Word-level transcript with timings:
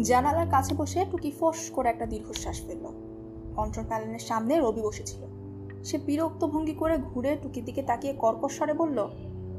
জানালার 0.00 0.46
কাছে 0.50 0.74
বসে 0.74 1.04
টুকি 1.10 1.30
ফোস 1.30 1.70
করে 1.70 1.88
একটা 1.88 2.06
দীর্ঘশ্বাস 2.06 2.60
ফেলল। 2.66 2.86
কন্ট্রোল 3.56 3.86
প্যানেলের 3.86 4.18
সামনে 4.18 4.60
রবি 4.60 4.82
বসেছিল। 4.82 5.22
সে 5.84 5.98
বিরক্ত 5.98 6.44
ভঙ্গি 6.44 6.72
করে 6.72 6.98
ঘুরে 6.98 7.36
টুকির 7.42 7.64
দিকে 7.64 7.82
তাকিয়ে 7.82 8.12
কর্কশ 8.12 8.56
স্বরে 8.56 8.72
বলল, 8.72 9.08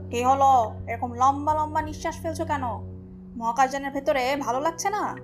কে 0.09 0.25
হলো? 0.25 0.71
এরকম 0.87 1.13
লম্বা 1.13 1.53
লম্বা 1.53 1.81
নিঃশ্বাস 1.81 2.21
ফেলছো 2.21 2.45
কেন? 2.45 2.63
মহাকাশযানের 3.37 3.91
ভেতরে 3.91 4.35
ভালো 4.39 4.59
লাগছে 4.59 4.89
না? 4.89 5.15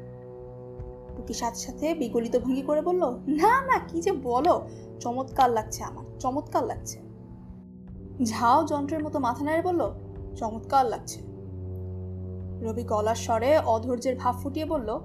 টুকি 1.17 1.33
সাথে 1.33 1.59
সাথে 1.59 1.93
বিগলিত 1.93 2.37
ভঙ্গি 2.37 2.61
করে 2.61 2.81
বলল, 2.81 3.09
না 3.27 3.61
না, 3.61 3.79
কি 3.79 4.01
যে 4.01 4.11
বলো? 4.11 4.67
চমৎকার 4.99 5.49
লাগছে 5.49 5.83
আমার, 5.83 6.19
চমৎকার 6.19 6.63
লাগছে। 6.63 6.99
ঝাও 8.23 8.63
যন্ত্রের 8.63 9.03
মতো 9.03 9.19
মাথা 9.19 9.43
নেড়ে 9.43 9.61
বলল, 9.61 9.91
চমৎকার 10.35 10.85
লাগছে। 10.85 11.28
রবি 12.61 12.83
গলার 12.83 13.15
স্বরে 13.15 13.59
অধৈর্যের 13.59 14.15
ভাব 14.15 14.35
ফুটিয়ে 14.43 14.65
বলল, 14.65 14.99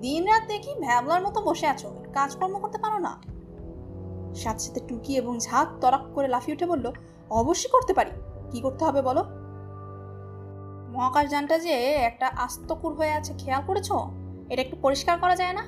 দিন 0.00 0.24
রাত 0.24 0.42
দেখি 0.48 0.74
ভ্যাবলার 0.80 1.22
মতো 1.22 1.40
বসে 1.40 1.66
আছো। 1.66 1.88
কাজকর্ম 2.14 2.58
করতে 2.58 2.78
পারো 2.78 2.98
না? 2.98 3.22
সাথে 4.34 4.58
সাথে 4.58 4.80
টুকি 4.88 5.16
এবং 5.16 5.38
ঝাঁক 5.38 5.68
তরাক 5.80 6.00
করে 6.14 6.28
লাফিয়ে 6.28 6.56
উঠে 6.56 6.66
বলল, 6.66 6.92
অবশ্যই 7.30 7.68
করতে 7.68 7.94
পারি। 7.94 8.10
কি 8.50 8.60
করতে 8.60 8.84
হবে 8.84 9.02
বলো? 9.02 9.24
মহাকাশযানটা 10.92 11.58
যে 11.58 11.74
একটা 11.94 12.26
আস্তকুর 12.26 12.94
হয়ে 12.94 13.12
আছে, 13.12 13.34
খেয়াল 13.38 13.62
করেছ? 13.66 13.92
এটা 14.48 14.62
একটু 14.62 14.76
পরিষ্কার 14.82 15.18
করা 15.18 15.36
যায় 15.36 15.52
না? 15.52 15.64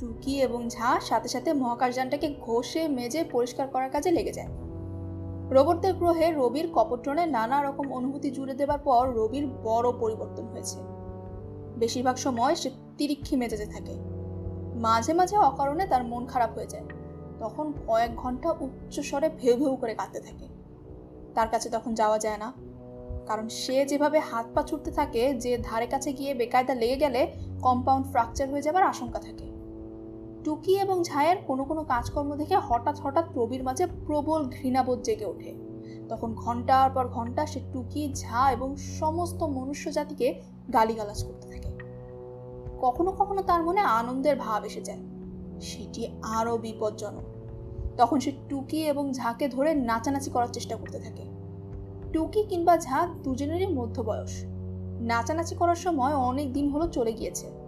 টুকি 0.00 0.40
এবং 0.40 0.68
ঝা 0.68 1.00
সাথে 1.00 1.28
সাথে 1.28 1.52
মহাকাশযানটাকে 1.52 2.34
ঘষে, 2.40 2.88
মেজে 2.88 3.24
পরিষ্কার 3.24 3.68
করার 3.68 3.90
কাজে 3.90 4.10
লেগে 4.10 4.32
যায়। 4.32 4.63
রোবটদের 5.50 5.94
গ্রহে 5.94 6.32
রবির 6.32 6.72
কপট্রনে 6.72 7.26
নানা 7.26 7.62
রকম 7.62 7.92
অনুভূতি 7.92 8.30
জুড়ে 8.30 8.54
দেবার 8.54 8.78
পর 8.78 9.12
রবির 9.14 9.46
বড় 9.46 9.92
পরিবর্তন 10.00 10.46
হয়েছে। 10.46 10.78
বেশিরভাগ 11.76 12.16
সময় 12.16 12.54
সে 12.54 12.70
তিরিক্ষি 12.98 13.36
মেজাজে 13.36 13.66
থাকে। 13.66 13.94
মাঝে 14.74 15.12
মাঝে 15.12 15.36
অকারণে 15.36 15.86
তার 15.86 16.04
মন 16.04 16.26
খারাপ 16.26 16.54
হয়ে 16.54 16.66
যায়। 16.66 16.84
তখন 17.40 17.72
কয়েক 17.86 18.16
ঘণ্টা 18.16 18.54
উচ্চস্বরে 18.60 19.30
ভেউ 19.38 19.56
ভেউ 19.56 19.76
করে 19.76 19.94
কাঁদতে 19.94 20.20
থাকে। 20.20 20.48
তার 21.34 21.48
কাছে 21.48 21.70
তখন 21.70 21.94
যাওয়া 21.94 22.18
যায় 22.18 22.38
না। 22.38 22.52
কারণ 23.26 23.48
সে 23.48 23.84
যেভাবে 23.84 24.18
হাত 24.18 24.46
পা 24.54 24.62
ছুটতে 24.62 24.90
থাকে, 24.90 25.34
যে 25.34 25.58
ধারে 25.62 25.86
কাছে 25.86 26.12
গিয়ে 26.12 26.34
বেকায়দা 26.34 26.74
লেগে 26.74 26.96
গেলে 26.96 27.32
কম্পাউন্ড 27.62 28.06
ফ্র্যাকচার 28.06 28.50
হয়ে 28.50 28.62
যাবার 28.62 28.82
আশঙ্কা 28.82 29.18
থাকে। 29.18 29.53
টুকি 30.44 30.78
এবং 30.78 31.02
ঝায়ের 31.02 31.36
কোনো 31.46 31.64
কোনো 31.64 31.84
কাজকর্ম 31.84 32.34
দেখে 32.34 32.56
হঠাৎ 32.56 33.00
হঠাৎ 33.00 33.24
প্রবীর 33.34 33.62
মাঝে 33.62 33.86
প্রবল 34.06 34.44
ঘৃণাবোধ 34.44 35.02
জেগে 35.02 35.24
ওঠে। 35.24 35.54
তখন 36.08 36.34
ঘণ্টার 36.34 36.90
পর 36.90 37.08
ঘণ্টা 37.08 37.46
সে 37.46 37.60
টুকি, 37.72 38.12
ঝা 38.14 38.52
এবং 38.52 38.76
সমস্ত 38.76 39.42
মনুষ্য 39.42 39.92
জাতিকে 39.92 40.42
গালিগালাজ 40.72 41.24
করতে 41.24 41.48
থাকে। 41.48 41.78
কখনো 42.80 43.12
কখনো 43.12 43.42
তার 43.42 43.62
মনে 43.62 43.80
আনন্দের 43.80 44.36
ভাব 44.36 44.64
এসে 44.64 44.80
যায়। 44.80 44.98
সেটি 45.60 46.06
আরও 46.22 46.58
বিপজ্জনক। 46.58 47.22
তখন 47.96 48.20
সে 48.20 48.32
টুকি 48.48 48.86
এবং 48.86 49.12
ঝাঁকে 49.12 49.48
ধরে 49.48 49.74
নাচানাচি 49.74 50.30
করার 50.30 50.48
চেষ্টা 50.52 50.76
করতে 50.76 50.98
থাকে। 50.98 51.22
টুকি 52.12 52.42
কিংবা 52.42 52.78
ঝা 52.78 53.08
দুজনেরই 53.22 53.66
মধ্য 53.66 54.02
বয়স 54.02 54.44
নাচানাচি 55.00 55.54
করার 55.54 55.74
সময় 55.74 56.14
অনেক 56.14 56.52
দিন 56.52 56.68
হলো 56.68 56.88
চলে 56.88 57.12
গিয়েছে। 57.12 57.63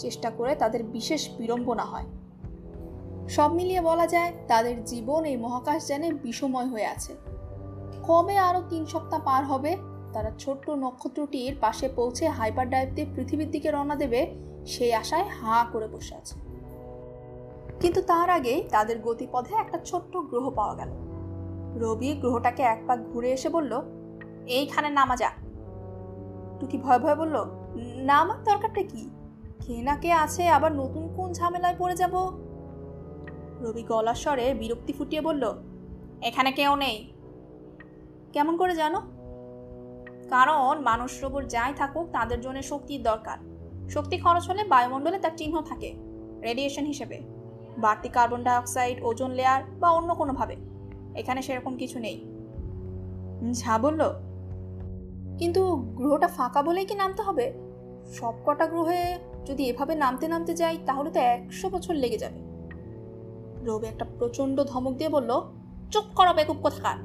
চেষ্টা 0.00 0.30
করে 0.30 0.54
তাদের 0.54 0.82
বিশেষ 0.82 1.22
বিড়ম্বনা 1.38 1.84
হয়। 1.84 2.04
সব 3.28 3.52
মিলিয়ে 3.52 3.80
বলা 3.80 4.06
যায়, 4.06 4.32
তাদের 4.48 4.84
জীবন 4.84 5.24
এই 5.24 5.36
মহাকাশ 5.36 5.50
মহাকাশযানে 5.50 6.08
বিষময় 6.12 6.66
হয়ে 6.66 6.86
আছে। 6.86 7.12
কবে 8.02 8.38
আরও 8.38 8.62
তিন 8.70 8.82
সপ্তাহ 8.86 9.20
পার 9.24 9.44
হবে, 9.44 9.76
তারা 10.12 10.30
ছোট্ট 10.38 10.70
নক্ষত্রটির 10.70 11.54
পাশে 11.60 11.88
পৌঁছে 11.96 12.28
হাইপার 12.28 12.70
ডাইভ 12.70 12.88
দিয়ে 12.94 13.06
পৃথিবীর 13.16 13.50
দিকে 13.50 13.70
রওনা 13.70 13.94
দেবে, 13.94 14.20
সেই 14.66 14.94
আশায় 14.94 15.26
হাঁ 15.28 15.64
করে 15.72 15.88
বসে 15.88 16.14
আছে। 16.14 16.34
কিন্তু 17.80 18.00
তার 18.02 18.30
আগে 18.30 18.54
তাদের 18.70 18.98
গতিপথে 18.98 19.54
একটা 19.54 19.78
ছোট্ট 19.84 20.16
গ্রহ 20.16 20.50
পাওয়া 20.50 20.74
গেল। 20.74 20.90
রবি 21.80 22.10
গ্রহটাকে 22.12 22.62
এক 22.62 22.80
পাক 22.86 22.98
ঘুরে 23.12 23.30
এসে 23.32 23.48
বলল, 23.48 23.72
এইখানে 24.46 24.88
নামা 24.88 25.16
যা 25.16 25.30
টুকি 26.60 26.78
ভয় 26.78 26.98
ভয় 26.98 27.16
বলল, 27.16 27.36
নামার 28.02 28.44
দরকারটা 28.44 28.82
কি? 28.82 29.02
কে 29.70 29.82
না 29.82 29.94
কে 29.96 30.10
আছে 30.24 30.42
আবার 30.48 30.72
নতুন 30.72 31.04
কোন 31.16 31.28
ঝামেলায় 31.32 31.76
পড়ে 31.78 31.96
যাব? 31.96 32.14
রবি 33.60 33.82
গলার 33.82 34.14
স্বরে 34.14 34.46
বিরক্তি 34.54 34.92
ফুটিয়ে 34.92 35.22
বলল, 35.22 35.44
এখানে 36.22 36.50
কেউ 36.52 36.72
নেই। 36.76 36.96
কেমন 38.32 38.54
করে 38.56 38.74
জানো? 38.74 39.00
কারণ 40.30 40.74
মানুষ 40.80 41.10
রোবট 41.22 41.44
যাই 41.48 41.72
থাকুক, 41.76 42.06
তাদের 42.12 42.40
জন্য 42.40 42.58
শক্তির 42.62 43.02
দরকার। 43.02 43.38
শক্তি 43.90 44.16
খরচ 44.18 44.44
হলে 44.50 44.62
বায়ুমণ্ডলে 44.64 45.18
তার 45.18 45.34
চিহ্ন 45.36 45.56
থাকে, 45.60 45.90
রেডিয়েশন 46.42 46.84
হিসেবে। 46.84 47.16
বাড়তি 47.78 48.08
কার্বন 48.08 48.40
ডাইঅক্সাইড, 48.42 48.96
ওজন 49.02 49.30
লেয়ার 49.30 49.62
বা 49.80 49.88
অন্য 49.90 50.10
কোনোভাবে। 50.14 50.56
এখানে 51.14 51.40
সেরকম 51.42 51.76
কিছু 51.76 51.98
নেই। 51.98 52.16
ঝা 53.52 53.74
বলল? 53.78 54.02
কিন্তু 55.38 55.62
গ্রহটা 55.98 56.28
ফাঁকা 56.28 56.60
বলেই 56.62 56.86
কি 56.86 56.94
নামতে 56.94 57.22
হবে? 57.22 57.46
সব 58.12 58.34
কটা 58.46 58.66
গ্রহে 58.66 59.04
যদি 59.50 59.62
এভাবে 59.64 59.94
নামতে 59.94 60.28
নামতে 60.28 60.54
যাই, 60.54 60.78
তাহলে 60.86 61.10
তো 61.10 61.20
একশো 61.20 61.70
বছর 61.70 61.94
লেগে 61.94 62.18
যাবে। 62.18 62.40
রবি 63.66 63.86
একটা 63.86 64.04
প্রচণ্ড 64.18 64.64
ধমক 64.64 64.94
দিয়ে 64.94 65.10
বলল, 65.10 65.30
চুপ 65.90 66.06
করো 66.14 66.32
বেকুব, 66.32 66.58
কোথাকার? 66.62 66.98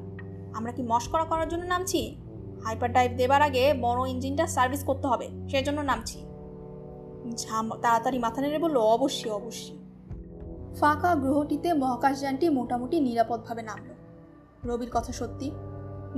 আমরা 0.54 0.72
কি 0.72 0.82
মস্করা 0.84 1.26
করার 1.26 1.48
জন্য 1.50 1.64
নামছি? 1.66 2.16
হাইপার 2.64 2.92
ডাইভ 2.92 3.12
দেবার 3.18 3.42
আগে 3.42 3.74
বড় 3.82 4.10
ইঞ্জিনটা 4.10 4.48
সার্ভিস 4.48 4.84
করতে 4.84 5.08
হবে, 5.08 5.28
সেজন্য 5.50 5.82
নামছি। 5.82 6.20
ঝাম 7.36 7.66
তাড়াতাড়ি 7.82 8.18
মাথা 8.20 8.42
নেড়ে 8.42 8.60
বলল, 8.60 8.78
অবশ্যই 8.78 9.32
অবশ্যই। 9.32 9.78
ফাঁকা 10.80 11.16
গ্রহটিতে 11.16 11.74
মহাকাশযানটি 11.74 12.50
মোটামুটি 12.50 13.00
নিরাপদভাবে 13.00 13.62
নামল। 13.62 13.90
রবির 14.70 14.92
কথা 14.94 15.12
সত্যি, 15.12 15.52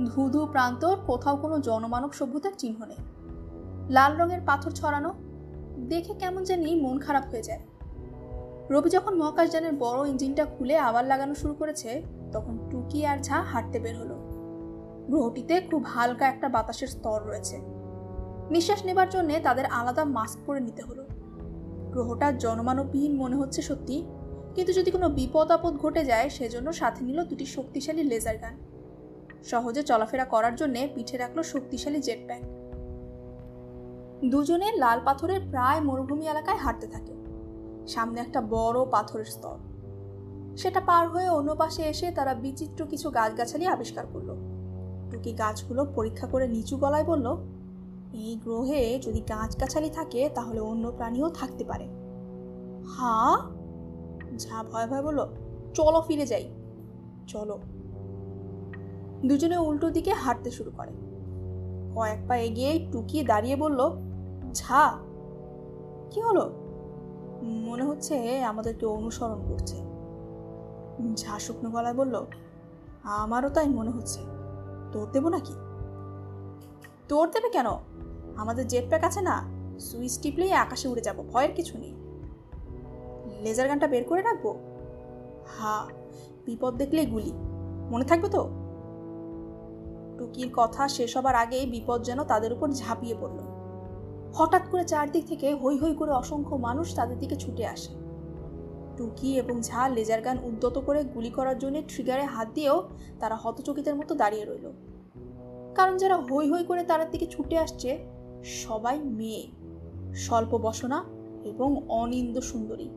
ধুধু 0.06 0.40
প্রান্তর 0.46 0.96
কোথাও 1.06 1.36
কোনো 1.36 1.56
জনমানব 1.58 2.12
সভ্যতার 2.12 2.54
চিহ্ন 2.58 2.80
নেই। 2.86 3.02
লাল 3.90 4.12
রঙের 4.16 4.42
পাথর 4.46 4.70
ছড়ানো 4.70 5.10
দেখে 5.86 6.14
কেমন 6.14 6.44
জানি 6.44 6.80
মন 6.80 6.98
খারাপ 6.98 7.24
হয়ে 7.30 7.42
যায়। 7.42 7.60
রবি 8.70 8.90
যখন 8.90 9.16
মহাকাশযানের 9.16 9.72
বড় 9.72 10.08
ইঞ্জিনটা 10.08 10.44
খুলে 10.44 10.78
আবার 10.78 11.04
লাগানো 11.04 11.34
শুরু 11.34 11.54
করেছে, 11.54 12.02
তখন 12.32 12.58
টুকি 12.70 13.06
আর 13.06 13.18
ঝা 13.18 13.42
হাঁটতে 13.42 13.78
বের 13.78 13.96
হলো। 13.96 14.14
গ্রহটিতে 15.08 15.60
খুব 15.60 15.82
হালকা 15.86 16.28
একটা 16.28 16.48
বাতাসের 16.48 16.88
স্তর 16.88 17.22
রয়েছে। 17.26 17.58
নিঃশ্বাস 18.50 18.84
নেবার 18.84 19.08
জন্য 19.08 19.40
তাদের 19.42 19.66
আলাদা 19.66 20.04
মাস্ক 20.04 20.38
পরে 20.46 20.60
নিতে 20.60 20.82
হলো। 20.82 21.02
গ্রহটা 21.92 22.32
জনমানববিহীন 22.32 23.16
মনে 23.16 23.36
হচ্ছে 23.36 23.62
সত্যি, 23.62 24.04
কিন্তু 24.54 24.72
যদি 24.72 24.90
কোনো 24.90 25.08
বিপদ 25.08 25.50
আপদ 25.50 25.76
ঘটে 25.76 26.04
যায়, 26.04 26.28
সেজন্য 26.28 26.72
সাথে 26.72 27.04
নিল 27.04 27.24
দুটি 27.24 27.46
শক্তিশালী 27.46 28.02
লেজার 28.02 28.38
গান। 28.38 28.56
সহজে 29.44 29.82
চলাফেরা 29.82 30.24
করার 30.24 30.54
জন্য 30.54 30.88
পিঠে 30.94 31.16
রাখল 31.16 31.42
শক্তিশালী 31.42 32.00
জেট 32.00 32.26
প্যাক 32.26 32.57
দুজনে 34.24 34.72
লাল 34.72 35.00
পাথরের 35.04 35.40
প্রায় 35.50 35.80
মরুভূমি 35.80 36.26
এলাকায় 36.26 36.56
হাঁটতে 36.56 36.86
থাকে। 36.86 37.14
সামনে 37.86 38.20
একটা 38.20 38.40
বড় 38.40 38.84
পাথরের 38.90 39.24
স্তর। 39.24 39.58
সেটা 40.56 40.80
পার 40.80 41.08
হয়ে 41.08 41.28
অন্য 41.28 41.54
পাশে 41.54 41.82
এসে 41.82 42.10
তারা 42.10 42.34
বিচিত্র 42.34 42.86
কিছু 42.86 43.10
গাছগাছালি 43.10 43.66
আবিষ্কার 43.66 44.04
করল। 44.12 44.36
টুকি 45.10 45.32
গাছগুলো 45.32 45.84
পরীক্ষা 45.84 46.26
করে 46.26 46.48
নিচু 46.48 46.76
গলায় 46.76 47.04
বলল, 47.04 47.36
এই 48.12 48.40
গ্রহে 48.44 48.98
যদি 48.98 49.20
গাছগাছালি 49.20 49.90
থাকে, 49.90 50.30
তাহলে 50.34 50.60
অন্য 50.60 50.92
প্রাণীও 50.96 51.28
থাকতে 51.28 51.64
পারে। 51.64 51.88
হা? 52.84 53.38
যা 54.36 54.62
ভয় 54.62 54.86
ভয় 54.86 55.02
বলল, 55.02 55.28
চলো 55.74 56.02
ফিরে 56.06 56.26
যাই। 56.26 56.48
চলো। 57.26 57.58
দুজনে 59.26 59.58
উল্টো 59.58 59.90
দিকে 59.90 60.12
হাঁটতে 60.12 60.50
শুরু 60.50 60.70
করে। 60.76 60.90
কয়েক 61.94 62.28
পা 62.28 62.36
এগিয়েই 62.36 62.88
টুকিয়ে 62.92 63.24
দাঁড়িয়ে 63.24 63.56
বলল 63.56 64.07
ঝা 64.54 64.98
কি 66.10 66.20
হলো? 66.20 66.44
মনে 67.42 67.84
হচ্ছে 67.84 68.44
আমাদেরকে 68.44 68.86
অনুসরণ 68.86 69.40
করছে। 69.48 69.76
ঝা 71.16 71.38
শুকনো 71.38 71.70
গলায় 71.70 71.94
বলল, 71.94 72.14
আমারও 73.04 73.48
তাই 73.48 73.68
মনে 73.68 73.90
হচ্ছে। 73.90 74.20
তোর 74.92 75.06
দেবো 75.12 75.28
নাকি? 75.28 75.54
তোর 77.08 77.30
দেবে 77.30 77.48
কেন? 77.50 77.68
আমাদের 78.36 78.66
জেট 78.66 78.88
প্যাক 78.88 79.04
আছে 79.04 79.20
না, 79.20 79.36
সুইচ 79.78 80.18
টিপলেই 80.18 80.52
আকাশে 80.52 80.88
উড়ে 80.88 81.00
যাব, 81.00 81.16
ভয়ের 81.32 81.52
কিছু 81.52 81.78
নেই। 81.78 81.94
লেজার 83.42 83.68
গানটা 83.68 83.86
বের 83.86 84.04
করে 84.04 84.22
রাখব? 84.22 84.46
হা, 85.46 85.86
বিপদ 86.46 86.76
দেখলেই 86.76 87.06
গুলি। 87.06 87.32
মনে 87.90 88.04
থাকবে 88.04 88.28
তো? 88.28 88.42
টুকির 90.18 90.50
কথা 90.52 90.88
শেষ 90.88 91.16
হবার 91.16 91.34
আগেই 91.34 91.66
বিপদ 91.66 92.02
যেন 92.02 92.24
তাদের 92.24 92.52
উপর 92.52 92.68
ঝাঁপিয়ে 92.68 93.14
পড়ল। 93.20 93.47
হঠাৎ 94.34 94.62
করে 94.70 94.84
চারদিক 94.84 95.24
থেকে 95.26 95.54
হৈ 95.54 95.78
হৈ 95.78 95.94
করে 95.94 96.10
অসংখ্য 96.10 96.56
মানুষ 96.56 96.94
তাদের 96.94 97.18
দিকে 97.18 97.36
ছুটে 97.36 97.66
আসে। 97.66 97.92
টুকি 98.96 99.36
এবং 99.36 99.60
ঝা 99.62 99.88
লেজার 99.88 100.20
গান 100.20 100.38
উদ্যত 100.42 100.78
করে 100.78 101.04
গুলি 101.04 101.30
করার 101.30 101.58
জন্য 101.58 101.82
ট্রিগারে 101.88 102.24
হাত 102.24 102.48
দিয়েও 102.54 102.88
তারা 103.20 103.36
হতচকিতের 103.36 103.94
মতো 103.94 104.14
দাঁড়িয়ে 104.14 104.44
রইল। 104.44 104.70
কারণ 105.74 105.96
যারা 105.96 106.16
হৈ 106.16 106.50
হৈ 106.50 106.64
করে 106.64 106.82
তার 106.82 107.10
দিকে 107.10 107.26
ছুটে 107.26 107.58
আসছে, 107.58 107.98
সবাই 108.44 108.98
মেয়ে, 108.98 109.46
স্বল্প 110.14 110.58
বসনা 110.58 111.04
এবং 111.44 111.88
অনিন্দ 111.88 112.40
সুন্দরী। 112.40 112.88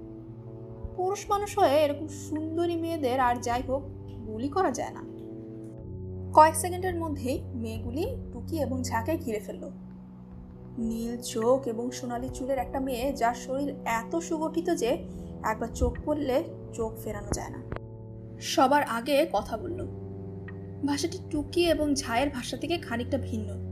পুরুষ 0.95 1.29
মানুষ 1.29 1.59
হয়ে 1.59 1.83
এরকম 1.83 2.07
সুন্দরী 2.07 2.75
মেয়েদের 2.75 3.19
আর 3.19 3.35
যাই 3.35 3.61
হোক, 3.61 3.81
গুলি 4.27 4.47
করা 4.47 4.71
যায় 4.71 4.91
না। 4.93 5.03
কয়েক 6.33 6.55
সেকেন্ডের 6.55 6.95
মধ্যেই 6.95 7.41
মেয়েগুলি 7.53 8.15
টুকি 8.33 8.59
এবং 8.59 8.83
ঝাঁকে 8.83 9.17
ঘিরে 9.17 9.39
ফেলল। 9.39 9.69
নীল 10.77 11.17
চোখ 11.17 11.67
এবং 11.67 11.91
সোনালি 11.91 12.29
চুলের 12.29 12.57
একটা 12.57 12.79
মেয়ে 12.79 13.13
যার 13.13 13.35
শরীর 13.35 13.75
এত 13.85 14.15
সুগঠিত 14.15 14.75
যে 14.75 14.87
একবার 15.43 15.67
চোখ 15.67 15.97
পড়লে 16.05 16.43
চোখ 16.73 16.93
ফেরানো 17.03 17.27
যায় 17.33 17.49
না। 17.49 17.63
সবার 18.41 18.83
আগে 18.83 19.27
কথা 19.33 19.57
বলল। 19.57 19.85
ভাষাটি 20.87 21.19
টুকি 21.29 21.69
এবং 21.69 21.95
ঝায়ের 21.95 22.29
ভাষা 22.29 22.57
থেকে 22.57 22.77
খানিকটা 22.77 23.17
ভিন্ন। 23.17 23.71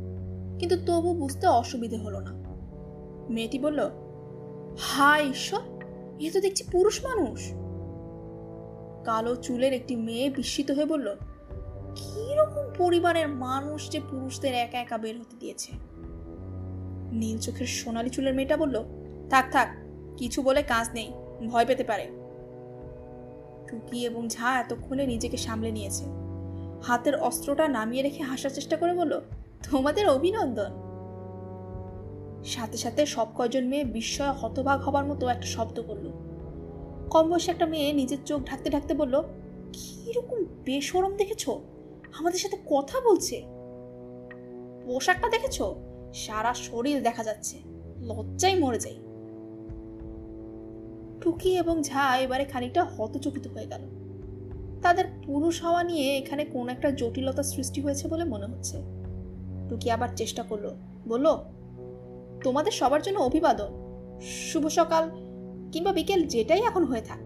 কিন্তু 0.59 0.77
তবু 0.85 1.13
বুঝতে 1.13 1.47
অসুবিধে 1.47 1.97
হলো 1.97 2.19
না। 2.19 2.33
মেয়েটি 3.29 3.59
বলল, 3.59 3.89
হায় 4.79 5.29
ঈশ্বর, 5.29 5.61
এ 6.19 6.31
তো 6.33 6.41
দেখছি 6.41 6.63
পুরুষ 6.71 7.05
মানুষ। 7.05 7.51
কালো 9.05 9.35
চুলের 9.35 9.73
একটি 9.73 9.95
মেয়ে 9.95 10.29
বিস্মিত 10.29 10.71
হয়ে 10.71 10.85
বলল, 10.85 11.15
কীরকম 11.95 12.73
পরিবারের 12.77 13.27
মানুষ 13.27 13.89
যে 13.89 13.99
পুরুষদের 13.99 14.53
একা 14.53 14.79
একা 14.79 14.97
বের 14.97 15.19
হতে 15.19 15.37
দিয়েছে? 15.39 15.88
নীল 17.11 17.38
চোখের 17.38 17.65
সোনালি 17.65 18.09
চুলের 18.09 18.33
মেয়েটা 18.33 18.57
বলল, 18.57 18.83
থাক 19.29 19.51
থাক, 19.51 19.67
কিছু 20.17 20.41
বলে 20.41 20.63
কাজ 20.63 20.89
নেই, 20.94 21.11
ভয় 21.47 21.65
পেতে 21.65 21.83
পারে। 21.83 22.07
টুকি 23.67 24.06
এবং 24.06 24.27
ঝা 24.29 24.59
এতক্ষণে 24.59 25.06
নিজেকে 25.06 25.38
সামলে 25.38 25.71
নিয়েছে। 25.71 26.06
হাতের 26.83 27.15
অস্ত্রটা 27.15 27.67
নামিয়ে 27.67 28.03
রেখে 28.03 28.23
হাসার 28.23 28.50
চেষ্টা 28.50 28.77
করে 28.77 28.94
বলল, 28.94 29.19
তোমাদের 29.71 30.09
অভিনন্দন। 30.09 30.71
সাথে 32.45 32.77
সাথে 32.77 33.06
সব 33.06 33.27
কয়জন 33.35 33.65
মেয়ে 33.65 33.83
বিস্ময় 33.83 34.31
হতভাগ 34.31 34.81
হবার 34.81 35.06
মতো 35.06 35.27
একটা 35.27 35.47
শব্দ 35.47 35.81
করল। 35.81 36.11
কম 37.09 37.29
বয়সে 37.29 37.51
একটা 37.51 37.65
মেয়ে 37.65 37.94
নিজের 37.94 38.17
চোখ 38.25 38.41
ঢাকতে 38.45 38.69
ঢাকতে 38.69 38.94
বলল, 38.94 39.21
কীরকম 39.73 40.44
বেসরম 40.65 41.15
দেখেছ? 41.15 41.50
আমাদের 42.19 42.39
সাথে 42.39 42.57
কথা 42.69 43.00
বলছে। 43.00 43.41
পোশাকটা 44.85 45.29
দেখেছ? 45.29 45.61
সারা 46.13 46.53
শরীর 46.53 47.03
দেখা 47.03 47.23
যাচ্ছে। 47.23 47.57
লজ্জায় 48.01 48.59
মরে 48.59 48.79
যাই। 48.79 48.95
টুকি 51.21 51.57
এবং 51.57 51.83
ঝা 51.83 52.17
এবারে 52.17 52.45
খানিকটা 52.45 52.83
হতচকিত 52.83 53.47
হয়ে 53.47 53.67
গেল। 53.67 53.81
তাদের 54.81 55.06
পুরুষ 55.25 55.63
হওয়া 55.63 55.83
নিয়ে 55.83 56.17
এখানে 56.17 56.45
কোন 56.45 56.69
একটা 56.69 56.91
জটিলতা 56.91 57.44
সৃষ্টি 57.44 57.81
হয়েছে 57.81 58.07
বলে 58.07 58.23
মনে 58.23 58.45
হচ্ছে। 58.45 58.77
টুকি 59.69 59.91
আবার 59.91 60.09
চেষ্টা 60.15 60.44
করল, 60.44 60.69
বলল, 61.07 61.25
তোমাদের 62.44 62.71
সবার 62.71 63.01
জন্য 63.01 63.19
অভিবাদন। 63.19 63.67
শুভ 64.21 64.67
সকাল, 64.67 65.09
কিংবা 65.71 65.91
বিকেল 65.91 66.27
যেটাই 66.27 66.61
এখন 66.61 66.83
হয়ে 66.83 67.01
থাক। 67.01 67.19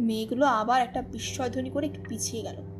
মেয়েগুলো 0.00 0.46
আবার 0.46 0.82
একটা 0.82 1.02
বিস্ময়ধ্বনি 1.02 1.70
করে 1.70 1.88
পিছিয়ে 2.08 2.42
গেল। 2.42 2.75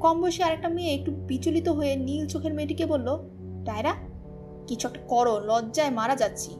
কম 0.00 0.20
বয়সে 0.20 0.42
আরেকটা 0.44 0.68
মেয়ে 0.68 0.94
একটু 0.94 1.10
বিচলিত 1.10 1.68
হয়ে 1.68 1.96
নীল 1.96 2.26
চোখের 2.26 2.54
মেয়েটিকে 2.54 2.86
বলল 2.86 3.18
টায়রা 3.66 3.94
কিছু 4.66 4.88
একটা 4.88 5.00
করো, 5.08 5.40
লজ্জায় 5.40 5.90
মারা 5.90 6.16
যাচ্ছি। 6.16 6.54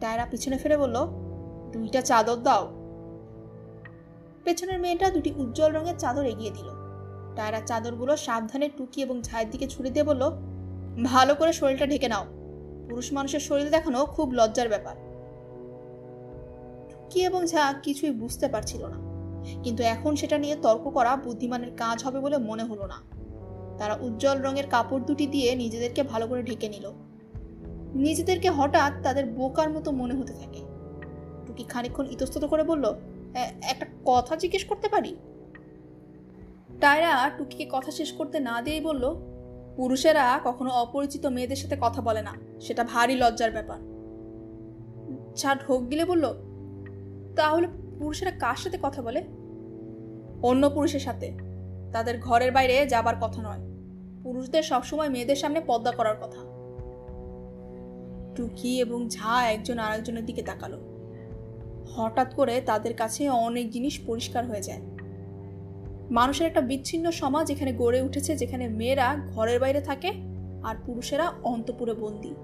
টায়রা 0.00 0.26
পিছনে 0.30 0.58
ফিরে 0.58 0.76
বলল, 0.76 1.06
দুইটা 1.72 2.00
চাদর 2.00 2.36
দাও। 2.36 2.64
পেছনের 4.44 4.78
মেয়েটা 4.80 5.10
দুটি 5.10 5.32
উজ্জ্বল 5.36 5.72
রঙের 5.72 5.96
চাদর 5.98 6.24
এগিয়ে 6.24 6.50
দিল। 6.50 6.68
টায়রা 7.36 7.60
চাদরগুলো 7.60 8.16
সাবধানে 8.16 8.68
টুকি 8.76 9.02
এবং 9.02 9.22
ঝায়ের 9.22 9.50
দিকে 9.50 9.66
ছুড়ে 9.68 9.90
দিয়ে 9.90 10.04
বলল, 10.04 10.30
ভালো 11.04 11.34
করে 11.34 11.52
শরীরটা 11.52 11.86
ঢেকে 11.86 12.08
নাও। 12.08 12.24
পুরুষ 12.88 13.12
মানুষের 13.12 13.40
শরীর 13.40 13.70
দেখানো 13.70 14.06
খুব 14.06 14.32
লজ্জার 14.32 14.68
ব্যাপার। 14.68 14.96
টুকি 16.90 17.24
এবং 17.24 17.46
ঝা 17.46 17.72
কিছুই 17.82 18.10
বুঝতে 18.10 18.48
পারছিল 18.48 18.86
না। 18.86 19.07
কিন্তু 19.64 19.82
এখন 19.94 20.12
সেটা 20.16 20.36
নিয়ে 20.38 20.56
তর্ক 20.56 20.84
করা 20.90 21.12
বুদ্ধিমানের 21.16 21.72
কাজ 21.76 21.98
হবে 22.04 22.18
বলে 22.20 22.36
মনে 22.38 22.64
হলো 22.64 22.84
না। 22.86 22.98
তারা 23.78 23.94
উজ্জ্বল 24.00 24.38
রঙের 24.42 24.66
কাপড় 24.70 25.02
দুটি 25.04 25.26
দিয়ে 25.26 25.48
নিজেদেরকে 25.54 26.02
ভালো 26.02 26.24
করে 26.26 26.42
ঢেকে 26.42 26.68
নিল। 26.68 26.86
নিজেদেরকে 27.94 28.48
হঠাৎ 28.50 28.92
তাদের 29.02 29.24
বোকার 29.26 29.68
মতো 29.70 29.88
মনে 29.90 30.14
হতে 30.14 30.32
থাকে। 30.32 30.60
টুকি 31.46 31.64
খানিক্ষণ 31.68 32.06
ইতস্তত 32.10 32.44
করে 32.44 32.64
বলল 32.64 32.84
একটা 33.62 33.86
কথা 34.04 34.32
জিজ্ঞেস 34.36 34.64
করতে 34.64 34.88
পারি? 34.88 35.12
টায়রা 36.80 37.12
টুকিকে 37.38 37.66
কথা 37.70 37.90
শেষ 37.90 38.10
করতে 38.12 38.36
না 38.40 38.54
দিয়েই 38.62 38.80
বলল, 38.80 39.04
পুরুষেরা 39.76 40.24
কখনো 40.44 40.70
অপরিচিত 40.82 41.24
মেয়েদের 41.26 41.56
সাথে 41.56 41.76
কথা 41.80 42.00
বলে 42.02 42.22
না, 42.22 42.32
সেটা 42.60 42.82
ভারী 42.84 43.14
লজ্জার 43.14 43.50
ব্যাপার। 43.50 43.78
যা 45.36 45.50
ঢোক 45.54 45.80
গিলে 45.90 46.04
বলল, 46.04 46.24
তাহলে 47.36 47.66
পুরুষেরা 47.98 48.30
কার 48.30 48.56
সাথে 48.56 48.78
কথা 48.82 49.02
বলে? 49.02 49.24
অন্য 50.42 50.70
পুরুষের 50.70 51.00
সাথে। 51.00 51.32
তাদের 51.92 52.20
ঘরের 52.20 52.52
বাইরে 52.52 52.86
যাবার 52.86 53.14
কথা 53.20 53.42
নয়। 53.42 53.68
পুরুষদের 54.22 54.62
সবসময় 54.62 55.08
মেয়েদের 55.08 55.36
সামনে 55.36 55.60
পদ্মা 55.66 55.90
করার 55.90 56.16
কথা। 56.20 56.58
টুকি 58.36 58.80
এবং 58.80 59.08
ঝা 59.08 59.50
একজন 59.50 59.78
আরেকজনের 59.78 60.26
দিকে 60.26 60.42
তাকালো। 60.42 60.78
হঠাৎ 61.96 62.34
করে 62.34 62.60
তাদের 62.60 62.94
কাছে 62.94 63.28
অনেক 63.28 63.70
জিনিস 63.70 64.00
পরিষ্কার 64.06 64.46
হয়ে 64.46 64.62
যায়। 64.62 64.80
মানুষের 66.10 66.46
একটা 66.46 66.60
বিচ্ছিন্ন 66.60 67.10
সমাজ 67.10 67.50
এখানে 67.50 67.72
গড়ে 67.72 68.02
উঠেছে 68.02 68.36
যেখানে 68.36 68.68
মেয়েরা 68.68 69.16
ঘরের 69.34 69.60
বাইরে 69.60 69.80
থাকে 69.80 70.12
আর 70.62 70.74
পুরুষেরা 70.86 71.32
অন্তপুরে 71.42 71.94
বন্দি। 71.94 72.34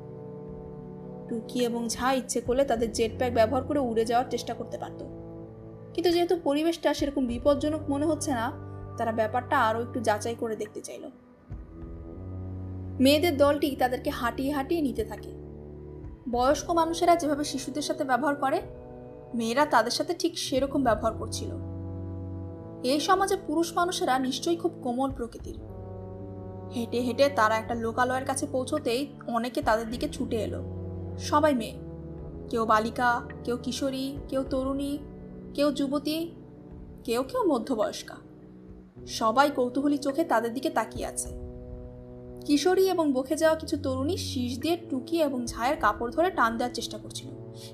টুকি 1.28 1.64
এবং 1.64 1.88
ঝা 1.88 2.12
ইচ্ছে 2.12 2.40
করলে 2.40 2.64
তাদের 2.64 2.92
জেট 2.92 3.12
প্যাক 3.18 3.34
ব্যবহার 3.34 3.64
করে 3.64 3.78
উড়ে 3.78 4.04
যাওয়ার 4.04 4.30
চেষ্টা 4.30 4.54
করতে 4.54 4.78
পারত। 4.78 5.04
কিন্তু 5.94 6.12
যেহেতু 6.12 6.36
পরিবেশটা 6.44 6.94
সেরকম 6.94 7.26
বিপজ্জনক 7.26 7.80
মনে 7.90 8.06
হচ্ছে 8.06 8.30
না, 8.30 8.52
তারা 8.96 9.12
ব্যাপারটা 9.12 9.58
আরও 9.58 9.82
একটু 9.82 10.00
যাচাই 10.00 10.34
করে 10.34 10.56
দেখতে 10.56 10.80
চাইল। 10.80 11.02
মেয়েদের 13.00 13.36
দলটি 13.36 13.76
তাদেরকে 13.76 14.10
হাঁটিয়ে 14.10 14.52
হাঁটিয়ে 14.52 14.80
নিতে 14.80 15.04
থাকে। 15.04 15.30
বয়স্ক 16.30 16.70
মানুষেরা 16.70 17.16
যেভাবে 17.16 17.44
শিশুদের 17.44 17.82
সাথে 17.82 18.04
ব্যবহার 18.04 18.34
করে, 18.34 18.60
মেয়েরা 19.34 19.66
তাদের 19.66 19.90
সাথে 19.90 20.14
ঠিক 20.14 20.38
সেরকম 20.38 20.84
ব্যবহার 20.84 21.12
করছিল। 21.12 21.50
এই 22.82 23.00
সমাজে 23.00 23.36
পুরুষ 23.46 23.72
মানুষেরা 23.76 24.18
নিশ্চয়ই 24.18 24.56
খুব 24.56 24.72
কোমল 24.82 25.10
প্রকৃতির। 25.10 25.58
হেঁটে 26.76 27.00
হেঁটে 27.00 27.28
তারা 27.28 27.56
একটা 27.56 27.74
লোকালয়ের 27.74 28.24
কাছে 28.24 28.46
পৌঁছতেই 28.52 29.06
অনেকে 29.26 29.62
তাদের 29.62 29.90
দিকে 29.90 30.08
ছুটে 30.08 30.36
এলো। 30.36 30.62
সবাই 31.18 31.54
মেয়ে। 31.54 31.78
কেউ 32.50 32.66
বালিকা, 32.66 33.20
কেউ 33.44 33.56
কিশোরী, 33.62 34.16
কেউ 34.28 34.44
তরুণী 34.50 34.98
কেউ 35.54 35.68
যুবতী, 35.72 36.18
কেউ 37.04 37.22
কেউ 37.22 37.42
মধ্যবয়স্কা। 37.52 38.16
সবাই 39.06 39.48
কৌতূহলী 39.50 39.98
চোখে 39.98 40.22
তাদের 40.24 40.52
দিকে 40.52 40.70
তাকিয়ে 40.70 41.06
আছে। 41.06 41.28
কিশোরী 42.46 42.84
এবং 42.88 43.06
বকে 43.12 43.36
যাওয়া 43.36 43.56
কিছু 43.56 43.76
তরুণী 43.76 44.16
শীষ 44.16 44.52
দিয়ে 44.58 44.76
টুকি 44.90 45.16
এবং 45.22 45.40
ঝায়ের 45.46 45.76
কাপড় 45.76 46.10
ধরে 46.12 46.28
টান 46.30 46.50
দেওয়ার 46.58 46.74
চেষ্টা 46.74 46.98
করছিল, 46.98 47.28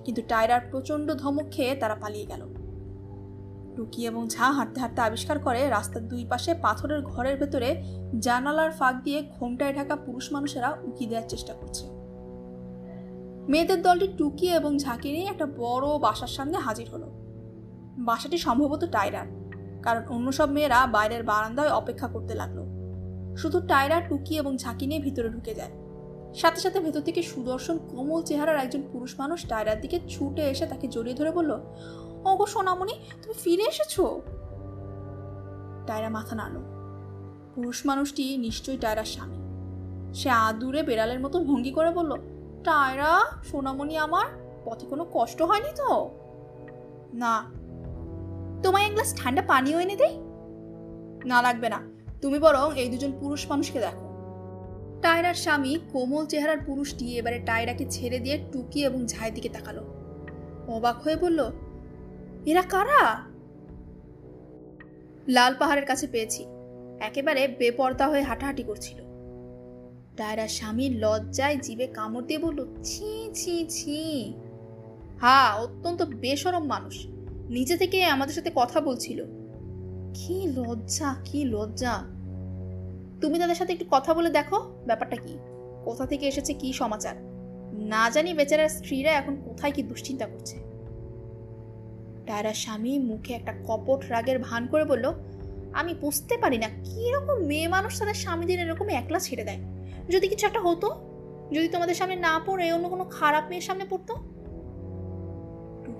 কিন্তু 0.04 0.20
টায়রার 0.28 0.62
প্রচণ্ড 0.70 1.08
ধমক 1.14 1.46
খেয়ে 1.50 1.74
তারা 1.74 1.94
পালিয়ে 1.94 2.26
গেল। 2.26 2.42
টুকি 3.76 4.00
এবং 4.06 4.22
ঝা 4.28 4.46
হাঁটতে 4.52 4.78
হাঁটতে 4.80 5.00
আবিষ্কার 5.00 5.38
করে 5.38 5.60
রাস্তার 5.68 6.02
দুই 6.08 6.22
পাশে 6.24 6.50
পাথরের 6.54 7.00
ঘরের 7.02 7.36
ভেতরে 7.36 7.70
জানালার 8.20 8.70
ফাঁক 8.70 8.94
দিয়ে 9.04 9.18
ঘোমটায় 9.38 9.74
ঢাকা 9.74 9.94
পুরুষ 9.96 10.26
মানুষেরা 10.32 10.70
উকি 10.84 11.04
দেওয়ার 11.06 11.26
চেষ্টা 11.28 11.52
করছে। 11.54 11.84
মেয়েদের 13.50 13.80
দলটি 13.82 14.08
টুকি 14.18 14.46
এবং 14.48 14.72
ঝাঁকে 14.78 15.08
নিয়ে 15.12 15.28
একটা 15.30 15.46
বড় 15.62 15.86
বাসার 15.98 16.32
সামনে 16.36 16.58
হাজির 16.58 16.88
হলো। 16.90 17.08
বাসাটি 18.00 18.38
সম্ভবত 18.38 18.84
টায়রার 18.84 19.26
কারণ 19.82 20.02
অন্য 20.08 20.32
সব 20.32 20.48
মেয়েরা 20.50 20.86
বাইরের 20.86 21.22
বারান্দায় 21.22 21.70
অপেক্ষা 21.70 22.08
করতে 22.08 22.34
লাগল। 22.34 22.58
শুধু 23.36 23.60
টায়রা 23.60 24.00
টুকি 24.00 24.38
এবং 24.38 24.56
ঝাঁকি 24.56 24.86
নিয়ে 24.86 25.00
ভিতরে 25.00 25.28
ঢুকে 25.28 25.54
যায়। 25.54 25.70
সাথে 26.34 26.60
সাথে 26.60 26.80
ভেতর 26.80 27.00
থেকে 27.00 27.22
সুদর্শন 27.22 27.78
কোমল 27.78 28.22
চেহারার 28.22 28.56
একজন 28.56 28.82
পুরুষ 28.92 29.20
মানুষ 29.20 29.46
টায়রার 29.46 29.80
দিকে 29.80 30.00
ছুটে 30.08 30.42
এসে 30.42 30.66
তাকে 30.66 30.88
জড়িয়ে 30.88 31.16
ধরে 31.16 31.30
বলল, 31.32 31.52
ওগো 32.24 32.46
সোনামণি, 32.46 32.94
তুমি 33.22 33.34
ফিরে 33.34 33.62
এসেছ? 33.62 34.00
টায়রা 35.86 36.08
মাথা 36.08 36.34
নাড়ল। 36.34 36.56
পুরুষ 37.54 37.86
মানুষটি 37.86 38.36
নিশ্চয়ই 38.36 38.76
টায়রার 38.76 39.04
স্বামী। 39.04 39.38
সে 40.14 40.30
আদুরে 40.30 40.82
বেড়ালের 40.82 41.20
মতো 41.20 41.40
ভঙ্গি 41.40 41.70
করে 41.70 41.90
বলল 41.90 42.16
টায়রা 42.64 43.20
সোনামণি 43.44 43.98
আমার, 43.98 44.26
পথে 44.64 44.86
কোনো 44.86 45.06
কষ্ট 45.12 45.42
হয়নি 45.42 45.70
তো? 45.76 46.10
না 47.12 47.59
তোমায় 48.62 48.86
এক 48.86 48.92
গ্লাস 48.92 49.14
ঠান্ডা 49.16 49.42
পানিও 49.42 49.80
এনে 49.80 49.96
দেই? 49.96 50.16
না 51.24 51.42
লাগবে 51.42 51.68
না। 51.68 51.80
তুমি 52.22 52.38
বরং 52.38 52.78
এই 52.78 52.88
দুজন 52.88 53.12
পুরুষ 53.20 53.50
মানুষকে 53.50 53.80
দেখো। 53.80 54.10
টায়রার 55.02 55.34
স্বামী 55.34 55.78
কোমল 55.92 56.26
চেহারার 56.26 56.58
পুরুষটি 56.66 57.18
এবারে 57.18 57.38
টায়রাকে 57.38 57.86
ছেড়ে 57.90 58.18
দিয়ে 58.18 58.38
টুকি 58.52 58.84
এবং 58.84 59.06
ঝায়ের 59.06 59.34
দিকে 59.34 59.48
তাকালো। 59.48 59.84
অবাক 60.68 61.02
হয়ে 61.02 61.16
বলল, 61.16 61.50
এরা 62.46 62.62
কারা? 62.62 63.20
লাল 65.28 65.54
পাহাড়ের 65.58 65.86
কাছে 65.86 66.06
পেয়েছি। 66.06 66.46
একেবারে 67.00 67.48
বেপর্দা 67.48 68.08
হয়ে 68.08 68.22
হাঁটাহাঁটি 68.22 68.62
করছিল। 68.62 68.98
টায়রার 70.16 70.48
স্বামী 70.48 70.88
লজ্জায় 70.88 71.56
জিভে 71.56 71.86
কামড় 71.86 72.22
দিয়ে 72.22 72.38
বলল, 72.38 72.66
ছি 72.82 73.30
ছি 73.34 73.66
ছি। 73.68 74.34
হা 75.20 75.54
অত্যন্ত 75.54 76.02
বেসরম 76.02 76.66
মানুষ। 76.66 77.06
নিজে 77.50 77.76
থেকে 77.76 78.04
আমাদের 78.04 78.34
সাথে 78.34 78.50
কথা 78.54 78.80
বলছিল। 78.80 79.24
কি 80.14 80.52
লজ্জা 80.56 81.14
কি 81.24 81.44
লজ্জা। 81.44 81.94
তুমি 83.20 83.38
তাদের 83.38 83.54
সাথে 83.54 83.72
একটু 83.72 83.84
কথা 83.90 84.14
বলে 84.14 84.30
দেখো, 84.30 84.60
ব্যাপারটা 84.86 85.16
কি? 85.16 85.38
কোথা 85.84 86.06
থেকে 86.06 86.26
এসেছে 86.26 86.54
কি 86.54 86.72
সমাচার? 86.72 87.14
না 87.74 88.10
জানি 88.10 88.34
বেচারার 88.34 88.68
স্ত্রীরা 88.68 89.10
এখন 89.10 89.36
কোথায় 89.44 89.72
কি 89.72 89.82
দুশ্চিন্তা 89.82 90.26
করছে। 90.26 90.56
টায়রার 92.26 92.54
স্বামী 92.54 92.98
মুখে 92.98 93.34
একটা 93.34 93.52
কপট 93.68 94.10
রাগের 94.10 94.38
ভান 94.38 94.66
করে 94.66 94.84
বলল, 94.84 95.12
আমি 95.72 95.94
বুঝতে 95.94 96.36
পারি 96.36 96.58
না, 96.58 96.68
কীরকম 96.84 97.44
মেয়ে 97.44 97.68
মানুষ 97.68 97.98
তাদের 97.98 98.14
স্বামীদের 98.14 98.60
এরকম 98.60 98.88
একলা 98.88 99.18
ছেড়ে 99.18 99.44
দেয়? 99.44 99.58
যদি 100.08 100.28
কিছু 100.28 100.46
একটা 100.46 100.60
হতো, 100.60 100.94
যদি 101.52 101.68
তোমাদের 101.68 101.94
সামনে 101.94 102.16
না 102.16 102.40
পড়ে, 102.46 102.72
অন্য 102.72 102.88
কোনো 102.88 103.04
খারাপ 103.04 103.44
মেয়ের 103.48 103.62
সামনে 103.62 103.84
পড়তো? 103.90 104.14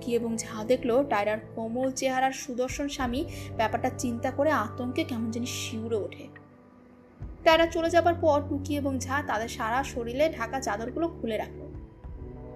টুকি 0.01 0.15
এবং 0.15 0.37
ঝা 0.37 0.63
দেখল 0.63 1.03
টায়রার 1.09 1.39
কোমল 1.55 1.91
চেহারার 1.91 2.31
সুদর্শন 2.31 2.87
স্বামী 2.87 3.25
ব্যাপারটা 3.57 3.89
চিন্তা 3.97 4.31
করে 4.31 4.51
আতঙ্কে 4.51 5.03
কেমন 5.03 5.31
জানি 5.31 5.45
শিউরে 5.45 5.95
ওঠে। 5.95 6.27
টায়রা 7.43 7.65
চলে 7.65 7.89
যাবার 7.89 8.13
পর 8.21 8.41
টুকি 8.49 8.75
এবং 8.75 8.99
ঝা 8.99 9.23
তাদের 9.27 9.47
সারা 9.47 9.83
শরীরে 9.83 10.33
ঢাকা 10.37 10.59
চাদরগুলো 10.59 11.07
খুলে 11.07 11.37
রাখল। 11.37 11.61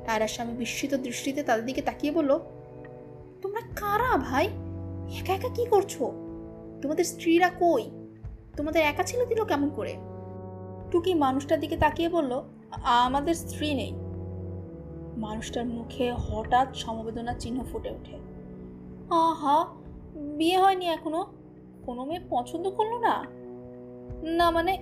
টায়রার 0.05 0.27
স্বামী 0.27 0.53
বিস্মিত 0.53 0.93
দৃষ্টিতে 0.95 1.43
তাদের 1.43 1.65
দিকে 1.65 1.81
তাকিয়ে 1.81 2.13
বলল, 2.13 2.39
তোমরা 3.41 3.61
কারা 3.75 4.17
ভাই? 4.17 4.45
একা 5.19 5.33
একা 5.33 5.49
কি 5.49 5.65
করছ? 5.65 5.93
তোমাদের 6.81 7.05
স্ত্রীরা 7.05 7.49
কই? 7.49 7.83
তোমাদের 8.57 8.81
একা 8.81 9.03
ছিল 9.03 9.25
দিল 9.25 9.43
কেমন 9.43 9.69
করে? 9.69 9.93
টুকি 10.91 11.13
মানুষটার 11.13 11.59
দিকে 11.59 11.77
তাকিয়ে 11.77 12.09
বলল 12.09 12.41
আমাদের 12.85 13.35
স্ত্রী 13.35 13.73
নেই। 13.73 13.93
মানুষটার 15.17 15.65
মুখে 15.65 16.11
হঠাৎ 16.11 16.75
সমবেদনার 16.75 17.35
চিহ্ন 17.39 17.63
ফুটে 17.63 17.89
ওঠে। 17.89 18.15
আহা, 19.09 19.65
বিয়ে 20.37 20.57
হয়নি 20.57 20.85
এখনও? 20.85 21.25
কোনো 21.85 22.05
মেয়ে 22.05 22.19
পছন্দ 22.29 22.69
করল 22.69 22.89
না? 22.89 23.25
না 24.23 24.51
মানে 24.51 24.77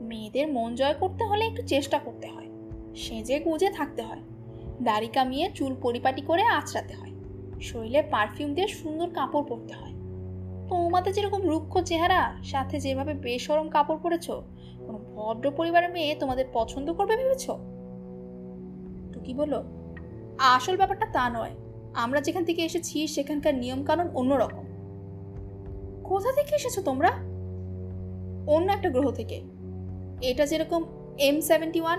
মেয়েদের 0.00 0.48
মন 0.48 0.74
জয় 0.74 0.94
করতে 0.94 1.24
হলে 1.24 1.44
একটু 1.44 1.62
চেষ্টা 1.62 1.98
করতে 1.98 2.28
হয়। 2.28 2.48
সেজে 2.94 3.40
গুজে 3.40 3.70
থাকতে 3.70 4.02
হয়। 4.02 4.20
দাড়ি 4.82 5.06
কামিয়ে 5.06 5.50
চুল 5.54 5.76
পরিপাটি 5.82 6.22
করে 6.22 6.42
আঁচড়াতে 6.42 6.94
হয়। 6.94 7.10
শরীরে 7.60 8.02
পারফিউম 8.02 8.54
দিয়ে 8.54 8.68
সুন্দর 8.68 9.10
কাপড় 9.10 9.42
পরতে 9.42 9.74
হয়। 9.74 9.92
তোমাদের 10.68 11.12
যেরকম 11.12 11.42
রুক্ষ 11.42 11.78
চেহারা, 11.78 12.32
সাথে 12.44 12.80
যেভাবে 12.80 13.14
বেসরম 13.14 13.68
কাপড় 13.68 13.98
পরেছ, 14.02 14.30
কোনো 14.86 14.98
ভদ্র 15.16 15.50
পরিবারের 15.50 15.90
মেয়ে 15.90 16.14
তোমাদের 16.14 16.44
পছন্দ 16.52 16.92
করবে 16.92 17.16
ভেবেছ? 17.16 17.50
টুকি 19.24 19.34
বলল 19.34 19.62
আসল 20.38 20.76
ব্যাপারটা 20.76 21.06
তা 21.06 21.30
নয়। 21.30 21.50
আমরা 21.94 22.20
যেখান 22.20 22.44
থেকে 22.44 22.62
এসেছি, 22.62 23.06
সেখানকার 23.06 23.54
নিয়ম 23.54 23.84
কানুন 23.84 24.08
অন্যরকম। 24.14 24.64
কোথা 26.04 26.32
থেকে 26.32 26.54
এসেছ 26.54 26.84
তোমরা? 26.84 27.08
অন্য 28.46 28.72
একটা 28.72 28.90
গ্রহ 28.90 29.10
থেকে। 29.12 29.42
এটা 30.20 30.46
যেরকম 30.46 30.84
এম 31.18 31.40
সেভেন্টি 31.40 31.80
ওয়ান 31.80 31.98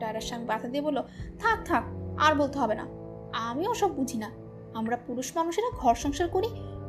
টায়ারের 0.00 0.20
সঙ্গে 0.20 0.44
বাধা 0.44 0.68
দিয়ে 0.68 0.82
বলল, 0.82 1.02
থাক 1.38 1.64
থাক, 1.64 1.84
আর 2.18 2.34
বলতে 2.34 2.58
হবে 2.58 2.74
না। 2.74 2.86
আমিও 3.32 3.74
সব 3.74 3.94
বুঝি 3.94 4.18
না। 4.18 4.30
আমরা 4.74 4.96
পুরুষ 4.96 5.36
মানুষেরা 5.36 5.76
ঘর 5.76 5.94
সংসার 5.94 6.28
করি, 6.28 6.48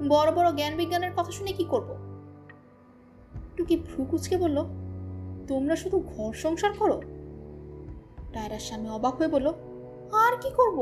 বড় 0.10 0.32
বড় 0.32 0.51
জ্ঞান 0.51 0.77
বিজ্ঞানের 0.77 1.12
কথা 1.15 1.32
শুনে 1.32 1.53
কি 1.53 1.63
করব? 1.63 1.96
টুকি 3.58 3.75
ভ্রুকুচকে 3.75 4.38
বলল, 4.38 4.63
তোমরা 5.48 5.75
শুধু 5.75 6.00
ঘর 6.00 6.34
সংসার 6.34 6.74
করো? 6.79 7.01
টায়রার 8.34 8.60
স্বামী 8.60 8.90
অবাক 8.90 9.13
হয়ে 9.16 9.28
বলল, 9.28 9.48
আর 10.25 10.34
কি 10.42 10.50
করব? 10.50 10.80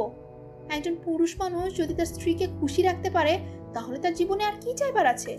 একজন 0.69 0.95
পুরুষ 1.05 1.31
মানুষ 1.39 1.77
যদি 1.77 1.93
তার 1.93 2.05
স্ত্রীকে 2.05 2.47
খুশি 2.59 2.81
রাখতে 2.81 3.09
পারে, 3.09 3.39
তাহলে 3.73 3.99
তার 3.99 4.13
জীবনে 4.13 4.43
আর 4.43 4.55
কি 4.61 4.73
চাইবার 4.73 5.05
আছে? 5.07 5.37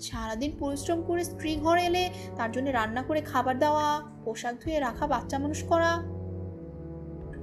সারাদিন 0.00 0.50
পরিশ্রম 0.58 1.02
করে 1.02 1.24
স্ত্রী 1.24 1.56
ঘরে 1.56 1.82
এলে 1.84 2.10
তার 2.36 2.52
জন্য 2.52 2.70
রান্না 2.70 3.02
করে 3.02 3.20
খাবার 3.20 3.58
দেওয়া, 3.58 4.02
পোশাক 4.24 4.54
ধুয়ে 4.60 4.80
রাখা, 4.80 5.06
বাচ্চা 5.06 5.38
মানুষ 5.38 5.62
করা। 5.62 5.92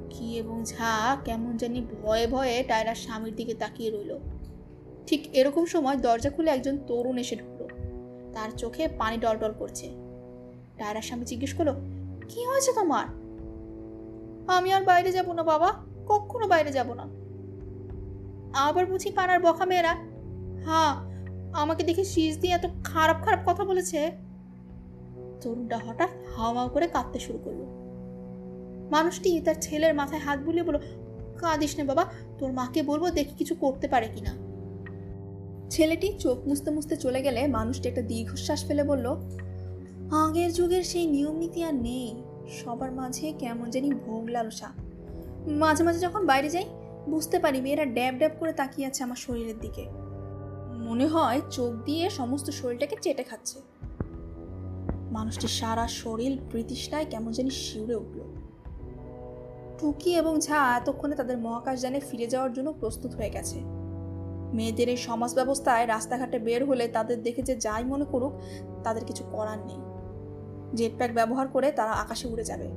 কি 0.10 0.38
এবং 0.38 0.64
ঝা, 0.66 1.18
কেমন 1.26 1.58
জানি 1.58 1.82
ভয়ে 1.82 2.28
ভয়ে 2.28 2.64
টায়রার 2.64 2.96
স্বামীর 2.96 3.36
দিকে 3.36 3.54
তাকিয়ে 3.54 3.90
রইল। 3.90 4.12
ঠিক 5.08 5.22
এরকম 5.34 5.66
সময় 5.66 5.98
দরজা 5.98 6.30
খুলে 6.30 6.50
একজন 6.52 6.78
তরুণ 6.88 7.18
এসে 7.18 7.36
ঢুকলো। 7.36 7.66
তার 8.34 8.50
চোখে 8.58 8.88
পানি 8.88 9.18
ডলডল 9.18 9.54
করছে। 9.60 9.88
টায়রার 10.78 11.02
স্বামী 11.02 11.26
জিজ্ঞেস 11.26 11.54
করল, 11.54 11.70
কি 12.28 12.46
হয়েছে 12.46 12.74
তোমার? 12.74 13.06
আমি 14.54 14.74
আর 14.74 14.84
বাইরে 14.84 15.12
যাব 15.12 15.32
না, 15.32 15.44
বাবা। 15.44 15.74
কখনো 16.08 16.48
বাইরে 16.48 16.72
যাব 16.72 16.94
না। 16.94 17.06
আবার 18.60 18.86
বুঝি 18.86 19.12
পাড়ার 19.12 19.40
বকা 19.40 19.66
মেয়েরা? 19.66 19.96
হ্যাঁ 20.66 21.10
আমাকে 21.54 21.84
দেখে 21.84 22.04
শীষ 22.04 22.38
দিয়ে 22.38 22.54
এত 22.54 22.66
খারাপ 22.84 23.18
খারাপ 23.24 23.40
কথা 23.46 23.64
বলেছে। 23.64 24.12
তরুণটা 25.42 25.78
হঠাৎ 25.78 26.10
হাওয়া 26.38 26.68
করে 26.68 26.88
কাঁদতে 26.88 27.20
শুরু 27.20 27.40
করল। 27.44 27.62
মানুষটি 28.92 29.42
তার 29.42 29.56
ছেলের 29.62 29.94
মাথায় 29.96 30.22
হাত 30.22 30.40
বুলিয়ে 30.40 30.64
বলল, 30.64 30.78
কাঁদিস 31.38 31.80
না, 31.80 31.84
বাবা। 31.84 32.06
তোর 32.38 32.52
মাকে 32.52 32.84
বলব 32.84 33.10
দেখি 33.10 33.36
কিছু 33.38 33.56
করতে 33.56 33.88
পারে 33.88 34.08
কিনা। 34.08 34.50
ছেলেটি 35.70 36.14
চোখ 36.20 36.48
মুছতে 36.48 36.72
মুছতে 36.72 36.96
চলে 36.96 37.22
গেলে 37.22 37.48
মানুষটি 37.48 37.90
একটা 37.90 38.02
দীর্ঘশ্বাস 38.02 38.66
ফেলে 38.68 38.84
বলল, 38.84 39.08
আগের 40.12 40.54
যুগের 40.54 40.84
সেই 40.84 41.08
নিয়ম 41.08 41.36
নীতি 41.36 41.64
আর 41.64 41.74
নেই। 41.74 42.24
সবার 42.50 42.92
মাঝে 42.92 43.32
কেমন 43.32 43.70
জানি 43.70 43.92
ভোগ 43.92 44.28
লালসা। 44.30 44.68
মাঝে 45.48 45.84
মাঝে 45.84 46.00
যখন 46.00 46.26
বাইরে 46.26 46.50
যাই, 46.50 46.66
বুঝতে 47.10 47.40
পারি 47.40 47.62
মেয়েরা 47.62 47.86
ড্যাব 47.86 48.16
ড্যাব 48.16 48.32
করে 48.40 48.54
তাকিয়ে 48.54 48.88
আছে 48.88 49.04
আমার 49.04 49.16
শরীরের 49.16 49.60
দিকে। 49.60 49.86
মনে 50.78 51.08
হয় 51.08 51.42
চোখ 51.52 51.74
দিয়ে 51.86 52.10
সমস্ত 52.10 52.50
শরীরটাকে 52.50 52.96
চেটে 53.02 53.24
খাচ্ছে। 53.24 53.60
মানুষটির 55.12 55.50
সারা 55.50 55.88
শরীর 55.88 56.40
বৃতৃষ্ণায় 56.52 57.06
কেমন 57.10 57.32
জানি 57.32 57.50
শিউরে 57.50 57.96
উঠল। 57.96 58.20
টুকি 59.80 60.16
এবং 60.16 60.40
ঝা 60.40 60.78
এতক্ষণে 60.78 61.16
তাদের 61.16 61.38
মহাকাশ 61.38 61.64
মহাকাশযানে 61.64 62.00
ফিরে 62.00 62.28
যাওয়ার 62.28 62.54
জন্য 62.54 62.74
প্রস্তুত 62.80 63.16
হয়ে 63.16 63.30
গেছে। 63.30 63.60
মেয়েদের 64.54 64.90
এই 64.90 64.98
সমাজ 64.98 65.36
ব্যবস্থায় 65.36 65.88
রাস্তাঘাটে 65.88 66.40
বের 66.40 66.66
হলে 66.66 66.88
তাদের 66.88 67.24
দেখে 67.24 67.42
যে 67.42 67.56
যাই 67.56 67.84
মনে 67.84 68.06
করুক, 68.06 68.34
তাদের 68.84 69.06
কিছু 69.06 69.24
করার 69.32 69.58
নেই। 69.58 69.78
জেটপ্যাক 70.76 71.14
ব্যবহার 71.14 71.48
করে 71.48 71.72
তারা 71.72 71.92
আকাশে 71.92 72.28
উড়ে 72.28 72.44
যাবে। 72.44 72.68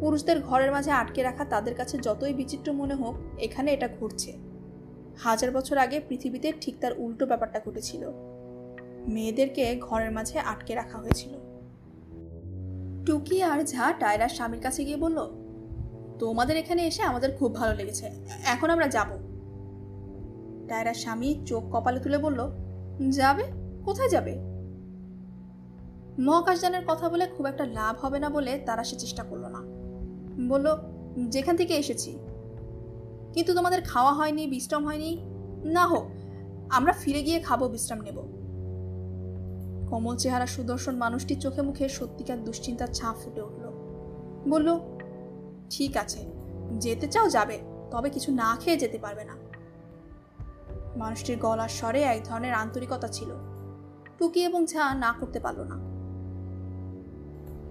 পুরুষদের 0.00 0.40
ঘরের 0.40 0.72
মাঝে 0.72 0.90
আটকে 0.90 1.22
রাখা 1.22 1.44
তাদের 1.44 1.74
কাছে 1.74 1.98
যতই 1.98 2.32
বিচিত্র 2.32 2.72
মনে 2.72 2.94
হোক, 2.94 3.14
এখানে 3.38 3.72
এটা 3.72 3.88
ঘুরছে 3.88 4.38
হাজার 5.18 5.50
বছর 5.50 5.78
আগে 5.78 6.00
পৃথিবীতে 6.08 6.52
ঠিক 6.60 6.74
তার 6.80 6.92
উল্টো 6.98 7.26
ব্যাপারটা 7.26 7.60
ঘটেছিল। 7.64 8.10
মেয়েদেরকে 9.08 9.80
ঘরের 9.80 10.12
মাঝে 10.12 10.38
আটকে 10.38 10.74
রাখা 10.74 10.98
হয়েছিল। 10.98 11.32
টুকি 13.06 13.42
আর 13.42 13.64
ঝা 13.64 13.92
টায়রার 13.92 14.28
স্বামীর 14.28 14.60
কাছে 14.60 14.84
গিয়ে 14.84 14.96
বলল, 14.96 15.18
তোমাদের 16.18 16.56
এখানে 16.56 16.86
এসে 16.86 17.02
আমাদের 17.02 17.32
খুব 17.36 17.54
ভালো 17.54 17.74
লেগেছে। 17.74 18.10
এখন 18.44 18.70
আমরা 18.70 18.88
যাব। 18.88 19.08
টায়রার 20.68 20.94
স্বামী 20.94 21.44
চোখ 21.46 21.62
কপালে 21.72 22.00
তুলে 22.00 22.18
বলল, 22.18 22.50
যাবে? 23.10 23.44
কোথায় 23.84 24.08
যাবে? 24.08 24.55
মহাকাশযানের 26.18 26.82
কথা 26.86 27.08
বলে 27.08 27.26
খুব 27.26 27.46
একটা 27.46 27.66
লাভ 27.66 28.04
হবে 28.04 28.18
না 28.18 28.28
বলে 28.28 28.58
তারা 28.58 28.84
সে 28.84 28.96
চেষ্টা 28.96 29.24
করল 29.24 29.44
না। 29.46 29.58
বলল, 30.48 30.76
যেখান 31.28 31.56
থেকে 31.56 31.74
এসেছি। 31.74 32.18
কিন্তু 33.32 33.54
তোমাদের 33.54 33.82
খাওয়া 33.82 34.12
হয়নি, 34.12 34.46
বিশ্রাম 34.46 34.86
হয়নি। 34.86 35.18
না 35.64 35.86
হোক, 35.86 36.04
আমরা 36.70 36.92
ফিরে 36.92 37.22
গিয়ে 37.22 37.40
খাব, 37.40 37.66
বিশ্রাম 37.66 38.00
নেব। 38.00 38.36
কমল 39.90 40.16
চেহারা 40.16 40.46
সুদর্শন 40.46 40.96
মানুষটির 40.96 41.40
চোখে 41.40 41.62
মুখে 41.62 41.88
সত্যিকার 41.88 42.44
দুশ্চিন্তার 42.44 42.88
ছাপ 42.88 43.16
ফুটে 43.24 43.40
উঠল। 43.40 43.66
বলল, 44.50 44.80
ঠিক 45.70 45.96
আছে, 45.96 46.30
যেতে 46.78 47.08
চাও 47.08 47.28
যাবে, 47.28 47.58
তবে 47.90 48.10
কিছু 48.10 48.32
না 48.32 48.56
খেয়ে 48.60 48.76
যেতে 48.76 48.98
পারবে 48.98 49.24
না। 49.24 49.32
মানুষটির 50.96 51.38
গলার 51.38 51.68
স্বরে 51.68 52.02
এক 52.02 52.24
ধরনের 52.24 52.54
আন্তরিকতা 52.54 53.08
ছিল। 53.08 53.28
টুকি 54.18 54.44
এবং 54.44 54.66
ঝা 54.66 54.94
না 54.94 55.14
করতে 55.20 55.40
পারল 55.40 55.60
না। 55.60 55.85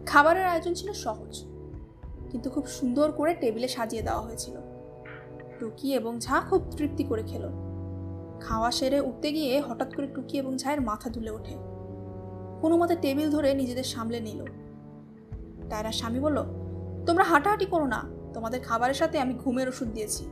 খাবারের 0.05 0.45
আয়োজন 0.45 0.74
ছিল 0.74 0.89
সহজ, 1.05 1.33
কিন্তু 2.31 2.47
খুব 2.50 2.65
সুন্দর 2.67 3.07
করে 3.12 3.31
টেবিলে 3.33 3.67
সাজিয়ে 3.67 4.03
দেওয়া 4.07 4.21
হয়েছিল। 4.21 4.55
টুকি 5.59 5.88
এবং 5.93 6.13
ঝা 6.19 6.38
খুব 6.50 6.62
তৃপ্তি 6.77 7.03
করে 7.03 7.24
খেল। 7.24 7.45
খাওয়া 8.41 8.69
সেরে 8.71 9.00
উঠতে 9.00 9.27
গিয়ে 9.31 9.53
হঠাৎ 9.62 9.89
করে 9.95 10.07
টুকি 10.07 10.35
এবং 10.38 10.51
ঝায়ের 10.57 10.81
মাথা 10.81 11.07
দুলে 11.09 11.31
ওঠে। 11.31 11.55
কোনো 12.62 12.75
মতে 12.77 12.95
টেবিল 12.95 13.27
ধরে 13.31 13.50
নিজেদের 13.53 13.83
সামলে 13.83 14.19
নিল। 14.19 14.41
টায়রা 15.69 15.91
স্বামী 15.91 16.19
বলল, 16.19 16.39
তোমরা 17.07 17.24
হাঁটাহাঁটি 17.24 17.65
করো 17.65 17.85
না, 17.85 18.01
তোমাদের 18.33 18.59
খাবারের 18.62 18.93
সাথে 18.93 19.17
আমি 19.19 19.33
ঘুমের 19.33 19.67
ওষুধ 19.69 19.88
দিয়েছি। 19.88 20.24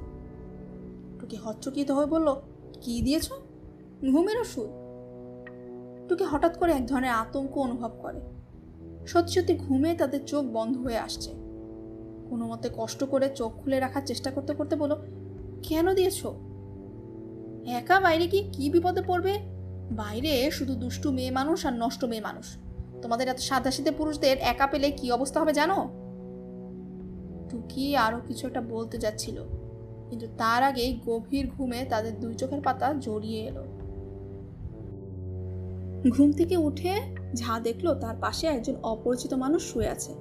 টুকি 1.20 1.38
হচ্চকিত 1.46 1.89
হয়ে 1.92 2.06
বলল, 2.06 2.27
কি 2.82 3.01
দিয়েছ? 3.01 3.27
ঘুমের 4.12 4.38
ওষুধ? 4.42 4.70
টুকি 6.08 6.24
হঠাৎ 6.24 6.53
করে 6.58 6.72
এক 6.74 6.84
ধরনের 6.86 7.13
আতঙ্ক 7.22 7.53
অনুভব 7.58 7.92
করে। 8.01 8.20
সত্যি 9.12 9.33
সত্যি 9.36 9.53
ঘুমে 9.65 9.91
তাদের 10.01 10.22
চোখ 10.31 10.43
বন্ধ 10.57 10.74
হয়ে 10.86 11.00
আসছে। 11.07 11.31
কোনো 12.29 12.43
মতে 12.51 12.67
কষ্ট 12.79 13.01
করে 13.12 13.27
চোখ 13.39 13.51
খুলে 13.62 13.77
রাখার 13.79 14.03
চেষ্টা 14.10 14.29
করতে 14.36 14.53
করতে 14.60 14.75
বলো, 14.83 14.95
কেন 15.67 15.86
দিয়েছ? 16.00 16.19
একা 17.79 17.98
বাইরে 18.05 18.25
কি 18.27 18.39
কি 18.55 18.65
বিপদে 18.74 19.01
পড়বে? 19.10 19.33
বাইরে 19.91 20.33
শুধু 20.51 20.74
দুষ্টু 20.75 21.07
মেয়ে 21.12 21.31
মানুষ 21.31 21.60
আর 21.67 21.75
নষ্ট 21.83 22.01
মেয়ে 22.12 22.24
মানুষ। 22.29 22.48
তোমাদের 23.03 23.25
এত 23.27 23.39
সাদাসিদে 23.50 23.91
পুরুষদের 23.91 24.38
একা 24.51 24.67
পেলে 24.67 24.88
কি 25.00 25.05
অবস্থা 25.17 25.38
হবে 25.41 25.53
জানো? 25.60 25.77
টুকি 27.50 27.86
আরও 28.05 28.19
কিছু 28.27 28.43
একটা 28.50 28.62
বলতে 28.74 28.98
যাচ্ছিল, 28.98 29.38
কিন্তু 30.10 30.27
তার 30.41 30.62
আগেই 30.69 30.91
গভীর 31.07 31.45
ঘুমে 31.55 31.79
তাদের 31.91 32.13
দুই 32.19 32.33
চোখের 32.41 32.62
পাতা 32.62 32.88
জড়িয়ে 33.05 33.41
এলো। 33.50 33.63
ঘুম 36.10 36.31
থেকে 36.31 36.57
উঠে 36.57 36.93
যা 37.33 37.60
দেখল 37.60 38.00
তার 38.00 38.15
পাশে 38.22 38.48
একজন 38.48 38.75
অপরিচিত 38.83 39.33
মানুষ 39.33 39.74
শুয়ে 39.74 39.88
আছে। 39.88 40.13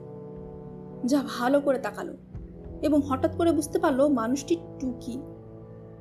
যা 1.05 1.23
ভালো 1.39 1.61
করে 1.61 1.79
তাকালো 1.79 2.15
এবং 2.83 3.01
হঠাৎ 3.09 3.37
করে 3.37 3.53
বুঝতে 3.53 3.79
পারল 3.79 4.09
মানুষটি 4.09 4.57
টুকি। 4.81 5.21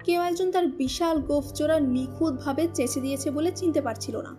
কেউ 0.03 0.21
একজন 0.21 0.51
তার 0.51 0.67
বিশাল 0.67 1.21
গোফচোরা 1.21 1.79
নিখুঁতভাবে 1.79 2.67
চেঁচে 2.73 3.01
দিয়েছে 3.01 3.31
বলে 3.31 3.51
চিনতে 3.55 3.81
পারছিল 3.81 4.21
না। 4.21 4.35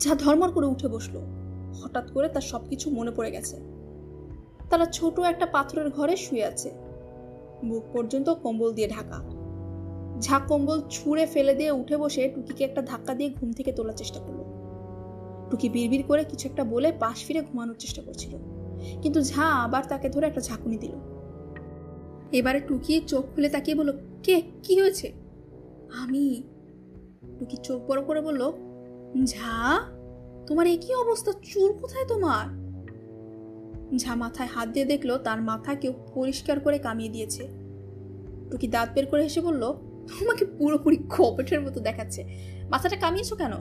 যা 0.00 0.14
ধর্মর 0.14 0.52
করে 0.52 0.66
উঠে 0.66 0.88
বসল। 0.88 1.18
হঠাৎ 1.82 2.10
করে 2.10 2.28
তার 2.28 2.42
সবকিছু 2.42 2.90
মনে 2.90 3.10
পড়ে 3.10 3.30
গেছে। 3.30 3.56
তারা 4.70 4.86
ছোট 4.86 5.20
একটা 5.20 5.46
পাথরের 5.46 5.90
ঘরে 5.90 6.16
শুয়ে 6.16 6.44
আছে। 6.44 6.70
বুক 7.64 7.82
পর্যন্ত 7.92 8.30
কম্বল 8.30 8.72
দিয়ে 8.72 8.88
ঢাকা। 8.88 9.29
ঝা 10.20 10.38
কম্বল 10.38 10.82
ছুঁড়ে 10.90 11.26
ফেলে 11.26 11.54
দিয়ে 11.54 11.70
উঠে 11.70 11.96
বসে 11.96 12.28
টুকিকে 12.28 12.64
একটা 12.64 12.82
ধাক্কা 12.82 13.14
দিয়ে 13.14 13.30
ঘুম 13.30 13.52
থেকে 13.52 13.72
তোলার 13.72 13.94
চেষ্টা 13.94 14.20
করল। 14.20 14.40
টুকি 15.50 15.68
বিড়বিড় 15.68 16.02
করে 16.02 16.24
কিছু 16.24 16.48
একটা 16.48 16.64
বলে 16.64 16.92
পাশ 16.92 17.24
ফিরে 17.24 17.40
ঘুমানোর 17.40 17.74
চেষ্টা 17.78 18.02
করছিল। 18.02 18.36
কিন্তু 19.02 19.22
ঝা 19.22 19.42
আবার 19.42 19.82
তাকে 19.88 20.08
ধরে 20.08 20.26
একটা 20.26 20.40
ঝাঁকুনি 20.40 20.78
দিল। 20.78 20.92
এবারে 22.32 22.60
টুকি 22.60 23.00
চোখ 23.06 23.24
খুলে 23.34 23.48
তাকিয়ে 23.48 23.76
বলল, 23.76 23.92
কে? 24.22 24.42
কি 24.62 24.80
হয়েছে? 24.80 25.12
আমি? 25.92 26.42
টুকি 27.38 27.56
চোখ 27.56 27.82
বড় 27.90 28.02
করে 28.02 28.20
বলল, 28.20 28.52
ঝা, 29.24 29.80
তোমার 30.46 30.66
একই 30.66 30.94
অবস্থা? 30.94 31.32
চুল 31.42 31.72
কোথায় 31.72 32.06
তোমার? 32.06 32.60
ঝা 33.96 34.14
মাথায় 34.14 34.48
হাত 34.48 34.68
দিয়ে 34.68 34.86
দেখল, 34.86 35.18
তার 35.18 35.40
মাথা 35.42 35.74
কেউ 35.74 35.92
পরিষ্কার 36.14 36.60
করে 36.60 36.78
কামিয়ে 36.78 37.10
দিয়েছে। 37.10 37.48
টুকি 38.50 38.68
দাঁত 38.68 38.88
বের 38.94 39.06
করে 39.06 39.22
হেসে 39.22 39.40
বলল 39.40 39.74
তোমাকে 40.18 40.44
পুরোপুরি 40.44 40.96
খপেটের 40.96 41.60
মতো 41.60 41.80
দেখাচ্ছে। 41.80 42.24
মাথাটা 42.70 42.96
কামিয়েছো 42.96 43.36
কেন? 43.36 43.52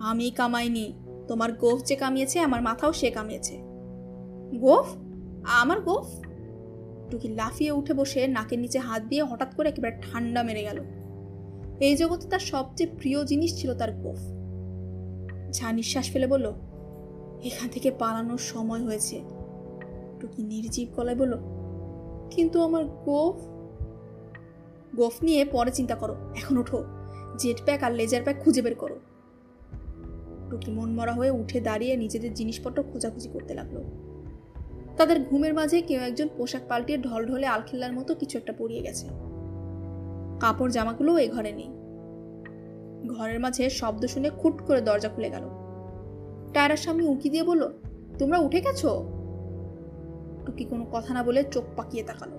আমি 0.00 0.30
কামাইনি। 0.30 0.92
তোমার 1.28 1.52
গোফ 1.52 1.84
যে 1.84 1.96
কামিয়েছে, 1.96 2.40
আমার 2.40 2.62
মাথাও 2.62 2.92
সে 2.92 3.10
কামিয়েছে। 3.10 3.58
গোফ? 4.58 4.96
আমার 5.44 5.80
গোফ? 5.80 6.06
টুকি 7.10 7.28
লাফিয়ে 7.28 7.72
উঠে 7.72 7.94
বসে 7.94 8.26
নাকের 8.26 8.58
নিচে 8.58 8.78
হাত 8.78 9.02
দিয়ে 9.02 9.22
হঠাৎ 9.24 9.54
করে 9.54 9.68
একেবারে 9.68 9.96
ঠান্ডা 10.02 10.42
মেরে 10.42 10.62
গেল। 10.62 10.78
এই 11.80 11.96
জগতে 11.96 12.28
তার 12.28 12.38
সবচেয়ে 12.38 12.90
প্রিয় 12.98 13.24
জিনিস 13.24 13.60
ছিল 13.60 13.74
তার 13.74 13.92
গোফ। 13.92 14.20
ঝা 15.52 15.72
নিঃশ্বাস 15.72 16.10
ফেলে 16.10 16.26
বলল, 16.26 16.52
এখান 17.44 17.68
থেকে 17.68 17.90
পালানোর 17.90 18.38
সময় 18.38 18.82
হয়েছে। 18.84 19.20
টুকি 20.20 20.42
নির্জীব 20.42 20.88
গলায় 20.96 21.16
বলল, 21.16 21.34
কিন্তু 22.30 22.62
আমার 22.62 22.84
গোফ 22.84 23.36
গোফ 24.96 25.24
নিয়ে 25.24 25.44
পরে 25.44 25.70
চিন্তা 25.70 25.94
করো, 25.94 26.14
এখন 26.36 26.56
ওঠো। 26.56 26.84
জেট 27.38 27.64
প্যাক 27.64 27.82
আর 27.82 27.92
লেজার 27.92 28.22
প্যাক 28.22 28.36
খুঁজে 28.40 28.62
বের 28.62 28.74
করো। 28.74 28.98
টুকি 30.50 30.70
মনমরা 30.70 31.12
হয়ে 31.12 31.30
উঠে 31.30 31.60
দাঁড়িয়ে 31.60 31.96
নিজেদের 31.96 32.34
জিনিসপত্র 32.34 32.82
খোঁজাখুঁজি 32.82 33.28
করতে 33.32 33.54
লাগল। 33.54 33.76
তাদের 34.96 35.20
ঘুমের 35.20 35.54
মাঝে 35.54 35.80
কেউ 35.80 36.00
একজন 36.00 36.28
পোশাক 36.36 36.62
পাল্টিয়ে 36.68 36.98
ঢলঢলে 36.98 37.46
আলখিল্লার 37.46 37.92
মতো 37.92 38.14
কিছু 38.14 38.38
একটা 38.38 38.52
পরিয়ে 38.52 38.82
গেছে। 38.82 39.08
কাপড় 40.40 40.70
জামাগুলো 40.70 41.18
এ 41.18 41.28
ঘরে 41.28 41.52
নেই। 41.52 41.70
ঘরের 43.08 43.40
মাঝে 43.40 43.70
শব্দ 43.70 44.06
শুনে 44.06 44.30
খুট 44.30 44.62
করে 44.66 44.80
দরজা 44.80 45.08
খুলে 45.08 45.30
গেল। 45.30 45.42
টায়রার 46.52 46.76
স্বামী 46.76 47.06
উঁকি 47.06 47.30
দিয়ে 47.30 47.42
বলল, 47.42 47.72
তোমরা 48.18 48.38
উঠে 48.38 48.60
গেছো? 48.60 48.90
টুকি 50.46 50.64
কোনো 50.64 50.86
কথা 50.92 51.14
না 51.14 51.22
বলে 51.22 51.44
চোখ 51.44 51.64
পাকিয়ে 51.76 52.04
তাকালো। 52.04 52.38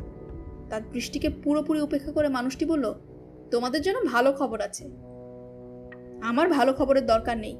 তার 0.70 0.82
দৃষ্টিকে 0.92 1.30
পুরোপুরি 1.30 1.82
উপেক্ষা 1.82 2.12
করে 2.12 2.30
মানুষটি 2.30 2.66
বলল, 2.66 2.94
তোমাদের 3.52 3.82
জন্য 3.82 4.00
ভালো 4.12 4.34
খবর 4.34 4.62
আছে। 4.62 4.90
আমার 6.22 6.50
ভালো 6.50 6.74
খবরের 6.74 7.06
দরকার 7.06 7.38
নেই। 7.38 7.58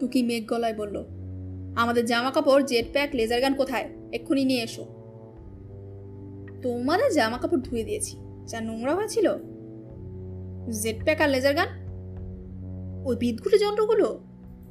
টুকি 0.00 0.22
মেঘ 0.22 0.48
গলায় 0.48 0.74
বলল, 0.74 1.04
আমাদের 1.76 2.04
জামা 2.04 2.30
কাপড় 2.30 2.62
জেট 2.62 2.92
প্যাক 2.92 3.10
লেজার 3.14 3.40
গান 3.40 3.54
কোথায়? 3.54 3.88
এক্ষুনি 4.12 4.44
নিয়ে 4.44 4.62
এসো। 4.62 4.84
তোমাদের 6.62 7.12
জামা 7.12 7.38
কাপড় 7.38 7.60
ধুয়ে 7.60 7.84
দিয়েছি। 7.84 8.16
যা 8.46 8.60
নোংরা 8.60 8.94
হয়েছিল? 8.94 9.26
জেট 10.82 11.04
প্যাক 11.04 11.20
আর 11.20 11.28
লেজার 11.28 11.54
গান? 11.54 11.68
ওই 13.04 13.16
বিদঘুটে 13.16 13.58
যন্ত্রগুলো? 13.58 14.20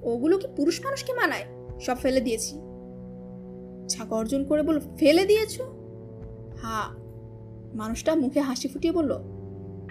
ওগুলো 0.02 0.38
কি 0.38 0.48
পুরুষ 0.56 0.86
মানুষকে 0.86 1.14
মানায়? 1.14 1.46
সব 1.80 1.98
ফেলে 1.98 2.22
দিয়েছি। 2.22 2.56
ছাক 3.90 4.14
অর্জন 4.14 4.46
করে 4.46 4.62
বলল 4.64 4.80
ফেলে 4.80 5.26
দিয়েছ? 5.26 5.62
হা 6.64 7.05
মানুষটা 7.76 8.12
মুখে 8.16 8.42
হাসি 8.42 8.68
ফুটিয়ে 8.68 8.94
বলল, 8.94 9.12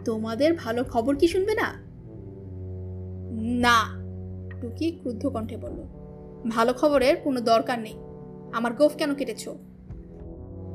তোমাদের 0.04 0.50
ভালো 0.54 0.84
খবর 0.84 1.12
কি 1.16 1.26
শুনবে 1.28 1.54
না? 1.54 1.68
না, 3.64 3.78
টুকি 4.60 4.90
ক্রুদ্ধ 4.90 5.26
কণ্ঠে 5.26 5.56
বলল, 5.56 5.80
ভালো 6.48 6.72
খবরের 6.72 7.16
কোনো 7.24 7.40
দরকার 7.40 7.78
নেই। 7.78 7.96
আমার 8.52 8.72
গোফ 8.72 8.92
কেন 8.96 9.14
কেটেছ? 9.14 9.48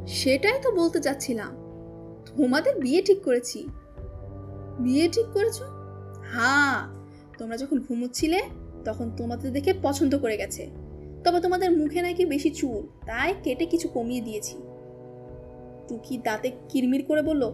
সেটাই 0.08 0.60
তো 0.64 0.70
বলতে 0.72 1.00
চাচ্ছিলাম। 1.00 1.52
তোমাদের 2.38 2.74
বিয়ে 2.80 3.02
ঠিক 3.02 3.20
করেছি। 3.24 3.60
বিয়ে 4.80 5.10
ঠিক 5.10 5.26
করেছ? 5.26 5.62
হ্যাঁ 6.34 6.76
তোমরা 7.40 7.58
যখন 7.58 7.78
ঘুমোচ্ছিলে, 7.80 8.40
তখন 8.86 9.12
তোমাদের 9.18 9.52
দেখে 9.52 9.72
পছন্দ 9.82 10.14
করে 10.18 10.36
গেছে। 10.38 10.64
তবে 11.24 11.40
তোমাদের 11.42 11.70
মুখে 11.78 12.02
নাকি 12.02 12.24
বেশি 12.26 12.50
চুল, 12.50 12.82
তাই 13.06 13.34
কেটে 13.44 13.66
কিছু 13.66 13.88
কমিয়ে 13.88 14.22
দিয়েছি। 14.22 14.56
টুকি 15.90 16.18
দাঁতে 16.18 16.52
কিরমির 16.70 17.06
করে 17.06 17.22
বলল? 17.22 17.52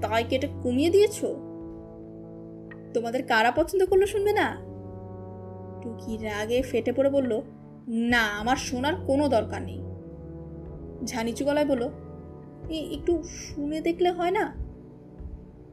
তাই 0.00 0.24
কি 0.24 0.36
এটা 0.36 0.48
কমিয়ে 0.62 0.90
দিয়েছ? 0.90 1.24
তোমাদের 2.94 3.22
কারা 3.22 3.50
পছন্দ 3.50 3.84
করল 3.84 4.06
শুনবে 4.06 4.32
না? 4.32 4.56
টুকি 5.82 6.16
রাগে 6.16 6.62
ফেটে 6.62 6.92
পড়ে 6.92 7.10
বলল, 7.10 7.40
না, 7.88 8.22
আমার 8.22 8.56
শোনার 8.56 8.94
কোনো 9.06 9.28
দরকার 9.28 9.62
নেই। 9.62 9.80
ঝানিচু 11.04 11.44
গলায় 11.44 11.66
বলল 11.66 11.88
একটু 12.70 13.22
শুনে 13.22 13.80
দেখলে 13.80 14.10
হয় 14.10 14.30
না? 14.30 14.52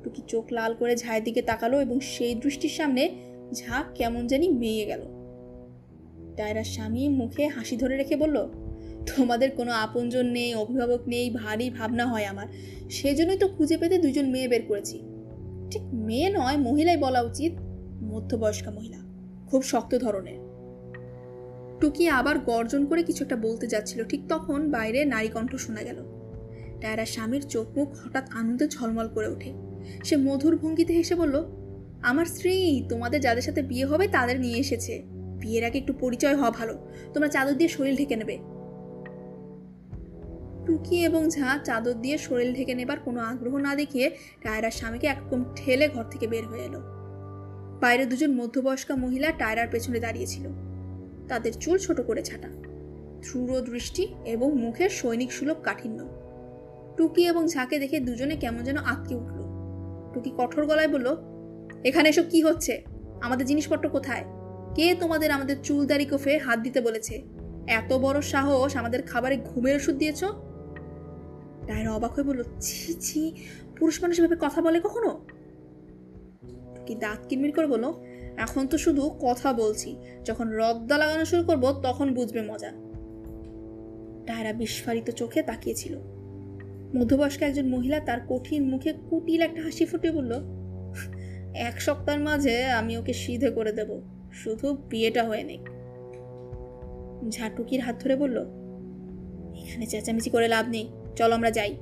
টুকি 0.04 0.22
চোখ 0.28 0.46
লাল 0.52 0.74
করে 0.74 0.96
ঝায়ের 0.96 1.24
দিকে 1.24 1.42
তাকালো 1.42 1.82
এবং 1.82 2.00
সেই 2.00 2.36
দৃষ্টির 2.36 2.70
সামনে 2.70 3.10
ঝা 3.54 3.84
কেমন 3.96 4.28
জানি 4.28 4.50
মেয়ে 4.50 4.86
গেল। 4.86 5.02
টায়রার 6.36 6.64
স্বামী 6.64 7.10
মুখে 7.10 7.48
হাসি 7.48 7.78
ধরে 7.78 7.98
রেখে 7.98 8.16
বলল 8.16 8.65
তোমাদের 9.18 9.52
কোনো 9.52 9.72
আপনজন 9.72 10.26
নেই, 10.26 10.56
অভিভাবক 10.56 11.08
নেই, 11.08 11.30
ভারী 11.30 11.70
ভাবনা 11.70 12.06
হয় 12.06 12.26
আমার। 12.26 12.48
সেজন্যই 12.90 13.38
তো 13.38 13.48
খুঁজে 13.48 13.78
পেতে 13.78 13.98
দুজন 13.98 14.26
মেয়ে 14.26 14.48
বের 14.48 14.62
করেছি। 14.68 15.02
ঠিক 15.72 15.82
মেয়ে 15.94 16.30
নয়, 16.30 16.58
মহিলাই 16.58 16.98
বলা 16.98 17.22
উচিত, 17.22 17.52
মধ্যবয়স্কা 18.04 18.72
মহিলা। 18.72 18.98
খুব 19.48 19.64
শক্ত 19.64 19.98
ধরনের। 19.98 20.46
টুকি 21.80 22.08
আবার 22.08 22.40
গর্জন 22.40 22.86
করে 22.86 23.04
কিছু 23.04 23.24
একটা 23.24 23.36
বলতে 23.36 23.68
যাচ্ছিল। 23.68 24.04
ঠিক 24.04 24.22
তখন 24.30 24.72
বাইরে 24.72 25.06
নারী 25.06 25.28
কণ্ঠ 25.28 25.56
শোনা 25.56 25.84
গেল। 25.84 25.96
টায়রার 26.82 27.06
স্বামীর 27.06 27.42
চোখ 27.42 27.78
মুখ 27.78 27.96
হঠাৎ 28.04 28.30
আনন্দে 28.32 28.68
ঝলমল 28.68 29.08
করে 29.08 29.28
ওঠে। 29.28 29.54
সে 30.04 30.18
মধুর 30.18 30.58
ভঙ্গিতে 30.58 30.94
হেসে 30.94 31.16
বলল, 31.16 31.44
আমার 32.02 32.26
স্ত্রী, 32.26 32.86
তোমাদের 32.90 33.22
যাদের 33.22 33.42
সাথে 33.42 33.62
বিয়ে 33.62 33.86
হবে 33.86 34.08
তাদের 34.08 34.40
নিয়ে 34.40 34.58
এসেছে। 34.58 35.04
বিয়ের 35.40 35.64
আগে 35.64 35.78
একটু 35.78 35.94
পরিচয় 35.94 36.36
হওয়া 36.36 36.52
ভালো। 36.52 36.88
তোমরা 37.14 37.28
চাদর 37.28 37.54
দিয়ে 37.54 37.70
শরীর 37.70 37.96
ঢেকে 37.96 38.16
নেবে। 38.16 38.55
টুকি 40.68 41.06
এবং 41.06 41.30
ঝা 41.30 41.60
চাদর 41.64 41.94
দিয়ে 41.94 42.18
শরীর 42.18 42.54
ঢেকে 42.54 42.74
নেবার 42.74 43.00
কোনো 43.00 43.20
আগ্রহ 43.20 43.58
না 43.58 43.76
দেখিয়ে 43.76 44.16
টায়রার 44.44 44.72
স্বামীকে 44.72 45.08
একদম 45.08 45.44
ঠেলে 45.56 45.88
ঘর 45.88 46.04
থেকে 46.04 46.28
বের 46.28 46.46
হয়ে 46.46 46.64
এলো। 46.64 46.80
বাইরে 47.82 48.06
দুজন 48.06 48.36
মধ্যবয়স্কা 48.36 48.96
মহিলা 48.96 49.32
টায়রার 49.32 49.68
পেছনে 49.72 50.00
দাঁড়িয়েছিল 50.00 50.48
তাদের 51.28 51.54
চুল 51.54 51.78
ছোট 51.78 52.02
করে 52.02 52.22
ছাটা। 52.22 52.48
ধ্রুর 53.24 53.62
দৃষ্টি 53.62 54.08
এবং 54.26 54.58
মুখের 54.58 54.90
সৈনিক 54.90 55.32
সুলভ 55.32 55.56
কাঠিন্য। 55.64 56.10
টুকি 56.98 57.26
এবং 57.26 57.48
ঝাঁকে 57.48 57.80
দেখে 57.80 58.00
দুজনে 58.00 58.36
কেমন 58.36 58.64
যেন 58.64 58.78
আটকে 58.78 59.16
উঠল। 59.16 59.38
টুকি 60.14 60.32
কঠোর 60.38 60.66
গলায় 60.66 60.88
বলল, 60.88 61.18
এখানে 61.84 62.10
এসব 62.10 62.24
কি 62.30 62.44
হচ্ছে? 62.44 62.84
আমাদের 63.22 63.46
জিনিসপত্র 63.46 63.90
কোথায়? 63.90 64.24
কে 64.76 64.96
তোমাদের 65.00 65.32
আমাদের 65.32 65.56
চুলদারি 65.64 66.06
কোফে 66.06 66.38
হাত 66.38 66.60
দিতে 66.60 66.82
বলেছে? 66.82 67.24
এত 67.68 67.94
বড় 67.94 68.22
সাহস 68.22 68.76
আমাদের 68.76 69.02
খাবারে 69.02 69.38
ঘুমের 69.38 69.76
ওষুধ 69.76 69.96
দিয়েছ? 69.96 70.24
ডায়রা 71.68 71.92
অবাক 71.94 72.12
হয়ে 72.12 72.24
বলল, 72.24 72.42
ছি 72.60 72.94
ছি, 73.06 73.22
পুরুষ 73.78 73.96
মানুষ 74.04 74.16
ভাবে 74.22 74.38
কথা 74.40 74.60
বলে 74.62 74.80
কখনো? 74.80 75.12
কি 76.86 76.94
দাঁত 76.96 77.22
কিনমির 77.30 77.52
করে 77.52 77.68
বলো 77.68 77.90
এখন 78.38 78.68
তো 78.68 78.76
শুধু 78.78 79.04
কথা 79.22 79.50
বলছি। 79.54 79.90
যখন 80.26 80.48
রদ্দা 80.50 80.96
লাগানো 80.98 81.26
শুরু 81.26 81.44
করব, 81.44 81.64
তখন 81.84 82.08
বুঝবে 82.14 82.42
মজা। 82.42 82.72
টায়রা 84.28 84.54
বিস্ফারিত 84.54 85.08
চোখে 85.10 85.40
তাকিয়েছিল। 85.42 85.94
মধ্যবয়স্ক 86.98 87.42
একজন 87.42 87.66
মহিলা 87.68 88.00
তার 88.00 88.20
কঠিন 88.30 88.62
মুখে 88.70 88.92
কুটিল 89.10 89.42
একটা 89.42 89.62
হাসি 89.62 89.86
ফুটে 89.86 90.10
বলল, 90.12 90.32
এক 91.70 91.76
সপ্তাহের 91.82 92.22
মাঝে 92.24 92.56
আমি 92.80 92.94
ওকে 92.98 93.14
সিধে 93.14 93.50
করে 93.52 93.72
দেব। 93.72 93.90
শুধু 94.34 94.68
বিয়েটা 94.90 95.24
হয়ে 95.24 95.44
নেই। 95.44 95.60
ঝাটুকির 97.30 97.82
হাত 97.82 97.96
ধরে 98.04 98.16
বলল, 98.16 98.38
এখানে 99.62 99.86
চেঁচামেচি 99.86 100.30
করে 100.30 100.48
লাভ 100.48 100.66
নেই। 100.70 100.88
চলো 101.16 101.36
আমরা 101.36 101.52
যাই। 101.52 101.78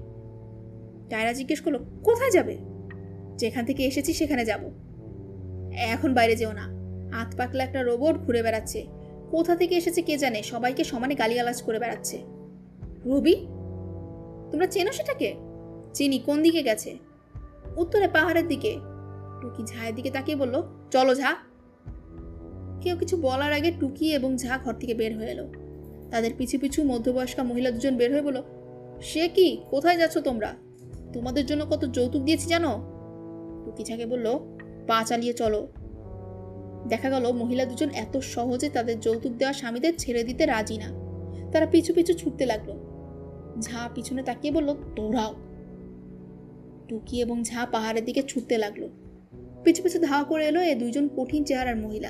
টায়রা 1.09 1.33
জিজ্ঞেস 1.33 1.61
করল, 1.61 1.77
কোথায় 2.03 2.31
যাবে? 2.31 2.57
যেখান 3.37 3.65
থেকে 3.65 3.83
এসেছি 3.83 4.13
সেখানে 4.13 4.45
যাব। 4.45 4.61
এখন 5.73 6.13
বাইরে 6.13 6.35
যেও 6.35 6.51
না। 6.51 6.69
হাত 7.11 7.35
পাকলা 7.37 7.63
একটা 7.63 7.83
রোবট 7.83 8.17
ঘুরে 8.17 8.43
বেড়াচ্ছে। 8.43 8.87
কোথা 9.31 9.55
থেকে 9.55 9.75
এসেছে 9.75 10.01
কে 10.01 10.17
জানে? 10.17 10.43
সবাইকে 10.43 10.83
সমানে 10.83 11.15
গালিগালাজ 11.15 11.61
করে 11.61 11.79
বেড়াচ্ছে। 11.79 12.17
রবি, 13.05 13.35
তোমরা 14.51 14.65
চেনো 14.65 14.91
সেটাকে? 14.91 15.35
চিনি 15.93 16.19
কোন 16.19 16.43
দিকে 16.43 16.63
গেছে? 16.63 16.97
উত্তরে 17.77 18.07
পাহাড়ের 18.07 18.47
দিকে। 18.47 18.79
টুকি 19.41 19.63
ঝায়ের 19.63 19.95
দিকে 19.95 20.09
তাকিয়ে 20.09 20.37
বলল, 20.37 20.63
চলো 20.91 21.15
ঝা। 21.15 21.35
কেউ 22.81 22.97
কিছু 22.97 23.17
বলার 23.17 23.53
আগে 23.53 23.71
টুকি 23.71 24.13
এবং 24.13 24.37
ঝা 24.37 24.57
ঘর 24.57 24.73
থেকে 24.73 24.93
বের 24.93 25.17
হয়ে 25.17 25.31
এলো। 25.31 25.51
তাদের 26.11 26.31
পিছু 26.37 26.59
পিছু 26.59 26.83
মধ্যবয়স্কা 26.83 27.43
মহিলা 27.43 27.71
দুজন 27.71 27.97
বের 27.97 28.11
হয়ে 28.11 28.21
বলল 28.21 28.43
সে 29.03 29.27
কি? 29.27 29.57
কোথায় 29.69 29.97
যাচ্ছ 29.97 30.17
তোমরা? 30.17 30.53
তোমাদের 31.13 31.45
জন্য 31.45 31.65
কত 31.65 31.85
যৌতুক 31.85 32.21
দিয়েছি 32.21 32.47
জানো? 32.49 32.71
টুকি 33.65 33.83
ঝাকে 33.83 34.05
বলল, 34.05 34.39
পা 34.87 35.03
চালিয়ে 35.03 35.33
চলো। 35.33 35.67
দেখা 36.87 37.09
গেল 37.09 37.31
মহিলা 37.31 37.65
দুজন 37.65 37.89
এত 37.89 38.17
সহজে 38.17 38.69
তাদের 38.69 38.99
যৌতুক 38.99 39.31
দেওয়া 39.31 39.53
স্বামীদের 39.53 39.93
ছেড়ে 39.97 40.23
দিতে 40.23 40.45
রাজি 40.45 40.77
না। 40.77 40.89
তারা 41.51 41.65
পিছু 41.65 41.93
পিছু 41.93 42.13
ছুটতে 42.13 42.45
লাগল। 42.45 42.73
ঝা 43.61 43.89
পিছনে 43.95 44.23
তাকিয়ে 44.23 44.53
বলল 44.53 44.75
দৌড়াও 44.95 45.33
টুকি 46.89 47.21
এবং 47.21 47.43
ঝা 47.43 47.65
পাহাড়ের 47.65 48.05
দিকে 48.05 48.23
ছুটতে 48.23 48.57
লাগল। 48.57 48.87
পিছু 49.63 49.83
পিছু 49.83 49.99
ধাওয়া 49.99 50.23
করে 50.23 50.45
এলো 50.45 50.61
এ 50.61 50.75
দুইজন 50.75 51.09
কঠিন 51.17 51.43
চেহারার 51.43 51.75
মহিলা। 51.75 52.09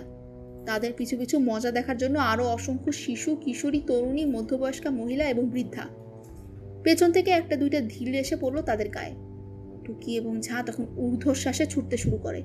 তাদের 0.65 0.93
পিছু 0.97 1.17
পিছু 1.17 1.39
মজা 1.39 1.71
দেখার 1.71 1.97
জন্য 1.97 2.19
আরও 2.19 2.47
অসংখ্য 2.47 2.91
শিশু, 2.91 3.35
কিশোরী, 3.35 3.81
তরুণী, 3.87 4.25
মধ্যবয়স্কা 4.25 4.89
মহিলা 4.89 5.29
এবং 5.29 5.45
বৃদ্ধা। 5.45 6.02
পেছন 6.83 7.11
থেকে 7.11 7.31
একটা 7.31 7.55
দুইটা 7.55 7.81
ঢিল 7.81 8.15
এসে 8.15 8.35
পড়ল 8.35 8.61
তাদের 8.61 8.89
গায়ে। 8.89 9.15
টুকি 9.85 10.15
এবং 10.15 10.41
ঝা 10.41 10.63
তখন 10.63 10.85
ঊর্ধ্বশ্বাসে 10.97 11.65
ছুটতে 11.65 11.97
শুরু 11.97 12.17
করে। 12.17 12.41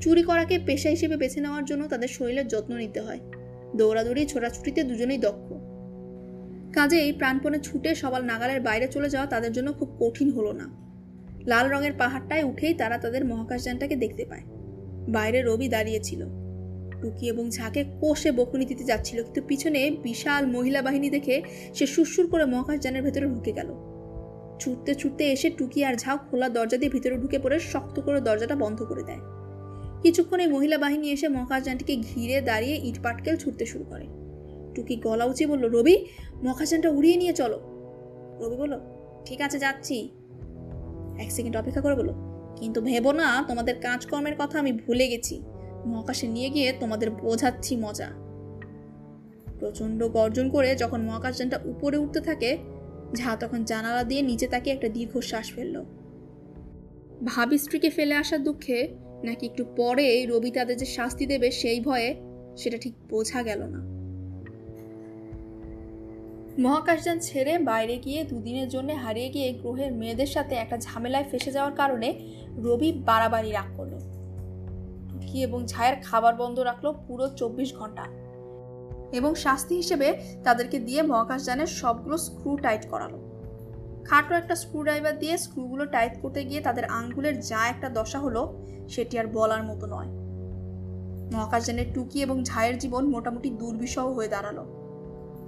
চুরি 0.00 0.22
করাকে 0.22 0.58
পেশা 0.66 0.88
হিসেবে 0.88 1.16
বেছে 1.16 1.40
নেওয়ার 1.40 1.64
জন্য 1.64 1.88
তাদের 1.88 2.08
শরীরের 2.08 2.48
যত্ন 2.48 2.74
নিতে 2.74 3.00
হয়। 3.00 3.20
দৌড়াদৌড়ি, 3.76 4.26
ছোটাছুটিতে 4.26 4.82
দুজনেই 4.82 5.18
দক্ষ। 5.18 5.52
কাজেই 6.72 7.12
প্রাণপণে 7.12 7.58
ছুটে 7.58 7.94
সবার 7.94 8.24
নাগালের 8.24 8.60
বাইরে 8.60 8.88
চলে 8.88 9.08
যাওয়া 9.10 9.26
তাদের 9.26 9.52
জন্য 9.52 9.72
খুব 9.72 9.96
কঠিন 10.00 10.30
হলো 10.30 10.52
না। 10.52 10.80
লাল 11.46 11.68
রঙের 11.68 11.92
পাহাড়টায় 11.92 12.42
উঠেই 12.42 12.74
তারা 12.74 12.98
তাদের 12.98 13.24
মহাকাশযানটাকে 13.24 13.96
দেখতে 13.96 14.24
পায়। 14.24 14.42
বাইরে 15.08 15.42
রবি 15.42 15.68
দাঁড়িয়েছিল 15.68 16.49
টুকি 17.02 17.24
এবং 17.32 17.44
ঝাঁকে 17.56 17.82
কষে 18.02 18.30
বকুনি 18.38 18.64
দিতে 18.70 18.84
যাচ্ছিল, 18.90 19.18
কিন্তু 19.26 19.40
পিছনে 19.50 19.80
বিশাল 20.06 20.42
মহিলা 20.56 20.80
বাহিনী 20.86 21.08
দেখে 21.16 21.36
সে 21.76 21.84
সুরসুর 21.94 22.26
করে 22.32 22.44
মহাকাশযানের 22.52 23.02
ভেতরে 23.06 23.26
ঢুকে 23.34 23.52
গেল। 23.58 23.70
ছুটতে 24.60 24.92
ছুটতে 25.00 25.24
এসে 25.34 25.48
টুকি 25.58 25.80
আর 25.88 25.94
ঝাউ 26.02 26.16
খোলা 26.28 26.48
দরজা 26.56 26.76
দিয়ে 26.80 26.92
ভিতরে 26.96 27.14
ঢুকে 27.22 27.38
পড়ে 27.44 27.56
শক্ত 27.72 27.96
করে 28.06 28.18
দরজাটা 28.28 28.56
বন্ধ 28.64 28.78
করে 28.90 29.02
দেয়। 29.08 29.22
কিছুক্ষণ 30.02 30.40
মহিলা 30.54 30.76
বাহিনী 30.84 31.06
এসে 31.16 31.26
মহাকাশযানটিকে 31.36 31.94
ঘিরে 32.08 32.36
দাঁড়িয়ে 32.40 32.76
ইট 32.88 32.96
পাটকেল 33.04 33.34
ছুটতে 33.42 33.64
শুরু 33.72 33.84
করে। 33.90 34.06
টুকি 34.74 34.94
গলা 35.06 35.24
উঁচি 35.30 35.44
বলল, 35.46 35.64
রবি 35.76 35.96
মহাকাশযানটা 36.44 36.90
উড়িয়ে 36.96 37.16
নিয়ে 37.16 37.34
চলো। 37.40 37.58
রবি 38.40 38.56
বলল, 38.62 38.74
ঠিক 39.26 39.40
আছে, 39.46 39.58
যাচ্ছি। 39.64 39.96
এক 41.22 41.28
সেকেন্ড 41.36 41.56
অপেক্ষা 41.56 41.82
করে 41.86 41.96
বলো 42.00 42.12
কিন্তু 42.60 42.78
ভেবো 42.88 43.10
না, 43.20 43.28
তোমাদের 43.48 43.74
কাজকর্মের 43.86 44.36
কথা 44.40 44.56
আমি 44.62 44.72
ভুলে 44.82 45.06
গেছি। 45.12 45.36
মহাকাশে 45.86 46.28
নিয়ে 46.28 46.50
গিয়ে 46.50 46.72
তোমাদের 46.72 47.10
বোঝাচ্ছি 47.10 47.76
মজা। 47.76 48.08
প্রচণ্ড 49.60 50.08
গর্জন 50.08 50.50
করে 50.50 50.76
যখন 50.76 51.00
মহাকাশযানটা 51.00 51.60
উপরে 51.64 51.96
উঠতে 51.96 52.20
থাকে, 52.20 52.58
ঝা 53.14 53.36
তখন 53.36 53.64
জানালা 53.64 54.04
দিয়ে 54.04 54.22
নিচে 54.22 54.46
তাকে 54.46 54.70
একটা 54.70 54.88
দীর্ঘশ্বাস 54.88 55.52
ফেলল। 55.52 55.84
ভাবি 57.24 57.58
স্ত্রীকে 57.58 57.90
ফেলে 57.90 58.14
আসার 58.14 58.42
দুঃখে 58.42 58.88
নাকি 59.24 59.46
একটু 59.46 59.64
পরে 59.76 60.26
রবি 60.26 60.50
তাদের 60.50 60.76
যে 60.76 60.84
শাস্তি 60.84 61.26
দেবে 61.26 61.50
সেই 61.50 61.80
ভয়ে 61.80 62.14
সেটা 62.56 62.78
ঠিক 62.78 62.94
বোঝা 63.10 63.42
গেল 63.42 63.62
না। 63.62 64.00
মহাকাশযান 66.58 67.18
ছেড়ে 67.18 67.58
বাইরে 67.58 67.96
গিয়ে 67.96 68.24
দুদিনের 68.24 68.68
জন্য 68.68 68.92
হারিয়ে 68.92 69.28
গিয়ে 69.28 69.52
গ্রহের 69.52 69.92
মেয়েদের 69.92 70.26
সাথে 70.26 70.54
একটা 70.54 70.76
ঝামেলায় 70.78 71.24
ফেসে 71.24 71.50
যাওয়ার 71.52 71.74
কারণে 71.74 72.14
রবি 72.56 72.92
বাড়াবাড়ি 72.92 73.50
রাগ 73.52 73.76
করল। 73.76 74.19
টুকি 75.20 75.42
এবং 75.42 75.66
ছায়ের 75.66 75.96
খাবার 76.02 76.34
বন্ধ 76.34 76.58
রাখল 76.58 76.92
পুরো 77.08 77.28
চব্বিশ 77.28 77.74
ঘণ্টা। 77.76 78.04
এবং 79.12 79.34
শাস্তি 79.34 79.76
হিসেবে 79.76 80.18
তাদেরকে 80.44 80.78
দিয়ে 80.78 81.02
মহাকাশযানের 81.02 81.66
সবগুলো 81.66 82.18
স্ক্রু 82.18 82.56
টাইট 82.56 82.88
করালো। 82.90 83.18
খাটো 84.04 84.34
একটা 84.34 84.54
স্ক্রু 84.54 84.82
ড্রাইভার 84.82 85.18
দিয়ে 85.18 85.38
স্ক্রুগুলো 85.38 85.86
টাইট 85.86 86.22
করতে 86.22 86.44
গিয়ে 86.44 86.60
তাদের 86.60 86.84
আঙ্গুলের 86.84 87.40
যা 87.40 87.66
একটা 87.66 87.88
দশা 87.88 88.18
হলো, 88.18 88.62
সেটি 88.88 89.18
আর 89.18 89.26
বলার 89.26 89.62
মতো 89.62 89.86
নয়। 89.86 90.10
মহাকাশযানের 91.32 91.94
টুকি 91.94 92.22
এবং 92.22 92.44
ঝায়ের 92.44 92.78
জীবন 92.78 93.04
মোটামুটি 93.08 93.50
দুর্বিষহ 93.50 94.12
হয়ে 94.12 94.28
দাঁড়াল। 94.28 94.58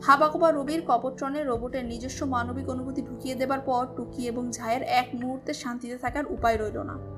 হাবাকোবা 0.03 0.51
রবির 0.51 0.83
কপট্রনে 0.87 1.45
রোবটের 1.45 1.85
নিজস্ব 1.85 2.25
মানবিক 2.25 2.69
অনুভূতি 2.69 3.03
ঢুকিয়ে 3.03 3.35
দেবার 3.35 3.61
পর 3.61 3.87
টুকি 3.97 4.29
এবং 4.29 4.51
ঝায়ের 4.53 4.83
এক 4.83 5.09
মুহূর্তে 5.15 5.55
শান্তিতে 5.55 5.99
থাকার 5.99 6.25
উপায় 6.27 6.57
রইল 6.57 6.79
না। 6.83 7.12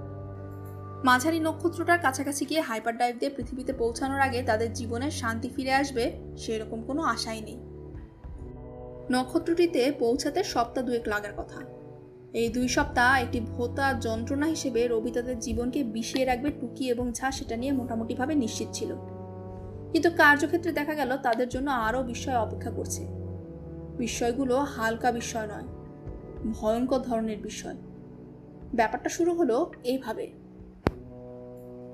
মাঝারি 1.05 1.41
নক্ষত্রটার 1.41 1.99
কাছাকাছি 1.99 2.47
গিয়ে 2.47 2.61
হাইপার 2.61 2.97
ডাইভ 2.97 3.19
দিয়ে 3.19 3.31
পৃথিবীতে 3.37 3.73
পৌঁছানোর 3.73 4.21
আগে 4.21 4.43
তাদের 4.43 4.73
জীবনে 4.73 5.11
শান্তি 5.11 5.49
ফিরে 5.49 5.73
আসবে 5.73 6.13
সেরকম 6.39 6.83
কোনো 6.83 7.03
আশাই 7.03 7.41
নেই। 7.41 7.59
নক্ষত্রটিতে 9.11 9.93
পৌঁছাতে 9.99 10.45
সপ্তাহ 10.45 10.85
দুয়েক 10.85 11.09
লাগার 11.09 11.33
কথা। 11.37 11.61
এই 12.33 12.49
দুই 12.49 12.69
সপ্তাহ 12.69 13.23
একটি 13.23 13.41
ভোতা 13.41 13.95
যন্ত্রণা 14.01 14.47
হিসেবে 14.47 14.89
রবি 14.89 15.11
তাদের 15.11 15.39
জীবনকে 15.39 15.85
বিষিয়ে 15.85 16.25
রাখবে 16.25 16.51
টুকি 16.51 16.89
এবং 16.89 17.13
ঝা 17.13 17.31
সেটা 17.31 17.57
নিয়ে 17.57 17.73
মোটামুটিভাবে 17.73 18.35
নিশ্চিত 18.35 18.69
ছিল। 18.73 18.91
কিন্তু 19.93 20.11
কার্যক্ষেত্রে 20.11 20.73
দেখা 20.73 20.95
গেল 20.95 21.17
তাদের 21.17 21.49
জন্য 21.49 21.71
আরও 21.71 22.03
বিস্ময় 22.03 22.37
অপেক্ষা 22.37 22.71
করছে। 22.71 23.07
বিষয়গুলো 23.99 24.61
হালকা 24.61 25.13
বিষয় 25.13 25.47
নয়, 25.47 25.67
ভয়ঙ্কর 26.53 26.99
ধরনের 26.99 27.39
বিষয় 27.39 27.77
ব্যাপারটা 28.75 29.09
শুরু 29.09 29.35
হলো 29.35 29.73
এইভাবে 29.85 30.44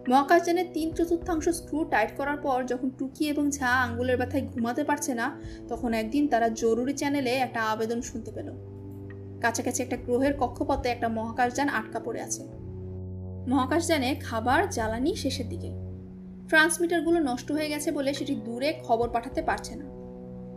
মহাকাশযানের 0.09 0.65
তিন 0.75 0.95
চতুর্থাংশ 0.95 1.49
স্ক্রু 1.49 1.85
টাইট 1.85 2.17
করার 2.17 2.37
পর 2.37 2.65
যখন 2.65 2.91
টুকি 2.91 3.29
এবং 3.29 3.51
ঝা 3.51 3.67
আঙ্গুলের 3.67 4.17
ব্যথায় 4.17 4.47
ঘুমাতে 4.47 4.85
পারছে 4.85 5.15
না, 5.15 5.41
তখন 5.69 5.95
একদিন 5.95 6.29
তারা 6.29 6.49
জরুরি 6.49 6.93
চ্যানেলে 6.93 7.31
একটা 7.31 7.63
আবেদন 7.63 8.01
শুনতে 8.01 8.31
পেল। 8.31 8.53
কাছাকাছি 9.41 9.83
একটা 9.83 9.97
গ্রহের 9.97 10.37
কক্ষপথে 10.39 10.89
একটা 10.89 11.09
মহাকাশযান 11.09 11.69
আটকা 11.69 12.01
পড়ে 12.01 12.23
আছে। 12.23 12.45
মহাকাশযানে 13.49 14.15
খাবার, 14.15 14.71
জ্বালানি 14.71 15.15
শেষের 15.15 15.49
দিকে। 15.49 15.71
ট্রান্সমিটারগুলো 16.49 17.19
নষ্ট 17.21 17.53
হয়ে 17.53 17.69
গেছে 17.69 17.93
বলে 17.93 18.15
সেটি 18.15 18.35
দূরে 18.35 18.75
খবর 18.85 19.09
পাঠাতে 19.09 19.43
পারছে 19.43 19.75
না। 19.75 19.85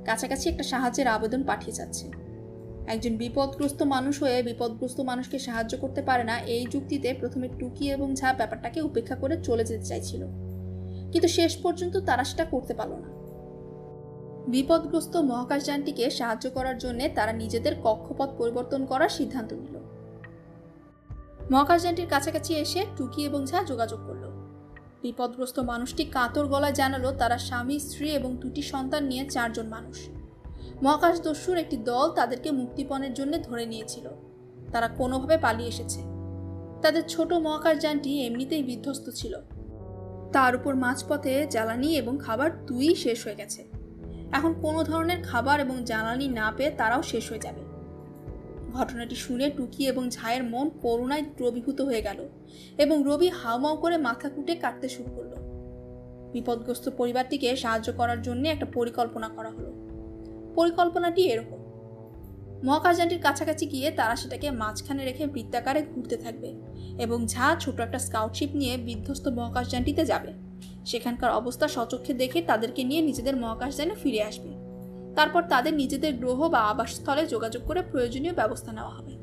কাছাকাছি 0.06 0.49
একটা 0.49 0.63
সাহায্যের 0.63 1.08
আবেদন 1.08 1.43
পাঠিয়ে 1.43 1.75
যাচ্ছে। 1.75 2.22
একজন 2.87 3.17
বিপদগ্রস্ত 3.17 3.81
মানুষ 3.81 4.23
হয়ে 4.23 4.43
বিপদগ্রস্ত 4.43 4.99
মানুষকে 4.99 5.39
সাহায্য 5.39 5.77
করতে 5.77 6.01
পারে 6.01 6.23
না, 6.23 6.39
এই 6.39 6.65
যুক্তিতে 6.71 7.13
প্রথমে 7.13 7.49
টুকি 7.59 7.91
এবং 7.91 8.15
ঝা 8.15 8.33
ব্যাপারটাকে 8.33 8.81
উপেক্ষা 8.81 9.15
করে 9.15 9.37
চলে 9.43 9.63
যেতে 9.63 9.85
চাইছিল। 9.85 10.21
কিন্তু 11.11 11.27
শেষ 11.27 11.57
পর্যন্ত 11.57 11.97
তারা 11.97 12.23
সেটা 12.23 12.45
করতে 12.45 12.73
পারল 12.73 12.93
না। 12.93 13.07
বিপদগ্রস্ত 14.47 15.17
মহাকাশযানটিকে 15.17 16.09
সাহায্য 16.09 16.49
করার 16.49 16.77
জন্য 16.77 17.09
তারা 17.15 17.33
নিজেদের 17.33 17.75
কক্ষপথ 17.83 18.29
পরিবর্তন 18.37 18.85
করার 18.85 19.09
সিদ্ধান্ত 19.09 19.53
নিল। 19.53 19.77
মহাকাশযানটির 21.51 22.07
কাছাকাছি 22.07 22.53
এসে 22.55 22.85
টুকি 22.97 23.23
এবং 23.23 23.45
ঝা 23.45 23.63
যোগাযোগ 23.63 23.99
করল। 24.07 24.23
বিপদগ্রস্ত 25.01 25.59
মানুষটি 25.59 26.05
কাতর 26.05 26.47
গলায় 26.47 26.73
জানালো, 26.73 27.11
তারা 27.11 27.37
স্বামী, 27.37 27.79
স্ত্রী 27.79 28.11
এবং 28.11 28.35
দুটি 28.35 28.61
সন্তান 28.61 29.03
নিয়ে 29.03 29.25
চারজন 29.29 29.67
মানুষ। 29.67 30.09
মহাকাশ 30.83 31.21
দস্যুর 31.21 31.57
একটি 31.57 31.77
দল 31.77 32.09
তাদেরকে 32.09 32.51
মুক্তিপণের 32.51 33.13
জন্য 33.13 33.41
ধরে 33.41 33.65
নিয়েছিল। 33.65 34.09
তারা 34.71 34.87
কোনোভাবে 34.87 35.37
পালিয়ে 35.37 35.69
এসেছে। 35.69 36.01
তাদের 36.81 37.03
ছোট 37.07 37.33
মহাকাশযানটি 37.33 38.25
এমনিতেই 38.25 38.63
বিধ্বস্ত 38.63 39.09
ছিল। 39.09 39.35
তার 40.31 40.55
উপর 40.55 40.75
মাঝপথে 40.75 41.47
জ্বালানি 41.47 41.95
এবং 41.97 42.17
খাবার 42.21 42.65
দুই 42.65 42.95
শেষ 42.95 43.25
হয়ে 43.25 43.35
গেছে। 43.35 43.67
এখন 44.31 44.53
কোনো 44.53 44.83
ধরনের 44.83 45.23
খাবার 45.23 45.59
এবং 45.59 45.85
জ্বালানি 45.85 46.27
না 46.27 46.53
পেয়ে 46.57 46.69
তারাও 46.69 47.01
শেষ 47.01 47.29
হয়ে 47.29 47.39
যাবে। 47.39 47.61
ঘটনাটি 48.71 49.15
শুনে 49.15 49.49
টুকি 49.49 49.87
এবং 49.87 50.09
ঝায়ের 50.09 50.43
মন 50.43 50.69
করুণায় 50.69 51.21
দ্রবীভূত 51.21 51.81
হয়ে 51.81 52.01
গেল 52.01 52.29
এবং 52.77 53.03
রবি 53.05 53.29
হাউমাউ 53.29 53.77
করে 53.77 53.97
মাথা 53.97 54.29
কুটে 54.29 54.55
কাটতে 54.55 54.89
শুরু 54.89 55.11
করল। 55.15 55.33
বিপদগ্রস্ত 56.31 56.89
পরিবারটিকে 56.89 57.55
সাহায্য 57.55 57.93
করার 57.93 58.21
জন্য 58.21 58.47
একটা 58.47 58.65
পরিকল্পনা 58.65 59.29
করা 59.29 59.49
হলো। 59.49 59.92
পরিকল্পনাটি 60.55 61.21
এরকম। 61.23 61.59
মহাকাশযানটির 62.63 63.21
কাছাকাছি 63.21 63.65
গিয়ে 63.65 63.91
তারা 63.91 64.15
সেটাকে 64.15 64.51
মাঝখানে 64.51 65.05
রেখে 65.05 65.25
বৃত্তাকারে 65.25 65.83
ঘুরতে 65.95 66.17
থাকবে 66.17 66.53
এবং 66.99 67.27
ঝা 67.27 67.55
ছোট 67.59 67.79
একটা 67.79 67.99
স্কাউটশিপ 67.99 68.49
নিয়ে 68.53 68.77
বিধ্বস্ত 68.77 69.27
মহাকাশযানটিতে 69.27 70.05
যাবে। 70.05 70.33
সেখানকার 70.85 71.31
অবস্থা 71.31 71.67
সচক্ষে 71.67 72.13
দেখে 72.13 72.41
তাদেরকে 72.41 72.83
নিয়ে 72.83 73.01
নিজেদের 73.01 73.35
মহাকাশযানে 73.35 73.95
ফিরে 74.03 74.23
আসবে। 74.23 74.49
তারপর 75.15 75.43
তাদের 75.43 75.73
নিজেদের 75.73 76.13
গ্রহ 76.13 76.49
বা 76.49 76.59
আবাসস্থলে 76.59 77.25
যোগাযোগ 77.25 77.61
করে 77.67 77.81
প্রয়োজনীয় 77.81 78.33
ব্যবস্থা 78.33 78.71
নেওয়া 78.71 78.89
হবে। 78.89 79.13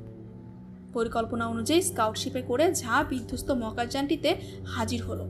পরিকল্পনা 0.93 1.47
অনুযায়ী 1.47 1.83
স্কাউটশিপে 1.83 2.43
করে 2.43 2.75
ঝা 2.75 3.05
বিধ্বস্ত 3.11 3.51
মহাকাশযানটিতে 3.51 4.37
হাজির 4.67 5.03
হলো। 5.03 5.25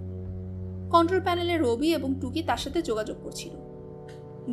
কন্ট্রোল 0.91 1.21
প্যানেলে 1.21 1.59
রবি 1.59 1.95
এবং 1.95 2.15
টুকি 2.21 2.43
তার 2.43 2.57
সাথে 2.57 2.83
যোগাযোগ 2.83 3.17
করছিল। 3.23 3.70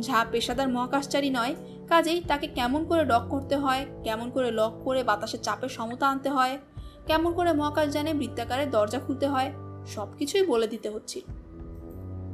ঝা 0.00 0.24
পেশাদার 0.32 0.68
মহাকাশচারী 0.68 1.30
নয়, 1.30 1.54
কাজেই 1.88 2.20
তাকে 2.20 2.46
কেমন 2.46 2.84
করে 2.84 3.04
লক 3.04 3.22
করতে 3.28 3.56
হয়, 3.56 3.86
কেমন 4.04 4.30
করে 4.30 4.50
লক 4.50 4.72
করে 4.84 5.04
বাতাসের 5.04 5.40
চাপের 5.40 5.68
সমতা 5.68 6.08
আনতে 6.08 6.30
হয়, 6.30 6.58
কেমন 7.06 7.32
করে 7.32 7.52
মহাকাশযানে 7.52 8.14
বৃত্তাকারে 8.14 8.66
দরজা 8.66 8.98
খুলতে 8.98 9.26
হয় 9.26 9.52
সব 9.86 10.08
কিছুই 10.18 10.46
বলে 10.46 10.66
দিতে 10.66 10.90
হচ্ছিল। 10.90 11.22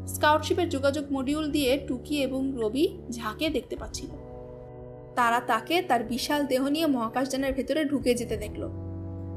স্কাউটশিপের 0.07 0.69
যোগাযোগ 0.69 1.13
মডিউল 1.13 1.51
দিয়ে 1.51 1.87
টুকি 1.89 2.23
এবং 2.23 2.53
রবি 2.57 2.99
ঝাঁকে 3.11 3.51
দেখতে 3.51 3.77
পাচ্ছিল। 3.77 4.09
তারা 5.15 5.41
তাকে 5.41 5.83
তার 5.83 6.05
বিশাল 6.05 6.47
দেহ 6.47 6.69
নিয়ে 6.69 6.87
মহাকাশযানের 6.87 7.53
ভেতরে 7.53 7.85
ঢুকে 7.85 8.15
যেতে 8.15 8.37
দেখল। 8.37 8.69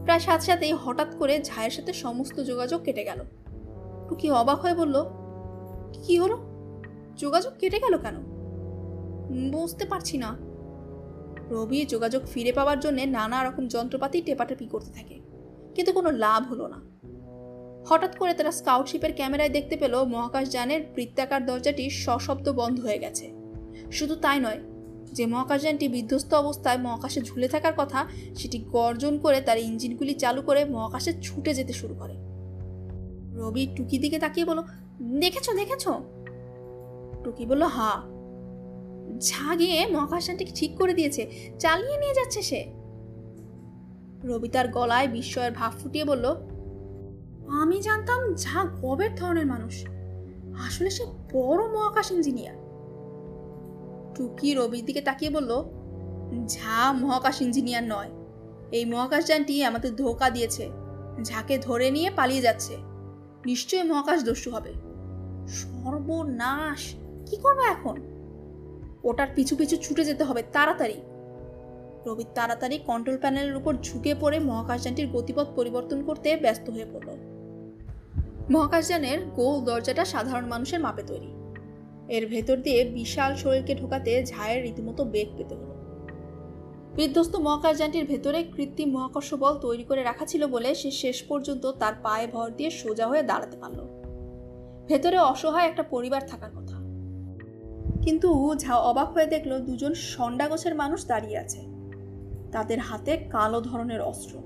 প্রায় 0.04 0.20
সাথে 0.20 0.46
সাথেই 0.46 0.74
হঠাৎ 0.74 1.16
করে 1.16 1.42
ঝায়ের 1.44 1.72
সাথে 1.72 1.94
সমস্ত 1.94 2.40
যোগাযোগ 2.40 2.82
কেটে 2.84 3.04
গেল। 3.04 3.20
টুকি 4.10 4.32
অবাক 4.32 4.60
হয়ে 4.60 4.74
বলল, 4.74 5.04
কি 6.06 6.20
হলো? 6.20 6.47
যোগাযোগ 7.18 7.54
কেটে 7.60 7.80
গেল 7.80 7.96
কেন? 7.98 8.18
বুঝতে 9.52 9.86
পারছি 9.86 10.18
না। 10.18 10.30
রবি 11.52 11.80
যোগাযোগ 11.86 12.22
ফিরে 12.26 12.52
পাওয়ার 12.52 12.80
জন্য 12.80 13.00
নানা 13.18 13.38
রকম 13.44 13.64
যন্ত্রপাতি 13.68 14.18
টেপাটেপি 14.22 14.66
করতে 14.66 14.92
থাকে, 14.92 15.16
কিন্তু 15.76 15.92
কোনো 15.94 16.10
লাভ 16.24 16.42
হলো 16.52 16.66
না। 16.68 16.80
হঠাৎ 17.90 18.14
করে 18.18 18.34
তারা 18.34 18.52
স্কাউটশিপের 18.52 19.14
ক্যামেরায় 19.14 19.50
দেখতে 19.50 19.76
পেল 19.78 19.94
মহাকাশযানের 20.06 20.82
বৃত্তাকার 20.96 21.42
দরজাটি 21.46 21.86
সশব্দ 22.04 22.46
বন্ধ 22.52 22.78
হয়ে 22.80 23.00
গেছে। 23.00 23.26
শুধু 23.92 24.16
তাই 24.16 24.40
নয়, 24.40 24.60
যে 25.14 25.24
মহাকাশযানটি 25.26 25.86
বিধ্বস্ত 25.88 26.32
অবস্থায় 26.34 26.78
মহাকাশে 26.78 27.20
ঝুলে 27.22 27.48
থাকার 27.48 27.76
কথা, 27.78 28.00
সেটি 28.36 28.58
গর্জন 28.76 29.14
করে 29.20 29.40
তার 29.42 29.58
ইঞ্জিনগুলি 29.60 30.14
চালু 30.14 30.42
করে 30.42 30.62
মহাকাশে 30.66 31.12
ছুটে 31.22 31.52
যেতে 31.54 31.74
শুরু 31.74 31.96
করে। 31.96 32.16
রবি 33.40 33.64
টুকি 33.76 33.98
দিকে 34.00 34.18
তাকিয়ে 34.20 34.46
বলো 34.46 34.62
দেখেছ 35.20 35.48
দেখেছ? 35.56 35.86
টুকি 37.24 37.46
বলল, 37.46 37.64
হা। 37.64 38.02
ঝা 39.20 39.56
গিয়ে 39.56 39.88
মহাকাশযানটিকে 39.88 40.52
ঠিক 40.56 40.78
করে 40.78 40.94
দিয়েছে, 40.94 41.52
চালিয়ে 41.60 41.98
নিয়ে 41.98 42.14
যাচ্ছে 42.14 42.42
সে। 42.42 42.66
রবি 44.24 44.50
তার 44.50 44.68
গলায় 44.68 45.08
বিস্ময়ের 45.08 45.52
ভাব 45.52 45.72
ফুটিয়ে 45.80 46.06
বলল, 46.06 46.36
আমি 47.48 47.82
জানতাম 47.82 48.36
ঝা 48.36 48.64
গবের 48.82 49.16
ধরনের 49.16 49.46
মানুষ। 49.46 49.86
আসলে 50.66 50.90
সে 50.90 51.06
বড় 51.34 51.68
মহাকাশ 51.68 52.12
ইঞ্জিনিয়ার। 52.12 52.56
টুকি 54.16 54.54
রবির 54.54 54.86
দিকে 54.86 55.02
তাকিয়ে 55.02 55.32
বলল, 55.32 55.64
ঝা 56.48 56.94
মহাকাশ 56.94 57.42
ইঞ্জিনিয়ার 57.42 57.84
নয়। 57.84 58.10
এই 58.72 58.86
মহাকাশযানটি 58.86 59.64
আমাদের 59.64 59.96
ধোকা 59.96 60.30
দিয়েছে। 60.30 60.70
ঝাকে 61.24 61.58
ধরে 61.58 61.92
নিয়ে 61.92 62.10
পালিয়ে 62.16 62.42
যাচ্ছে। 62.42 62.78
নিশ্চয়ই 63.46 63.84
মহাকাশ 63.84 64.24
দস্যু 64.24 64.52
হবে। 64.52 64.74
সর্বনাশ! 65.48 66.96
কি 67.30 67.38
করব 67.38 67.60
এখন? 67.60 67.96
ওটার 69.04 69.28
পিছু 69.36 69.56
পিছু 69.56 69.76
ছুটে 69.78 70.04
যেতে 70.06 70.24
হবে, 70.24 70.44
তাড়াতাড়ি। 70.54 70.98
রবি 72.06 72.24
তাড়াতাড়ি 72.36 72.80
কন্ট্রোল 72.88 73.18
প্যানেলের 73.18 73.56
উপর 73.56 73.74
ঝুঁকে 73.84 74.16
পড়ে 74.20 74.40
মহাকাশযানটির 74.40 75.08
গতিপথ 75.08 75.48
পরিবর্তন 75.56 76.04
করতে 76.04 76.36
ব্যস্ত 76.36 76.70
হয়ে 76.70 76.86
পড়ল। 76.94 77.10
মহাকাশযানের 78.54 79.20
গোল 79.36 79.66
দরজাটা 79.66 80.06
সাধারণ 80.06 80.46
মানুষের 80.46 80.80
মাপে 80.80 81.04
তৈরি। 81.04 81.30
এর 82.10 82.28
ভেতর 82.28 82.58
দিয়ে 82.58 82.80
বিশাল 82.84 83.36
শরীরকে 83.36 83.76
ঢোকাতে 83.76 84.26
ঝায়ের 84.26 84.64
রীতিমতো 84.64 85.04
বেগ 85.04 85.28
পেতে 85.38 85.56
হলো। 85.56 85.74
বিধ্বস্ত 86.96 87.36
মহাকাশযানটির 87.36 88.06
ভেতরে 88.06 88.44
কৃত্রিম 88.44 88.90
মহাকর্ষ 88.90 89.34
বল 89.34 89.56
তৈরি 89.58 89.84
করে 89.84 90.04
রাখা 90.04 90.26
ছিল 90.26 90.48
বলে 90.48 90.76
সে 90.76 90.92
শেষ 90.92 91.24
পর্যন্ত 91.24 91.72
তার 91.72 91.94
পায়ে 92.04 92.28
ভর 92.28 92.50
দিয়ে 92.50 92.70
সোজা 92.70 93.08
হয়ে 93.08 93.24
দাঁড়াতে 93.24 93.58
পারল। 93.58 93.80
ভেতরে 94.88 95.18
অসহায় 95.18 95.66
একটা 95.66 95.84
পরিবার 95.84 96.22
থাকার 96.28 96.50
কথা 96.50 96.67
কিন্তু 98.02 98.56
ঝা 98.58 98.76
অবাক 98.76 99.14
হয়ে 99.14 99.26
দেখল 99.26 99.60
দুজন 99.60 99.94
সন্ডা 99.94 100.48
গোছের 100.48 100.76
মানুষ 100.76 101.06
দাঁড়িয়ে 101.06 101.38
আছে। 101.38 101.66
তাদের 102.52 102.80
হাতে 102.80 103.18
কালো 103.18 103.62
ধরনের 103.62 104.02
অস্ত্র। 104.02 104.40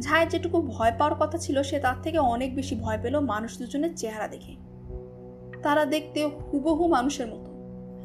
ঝায়ের 0.00 0.28
যেটুকু 0.28 0.62
ভয় 0.62 0.92
পাওয়ার 0.98 1.14
কথা 1.14 1.38
ছিল, 1.38 1.62
সে 1.62 1.78
তার 1.78 2.02
থেকে 2.02 2.18
অনেক 2.18 2.54
বেশি 2.54 2.74
ভয় 2.74 2.98
পেল 3.02 3.20
মানুষ 3.20 3.58
দুজনের 3.58 3.96
চেহারা 3.96 4.28
দেখে। 4.28 4.56
তারা 5.62 5.84
দেখতে 5.84 6.26
হুবহু 6.26 6.88
মানুষের 6.88 7.26
মতো। 7.26 7.52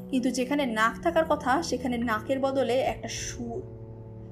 কিন্তু 0.09 0.31
যেখানে 0.31 0.65
নাক 0.65 1.03
থাকার 1.03 1.25
কথা, 1.29 1.63
সেখানে 1.63 1.97
নাকের 1.97 2.39
বদলে 2.39 2.73
একটা 2.73 3.07
সুর 3.07 3.61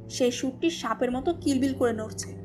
সেই 0.09 0.31
সুরটি 0.31 0.69
সাপের 0.69 1.11
মতো 1.11 1.33
কিলবিল 1.33 1.73
করে 1.73 1.93
নড়ছে। 1.93 2.44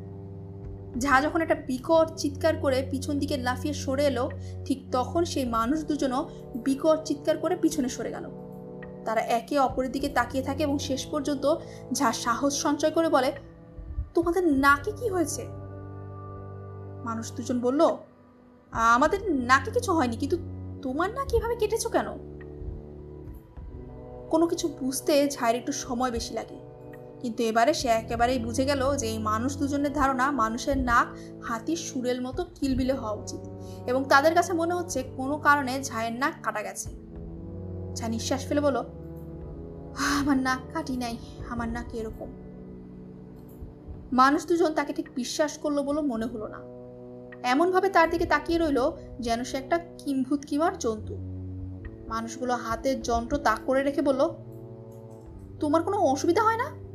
ঝা 0.99 1.21
যখন 1.21 1.41
একটা 1.41 1.55
বিকট 1.55 2.07
চিৎকার 2.17 2.57
করে 2.57 2.83
পিছন 2.91 3.19
দিকে 3.19 3.37
লাফিয়ে 3.37 3.75
সরে 3.75 4.07
এলো, 4.07 4.31
ঠিক 4.65 4.79
তখন 4.93 5.25
সেই 5.25 5.45
মানুষ 5.45 5.85
দুজনও 5.85 6.29
বিকট 6.55 7.05
চিৎকার 7.05 7.39
করে 7.39 7.57
পিছনে 7.57 7.89
সরে 7.89 8.11
গেল। 8.11 8.27
তারা 9.05 9.21
একে 9.21 9.59
অপরের 9.59 9.93
দিকে 9.93 10.09
তাকিয়ে 10.09 10.43
থাকে 10.43 10.63
এবং 10.63 10.79
শেষ 10.79 11.07
পর্যন্ত 11.07 11.55
ঝা 11.93 12.13
সাহস 12.13 12.53
সঞ্চয় 12.63 12.91
করে 12.91 13.09
বলে, 13.09 13.33
তোমাদের 14.15 14.47
নাকে 14.47 14.93
কি 14.93 15.09
হয়েছে? 15.09 15.45
মানুষ 17.05 17.33
দুজন 17.37 17.61
বলল, 17.61 17.83
আমাদের 18.73 19.33
নাকে 19.33 19.71
কিছু 19.71 19.93
হয়নি, 19.93 20.17
কিন্তু 20.17 20.37
তোমার 20.83 21.11
না 21.11 21.25
কীভাবে 21.25 21.57
কেটেছো 21.57 21.89
কেন? 21.89 22.07
কোনো 24.31 24.47
কিছু 24.47 24.69
বুঝতে 24.69 25.29
ঝায়ের 25.29 25.57
একটু 25.57 25.73
সময় 25.73 26.11
বেশি 26.11 26.35
লাগে। 26.35 26.70
কিন্তু 27.23 27.43
এবারে 27.43 27.75
সে 27.75 27.89
একেবারেই 27.89 28.39
বুঝে 28.39 28.65
গেল 28.65 28.97
যে 28.97 29.07
এই 29.07 29.19
মানুষ 29.19 29.57
দুজনের 29.57 29.93
ধারণা 29.93 30.31
মানুষের 30.31 30.79
নাক 30.79 31.07
হাতির 31.43 31.77
সুরের 31.77 32.23
মতো 32.23 32.45
কিলবিলে 32.55 32.93
হওয়া 32.93 33.13
উচিত। 33.13 33.41
এবং 33.87 34.05
তাদের 34.09 34.35
কাছে 34.35 34.53
মনে 34.53 34.75
হচ্ছে 34.75 35.03
কোনো 35.17 35.39
কারণে 35.39 35.83
ঝায়ের 35.83 36.13
নাক 36.13 36.35
কাটা 36.43 36.63
গেছে। 36.63 36.89
ঝা 37.95 38.09
নিঃশ্বাস 38.09 38.47
ফেলে 38.47 38.61
বলো 38.61 38.85
আমার 40.21 40.37
নাক 40.37 40.59
কাটি 40.73 40.97
নাই, 40.97 41.17
আমার 41.49 41.69
নাক 41.69 41.95
এরকম। 41.95 42.29
মানুষ 44.13 44.47
দুজন 44.47 44.73
তাকে 44.73 44.93
ঠিক 44.93 45.09
বিশ্বাস 45.15 45.59
করল 45.59 45.83
বলে 45.83 46.01
মনে 46.01 46.27
হলো 46.27 46.47
না। 46.49 46.61
এমনভাবে 47.49 47.89
তার 47.89 48.11
দিকে 48.11 48.27
তাকিয়ে 48.27 48.59
রইল 48.59 48.91
যেন 49.21 49.45
সে 49.45 49.57
একটা 49.57 49.79
কিম্ভূত 49.99 50.45
কিমার 50.45 50.79
জন্তু। 50.79 51.15
মানুষগুলো 52.09 52.55
হাতের 52.55 53.03
যন্ত্র 53.03 53.39
তাক 53.39 53.59
করে 53.67 53.83
রেখে 53.83 54.03
বলল, 54.03 54.29
তোমার 55.61 55.83
কোনো 55.83 55.97
অসুবিধা 55.97 56.43
হয় 56.43 56.57
না? 56.57 56.90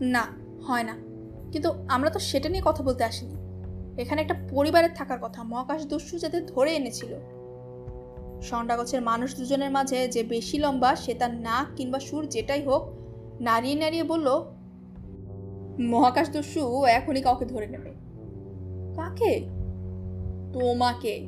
না, 0.00 0.26
হয় 0.66 0.82
না। 0.82 0.96
কিন্তু 1.52 1.72
আমরা 1.88 2.10
তো 2.10 2.18
সেটা 2.18 2.48
নিয়ে 2.48 2.62
কথা 2.64 2.84
বলতে 2.84 3.04
আসিনি। 3.04 3.34
এখানে 4.02 4.20
একটা 4.20 4.34
পরিবারের 4.50 4.90
থাকার 4.94 5.18
কথা, 5.22 5.42
মহাকাশ 5.42 5.86
দস্যু 5.86 6.18
যাতে 6.18 6.40
ধরে 6.40 6.74
এনেছিল। 6.74 7.14
সন্ডাগছের 8.42 9.02
মানুষ 9.02 9.36
দুজনের 9.36 9.70
মাঝে 9.70 10.08
যে 10.08 10.22
বেশি 10.22 10.58
লম্বা, 10.58 10.96
সে 10.96 11.14
তার 11.14 11.34
নাক 11.34 11.66
কিংবা 11.76 12.00
সুর 12.00 12.28
যেটাই 12.28 12.62
হোক, 12.62 12.88
নাড়িয়ে 13.40 13.74
নাড়িয়ে 13.74 14.02
বলল, 14.02 14.44
মহাকাশ 15.80 16.30
দস্যু 16.30 16.84
এখনই 16.84 17.22
কাউকে 17.22 17.44
ধরে 17.44 17.66
নেবে। 17.66 17.90
কাকে? 18.96 19.40
তোমাকে। 20.52 21.26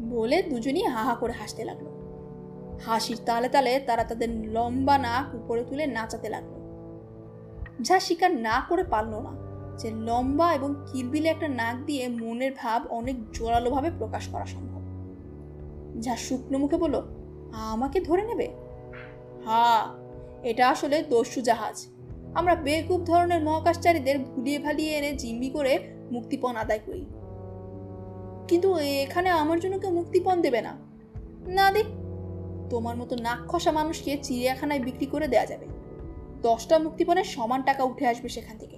বলে 0.00 0.42
দুজনই 0.42 0.84
হাহা 0.84 1.14
করে 1.14 1.32
হাসতে 1.32 1.64
লাগল। 1.64 1.86
হাসির 2.86 3.18
তালে 3.26 3.48
তালে 3.48 3.80
তারা 3.80 4.04
তাদের 4.04 4.48
লম্বা 4.52 4.98
নাক 4.98 5.34
উপরে 5.34 5.64
তুলে 5.64 5.86
নাচাতে 5.86 6.28
লাগল। 6.28 6.57
যা 7.80 8.00
স্বীকার 8.00 8.36
না 8.36 8.66
করে 8.68 8.84
পারল 8.84 9.14
না। 9.14 9.32
যে 9.76 9.90
লম্বা 9.90 10.54
এবং 10.54 10.74
কিলবিলে 10.92 11.28
একটা 11.28 11.48
নাক 11.48 11.76
দিয়ে 11.86 12.08
মনের 12.08 12.52
ভাব 12.58 12.86
অনেক 12.86 13.16
জোরালোভাবে 13.32 13.90
প্রকাশ 13.98 14.28
করা 14.28 14.46
সম্ভব। 14.46 14.80
যা 16.00 16.16
শুকনো 16.16 16.58
মুখে 16.58 16.76
বলল, 16.76 17.02
আমাকে 17.52 18.00
ধরে 18.00 18.24
নেবে? 18.24 18.48
হা 19.46 19.94
এটা 20.42 20.68
আসলে 20.68 21.02
দস্যু 21.02 21.40
জাহাজ। 21.40 21.86
আমরা 22.34 22.54
বেকুব 22.54 23.04
ধরনের 23.04 23.42
মহাকাশচারীদের 23.42 24.18
ভুলিয়ে 24.18 24.58
ভালিয়ে 24.58 24.96
এনে 24.96 25.12
জিম্মি 25.12 25.50
করে 25.50 25.78
মুক্তিপণ 26.12 26.56
আদায় 26.56 26.80
করি। 26.86 27.06
কিন্তু 28.48 28.78
এখানে 28.78 29.28
আমার 29.30 29.60
জন্য 29.60 29.78
কেউ 29.78 29.90
মুক্তিপণ 29.90 30.40
দেবে 30.40 30.60
না। 30.60 30.76
না 31.46 31.70
দেখ 31.70 31.86
তোমার 32.70 32.96
মতো 32.96 33.16
নাক 33.16 33.38
খসা 33.48 33.72
মানুষকে 33.72 34.18
চিড়িয়াখানায় 34.22 34.80
বিক্রি 34.80 35.06
করে 35.06 35.28
দেয়া 35.28 35.46
যাবে। 35.46 35.77
দশটা 36.42 36.78
মুক্তিপণের 36.78 37.24
সমান 37.24 37.62
টাকা 37.62 37.84
উঠে 37.84 38.06
আসবে 38.06 38.28
সেখান 38.28 38.58
থেকে। 38.58 38.76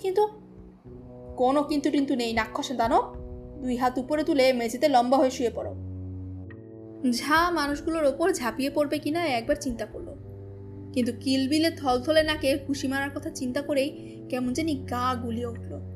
কিন্তু 0.00 0.28
কোনো 1.36 1.62
কিন্তু 1.62 1.90
টিন্তু 1.90 2.14
নেই 2.16 2.32
নাক 2.32 2.46
খসা 2.54 2.74
দানব। 2.74 3.24
দুই 3.62 3.76
হাত 3.76 3.98
উপরে 3.98 4.24
তুলে 4.24 4.52
মেঝেতে 4.52 4.88
লম্বা 4.88 5.16
হয়ে 5.16 5.30
শুয়ে 5.30 5.50
পড়ো। 5.50 5.74
ঝা 7.12 7.50
মানুষগুলোর 7.50 8.04
ওপর 8.04 8.32
ঝাঁপিয়ে 8.32 8.70
পড়বে 8.70 8.98
কিনা 8.98 9.26
একবার 9.26 9.56
চিন্তা 9.60 9.86
করল। 9.86 10.14
কিন্তু 10.92 11.12
কিলবিলে 11.20 11.70
থলথলে 11.70 12.22
নাকে 12.22 12.58
খুশি 12.58 12.88
মারার 12.88 13.10
কথা 13.10 13.30
চিন্তা 13.30 13.62
করেই 13.62 14.20
কেমন 14.30 14.52
জানি 14.52 14.74
গা 14.74 15.14
গুলিয়ে 15.14 15.46
উঠল। 15.46 15.94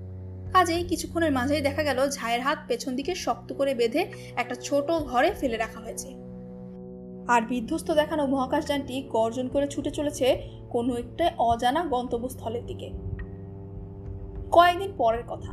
কাজেই 0.52 0.84
কিছুক্ষণের 0.84 1.32
মাঝেই 1.32 1.60
দেখা 1.60 1.82
গেল 1.82 2.10
ঝায়ের 2.10 2.40
হাত 2.40 2.58
পেছন 2.68 2.96
দিকে 2.96 3.14
শক্ত 3.14 3.52
করে 3.52 3.74
বেঁধে 3.74 4.06
একটা 4.36 4.54
ছোট 4.54 4.90
ঘরে 4.90 5.32
ফেলে 5.32 5.56
রাখা 5.56 5.80
হয়েছে। 5.80 6.08
আর 7.28 7.42
বিধ্বস্ত 7.42 7.90
দেখানো 7.90 8.26
মহাকাশযানটি 8.26 9.02
গর্জন 9.02 9.48
করে 9.48 9.66
ছুটে 9.66 9.90
চলেছে 9.90 10.57
কোনো 10.70 10.96
একটা 10.96 11.30
অজানা 11.38 11.84
গন্তব্যস্থলের 11.84 12.66
দিকে। 12.66 12.90
কয়েকদিন 14.52 14.92
পরের 14.96 15.22
কথা। 15.28 15.52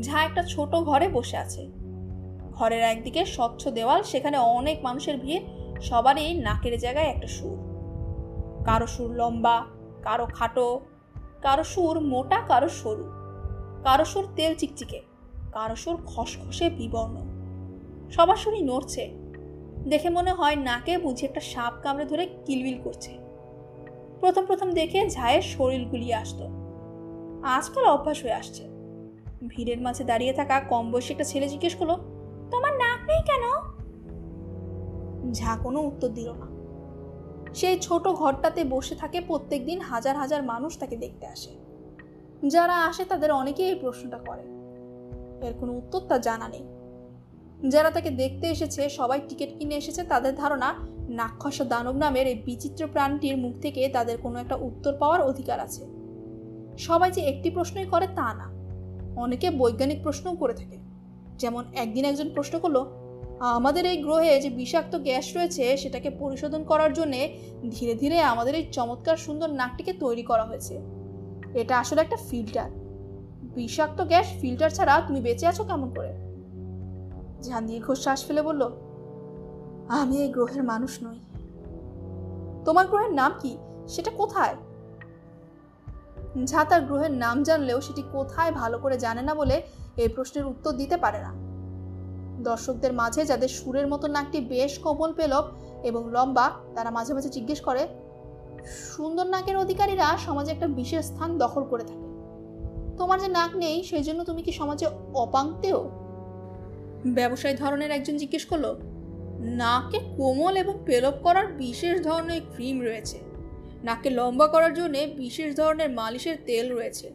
ঝা 0.00 0.24
একটা 0.24 0.42
ছোট 0.42 0.74
ঘরে 0.74 1.08
বসে 1.08 1.36
আছে। 1.36 1.70
ঘরের 2.52 2.82
একদিকে 2.82 3.24
স্বচ্ছ 3.24 3.68
দেওয়াল, 3.68 4.02
সেখানে 4.02 4.38
অনেক 4.38 4.78
মানুষের 4.82 5.18
ভিড়, 5.18 5.42
সবারই 5.80 6.34
নাকের 6.34 6.78
জায়গায় 6.78 7.06
একটা 7.06 7.26
সুর। 7.26 7.58
কারও 8.64 8.86
সুর 8.86 9.10
লম্বা, 9.10 9.64
কারও 10.02 10.26
খাটো, 10.26 10.80
কারও 11.42 11.64
সুর 11.64 12.00
মোটা, 12.00 12.40
কারও 12.40 12.68
সরু। 12.68 13.04
কারও 13.82 14.04
সুর 14.04 14.28
তেল 14.36 14.54
চিকচিকে, 14.54 15.00
কারও 15.52 15.76
সুর 15.76 15.98
খসখসে 16.06 16.70
বিবর্ণ। 16.70 17.16
সবার 18.10 18.36
সুরই 18.36 18.62
নড়ছে। 18.62 19.10
দেখে 19.88 20.08
মনে 20.08 20.32
হয় 20.32 20.56
নাকে 20.56 20.98
বুঝে 20.98 21.26
একটা 21.26 21.40
সাপ 21.40 21.72
কামড়ে 21.82 22.04
ধরে 22.04 22.26
কিলবিল 22.44 22.82
করছে। 22.84 23.29
প্রথম 24.20 24.46
প্রথম 24.46 24.72
দেখে 24.72 25.10
ঝায়ের 25.10 25.42
শরীর 25.42 25.84
গুলিয়ে 25.84 26.14
আসতো। 26.14 26.44
আজকাল 27.42 27.84
অভ্যাস 27.84 28.22
হয়ে 28.22 28.32
আসছে। 28.32 28.68
ভিড়ের 29.48 29.80
মাঝে 29.80 30.04
দাঁড়িয়ে 30.04 30.32
থাকা 30.32 30.60
কম 30.60 30.92
বয়সী 30.92 31.12
একটা 31.12 31.24
ছেলে 31.24 31.48
জিজ্ঞেস 31.48 31.74
করল, 31.74 31.94
তোমার 32.50 32.72
নাক 32.72 32.98
নেই 33.06 33.22
কেন? 33.22 33.44
ঝা 35.32 35.56
কোনো 35.62 35.80
উত্তর 35.80 36.08
দিল 36.08 36.32
না। 36.32 36.46
সেই 37.54 37.78
ছোট 37.78 38.08
ঘরটাতে 38.08 38.64
বসে 38.64 38.94
থাকে 38.94 39.20
প্রত্যেক 39.20 39.66
দিন 39.66 39.80
হাজার 39.80 40.16
হাজার 40.16 40.42
মানুষ 40.42 40.78
তাকে 40.78 40.96
দেখতে 40.96 41.26
আসে। 41.26 41.50
যারা 42.48 42.84
আসে 42.84 43.04
তাদের 43.04 43.32
অনেকেই 43.32 43.66
এই 43.66 43.74
প্রশ্নটা 43.74 44.18
করে। 44.18 44.42
এর 45.46 45.54
কোনো 45.60 45.72
উত্তর 45.72 46.00
তা 46.00 46.18
জানা 46.18 46.48
নেই। 46.48 46.64
যারা 47.68 47.90
তাকে 47.90 48.10
দেখতে 48.10 48.46
এসেছে, 48.46 48.88
সবাই 48.88 49.20
টিকিট 49.28 49.58
কিনে 49.58 49.74
এসেছে, 49.74 50.02
তাদের 50.02 50.34
ধারণা 50.34 50.74
নাক্ষস 51.10 51.62
দানব 51.62 51.96
নামের 51.96 52.26
এই 52.26 52.34
বিচিত্র 52.34 52.86
প্রাণটির 52.86 53.36
মুখ 53.36 53.54
থেকে 53.62 53.88
তাদের 53.88 54.18
কোনো 54.18 54.38
একটা 54.38 54.54
উত্তর 54.54 54.96
পাওয়ার 54.98 55.22
অধিকার 55.22 55.60
আছে। 55.60 55.86
সবাই 56.78 57.10
যে 57.10 57.20
একটি 57.20 57.50
প্রশ্নই 57.50 57.84
করে 57.84 58.06
তা 58.06 58.34
না। 58.34 58.60
অনেকে 59.20 59.50
বৈজ্ঞানিক 59.50 60.02
প্রশ্নও 60.02 60.36
করে 60.36 60.54
থাকে। 60.54 60.76
যেমন 61.38 61.64
একদিন 61.74 62.04
একজন 62.04 62.30
প্রশ্ন 62.34 62.58
করল, 62.58 62.84
আমাদের 63.40 63.86
এই 63.86 63.96
গ্রহে 63.96 64.40
যে 64.40 64.50
বিষাক্ত 64.50 64.96
গ্যাস 64.96 65.36
রয়েছে, 65.36 65.76
সেটাকে 65.76 66.10
পরিশোধন 66.10 66.64
করার 66.64 66.92
জন্য 66.92 67.16
ধীরে 67.70 67.94
ধীরে 67.94 68.20
আমাদের 68.20 68.54
এই 68.54 68.66
চমৎকার 68.72 69.16
সুন্দর 69.16 69.50
নাকটিকে 69.50 69.92
তৈরি 69.92 70.22
করা 70.22 70.44
হয়েছে। 70.44 70.80
এটা 71.54 71.78
আসলে 71.78 72.00
একটা 72.00 72.16
ফিল্টার। 72.30 72.70
বিষাক্ত 73.54 74.02
গ্যাস 74.02 74.26
ফিল্টার 74.40 74.70
ছাড়া 74.70 75.02
তুমি 75.08 75.20
বেঁচে 75.20 75.46
আছো 75.46 75.64
কেমন 75.64 75.90
করে? 75.94 76.12
যা 77.42 77.60
দীর্ঘশ্বাস 77.60 78.26
ফেলে 78.26 78.42
বলল 78.42 78.70
আমি 79.90 80.22
এই 80.22 80.28
গ্রহের 80.28 80.62
মানুষ 80.62 80.98
নই। 81.02 81.18
তোমার 82.64 82.86
গ্রহের 82.86 83.12
নাম 83.12 83.32
কি? 83.40 83.56
সেটা 83.88 84.10
কোথায়? 84.10 84.56
যা 86.44 86.64
তার 86.64 86.80
গ্রহের 86.80 87.10
নাম 87.10 87.42
জানলেও 87.42 87.80
সেটি 87.80 88.02
কোথায় 88.12 88.52
ভালো 88.52 88.78
করে 88.78 88.98
জানে 88.98 89.22
না 89.22 89.34
বলে 89.34 89.62
এই 89.96 90.08
প্রশ্নের 90.08 90.46
উত্তর 90.46 90.72
দিতে 90.72 90.96
পারে 90.96 91.18
না। 91.18 91.32
দর্শকদের 92.42 92.92
মাঝে 92.92 93.24
যাদের 93.24 93.48
সুরের 93.48 93.86
মতো 93.86 94.06
নাকটি 94.06 94.40
বেশ 94.40 94.78
কোমল 94.78 95.12
পেলব 95.12 95.44
এবং 95.82 96.10
লম্বা, 96.12 96.50
তারা 96.74 96.90
মাঝে 96.90 97.14
মাঝে 97.14 97.28
জিজ্ঞেস 97.28 97.60
করে, 97.60 97.88
সুন্দর 98.66 99.26
নাকের 99.26 99.56
অধিকারীরা 99.56 100.16
সমাজে 100.26 100.52
একটা 100.52 100.66
বিশেষ 100.66 101.04
স্থান 101.04 101.38
দখল 101.38 101.64
করে 101.64 101.84
থাকে। 101.84 102.06
তোমার 102.96 103.20
যে 103.20 103.28
নাক 103.28 103.56
নেই, 103.56 103.82
সেই 103.82 104.02
জন্য 104.02 104.24
তুমি 104.24 104.42
কি 104.42 104.52
সমাজে 104.52 104.86
অপাঙ্ক্তেও 105.14 105.90
ব্যবসায়ী 107.06 107.56
ধরনের 107.56 107.90
একজন 107.90 108.16
জিজ্ঞেস 108.16 108.44
করল 108.46 108.74
নাকে 109.40 109.98
কোমল 110.16 110.56
এবং 110.56 110.78
পেলব 110.86 111.12
করার 111.22 111.46
বিশেষ 111.46 112.02
ধরনের 112.02 112.40
ক্রিম 112.54 112.80
রয়েছে। 112.80 113.18
নাকে 113.84 114.10
লম্বা 114.10 114.46
করার 114.46 114.74
জন্য 114.74 114.98
বিশেষ 114.98 115.56
ধরনের 115.56 115.90
মালিশের 115.90 116.36
তেল 116.46 116.72
রয়েছে। 116.72 117.10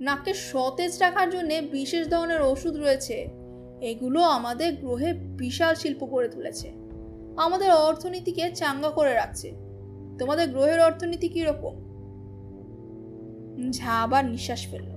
নাককে 0.00 0.34
সতেজ 0.34 0.98
রাখার 1.00 1.30
জন্য 1.30 1.54
বিশেষ 1.54 2.08
ধরনের 2.08 2.42
ওষুধ 2.42 2.76
রয়েছে। 2.76 3.28
এগুলো 3.80 4.22
আমাদের 4.22 4.72
গ্রহে 4.72 5.12
বিশাল 5.12 5.74
শিল্প 5.74 6.06
করে 6.06 6.28
তুলেছে। 6.28 6.72
আমাদের 7.36 7.70
অর্থনীতিকে 7.70 8.50
চাঙ্গা 8.50 8.90
করে 8.90 9.12
রাখছে। 9.12 9.52
তোমাদের 10.18 10.48
গ্রহের 10.48 10.80
অর্থনীতি 10.80 11.28
কীরকম? 11.28 11.84
ঝা 13.70 14.02
আবার 14.02 14.24
নিঃশ্বাস 14.24 14.66
ফেলল। 14.66 14.94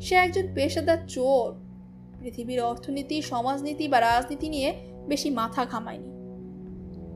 সে 0.00 0.14
একজন 0.14 0.48
পেশাদার 0.54 0.98
চোর। 1.08 1.54
পৃথিবীর 2.20 2.62
অর্থনীতি, 2.62 3.22
সমাজনীতি 3.22 3.88
বা 3.88 4.00
রাজনীতি 4.00 4.48
নিয়ে 4.48 4.74
বেশি 5.08 5.30
মাথা 5.30 5.64
ঘামায়নি। 5.64 6.10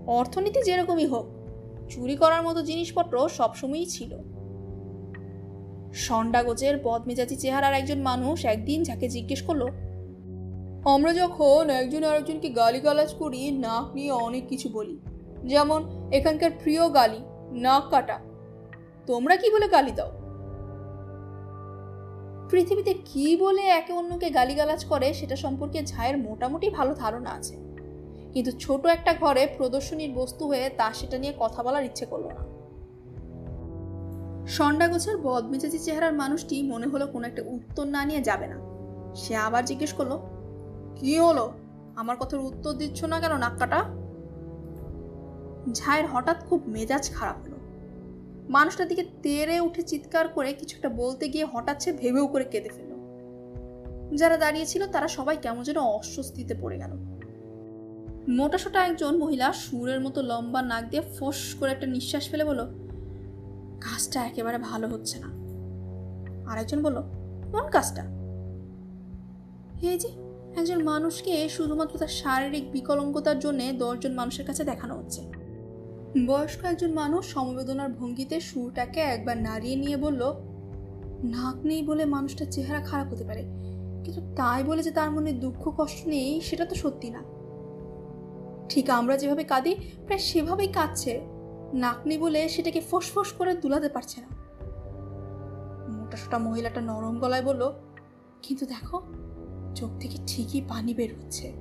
অর্থনীতি 0.06 0.60
যেরকমই 0.62 1.06
হোক, 1.06 1.26
চুরি 1.88 2.16
করার 2.16 2.42
মতো 2.42 2.62
জিনিসপত্র 2.62 3.28
সবসময়ই 3.28 3.86
ছিল। 3.86 4.12
সন্ডাগোজের 5.92 6.78
বদমেজাজি 6.82 7.36
চেহারার 7.36 7.74
একজন 7.74 8.00
মানুষ 8.00 8.44
একদিন 8.44 8.82
যাকে 8.82 9.08
জিজ্ঞেস 9.08 9.42
করল, 9.42 9.66
আমরা 10.84 11.12
যখন 11.12 11.70
একজন 11.70 12.04
আরেকজনকে 12.04 12.48
গালিগালাজ 12.48 13.14
করি, 13.14 13.50
নাক 13.50 13.94
নিয়ে 13.94 14.10
অনেক 14.10 14.48
কিছু 14.48 14.68
বলি। 14.68 14.98
যেমন, 15.44 16.08
এখানকার 16.12 16.50
প্রিয় 16.62 16.92
গালি, 16.92 17.20
নাক 17.52 17.84
কাটা। 17.90 18.18
তোমরা 19.06 19.36
কি 19.36 19.50
বলে 19.50 19.68
গালি 19.68 19.90
দাও? 19.90 20.10
পৃথিবীতে 22.50 22.94
কি 23.04 23.36
বলে 23.36 23.62
একে 23.62 23.92
অন্যকে 23.92 24.30
গালিগালাজ 24.30 24.84
করে, 24.84 25.14
সেটা 25.14 25.36
সম্পর্কে 25.36 25.82
ঝায়ের 25.82 26.18
মোটামুটি 26.18 26.70
ভালো 26.70 26.94
ধারণা 26.94 27.30
আছে। 27.30 27.69
কিন্তু 28.34 28.50
ছোট 28.50 28.86
একটা 28.86 29.14
ঘরে 29.14 29.46
প্রদর্শনীর 29.56 30.12
বস্তু 30.14 30.46
হয়ে 30.46 30.70
তা 30.76 30.92
সেটা 30.92 31.18
নিয়ে 31.18 31.32
কথা 31.38 31.62
বলার 31.62 31.84
ইচ্ছে 31.84 32.06
করল 32.06 32.24
না। 32.24 32.60
সন্ডা 34.46 34.88
গোছের 34.88 35.16
বদমেজাজি 35.16 35.78
চেহারার 35.78 36.12
মানুষটি 36.12 36.62
মনে 36.62 36.86
হলো 36.86 37.06
কোনো 37.06 37.26
একটা 37.26 37.42
উত্তর 37.46 37.84
না 37.84 38.04
নিয়ে 38.04 38.20
যাবে 38.20 38.46
না। 38.46 38.60
সে 39.14 39.36
আবার 39.36 39.64
জিজ্ঞেস 39.64 39.92
করল, 39.92 40.18
কি 40.96 41.18
হলো? 41.18 41.52
আমার 41.96 42.16
কথার 42.16 42.40
উত্তর 42.40 42.72
দিচ্ছ 42.72 43.04
না 43.04 43.20
কেন 43.20 43.36
নাক্কাটা? 43.36 43.84
ঝায়ের 45.72 46.06
হঠাৎ 46.06 46.44
খুব 46.44 46.62
মেজাজ 46.66 47.10
খারাপ 47.10 47.36
হলো। 47.42 47.56
মানুষটার 48.48 48.88
দিকে 48.88 49.04
তেরে 49.22 49.60
উঠে 49.60 49.82
চিৎকার 49.82 50.28
করে 50.28 50.52
কিছু 50.52 50.76
একটা 50.76 50.88
বলতে 50.88 51.28
গিয়ে 51.28 51.44
হঠাৎ 51.44 51.82
সে 51.82 51.92
ভেবেও 51.92 52.26
করে 52.26 52.44
কেঁদে 52.44 52.68
ফেলল। 52.68 52.90
যারা 54.16 54.36
দাঁড়িয়েছিল 54.36 54.86
তারা 54.86 55.08
সবাই 55.08 55.36
কেমন 55.36 55.62
যেন 55.62 55.78
অস্বস্তিতে 55.78 56.54
পড়ে 56.60 56.78
গেল। 56.78 57.09
মোটাসোটা 58.38 58.86
একজন 58.86 59.18
মহিলা 59.18 59.52
সুরের 59.52 60.00
মতো 60.00 60.22
লম্বা 60.22 60.62
নাক 60.62 60.84
দিয়ে 60.90 61.02
ফোস 61.02 61.54
করে 61.54 61.70
একটা 61.72 61.86
নিঃশ্বাস 61.86 62.28
ফেলে 62.30 62.44
বলো 62.44 62.64
কাজটা 63.80 64.24
একেবারে 64.24 64.58
ভালো 64.58 64.88
হচ্ছে 64.88 65.18
না। 65.18 65.28
আরেকজন 66.46 66.82
বলল, 66.82 67.02
কোন 67.52 67.70
কাজটা? 67.70 68.02
এই 69.82 69.98
যে, 69.98 70.08
একজন 70.56 70.84
মানুষকে 70.84 71.48
শুধুমাত্র 71.48 71.98
তার 71.98 72.08
শারীরিক 72.08 72.72
বিকলঙ্গতার 72.72 73.38
জন্য 73.38 73.72
দশজন 73.78 74.12
মানুষের 74.14 74.46
কাছে 74.46 74.64
দেখানো 74.64 74.94
হচ্ছে। 74.96 75.20
বয়স্ক 76.26 76.64
একজন 76.64 76.92
মানুষ 76.92 77.26
সমবেদনার 77.26 77.92
ভঙ্গিতে 77.92 78.40
সুরটাকে 78.40 79.00
একবার 79.00 79.36
নাড়িয়ে 79.36 79.76
নিয়ে 79.76 79.96
বলল, 79.96 80.22
নাক 81.24 81.56
নেই 81.64 81.82
বলে 81.82 82.04
মানুষটার 82.04 82.46
চেহারা 82.50 82.80
খারাপ 82.80 83.12
হতে 83.12 83.24
পারে, 83.24 83.42
কিন্তু 84.04 84.20
তাই 84.36 84.62
বলে 84.64 84.82
যে 84.82 84.90
তার 84.90 85.10
মনে 85.10 85.32
দুঃখ 85.32 85.62
কষ্ট 85.76 86.08
নেই, 86.08 86.40
সেটা 86.40 86.64
তো 86.64 86.74
সত্যি 86.74 87.10
না। 87.10 87.22
ঠিক 88.70 88.90
আমরা 88.90 89.16
যেভাবে 89.16 89.44
কাঁদি, 89.44 89.74
প্রায় 90.06 90.20
সেভাবেই 90.20 90.68
কাঁদছে। 90.68 91.20
নাকনি 91.74 92.18
বলে 92.18 92.48
সেটাকে 92.48 92.80
ফোঁস 92.80 93.32
করে 93.38 93.54
দুলাতে 93.54 93.88
পারছে 93.88 94.20
না। 94.20 94.28
মোটাসোটা 95.88 96.38
মহিলাটা 96.38 96.80
নরম 96.80 97.18
গলায় 97.18 97.42
বলল, 97.42 97.72
কিন্তু 98.42 98.66
দেখো, 98.66 99.02
চোখ 99.74 99.90
থেকে 100.00 100.16
ঠিকই 100.26 100.60
পানি 100.68 100.94
বের 100.94 101.10
হচ্ছে। 101.14 101.52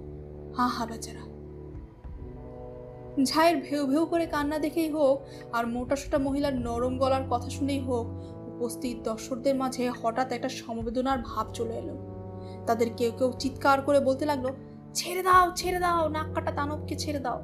হা 0.57 0.67
হা, 0.67 0.85
বেচারা। 0.85 1.23
ঝায়ের 3.23 3.57
ভেউ 3.57 3.87
ভেউ 3.87 4.05
করে 4.05 4.25
কান্না 4.25 4.59
দেখেই 4.59 4.89
হোক, 4.89 5.17
আর 5.53 5.67
মোটাসোটা 5.67 6.17
মহিলার 6.17 6.55
নরম 6.55 6.97
গলার 6.97 7.21
কথা 7.29 7.49
শুনেই 7.49 7.79
হোক, 7.79 8.05
উপস্থিত 8.55 8.97
দর্শকদের 9.03 9.55
মাঝে 9.55 9.89
হঠাৎ 9.89 10.31
একটা 10.31 10.49
সমবেদনার 10.49 11.19
ভাব 11.19 11.47
চলে 11.53 11.75
এলো। 11.77 11.95
তাদের 12.67 12.89
কেউ 12.97 13.11
কেউ 13.17 13.33
চিৎকার 13.39 13.81
করে 13.81 13.99
বলতে 13.99 14.25
লাগল 14.25 14.47
ছেড়ে 14.93 15.23
দাও 15.23 15.51
ছেড়ে 15.55 15.79
দাও, 15.79 16.09
নাক 16.09 16.27
কাটা 16.35 16.51
দানবকে 16.51 16.95
ছেড়ে 16.95 17.19
দাও। 17.19 17.39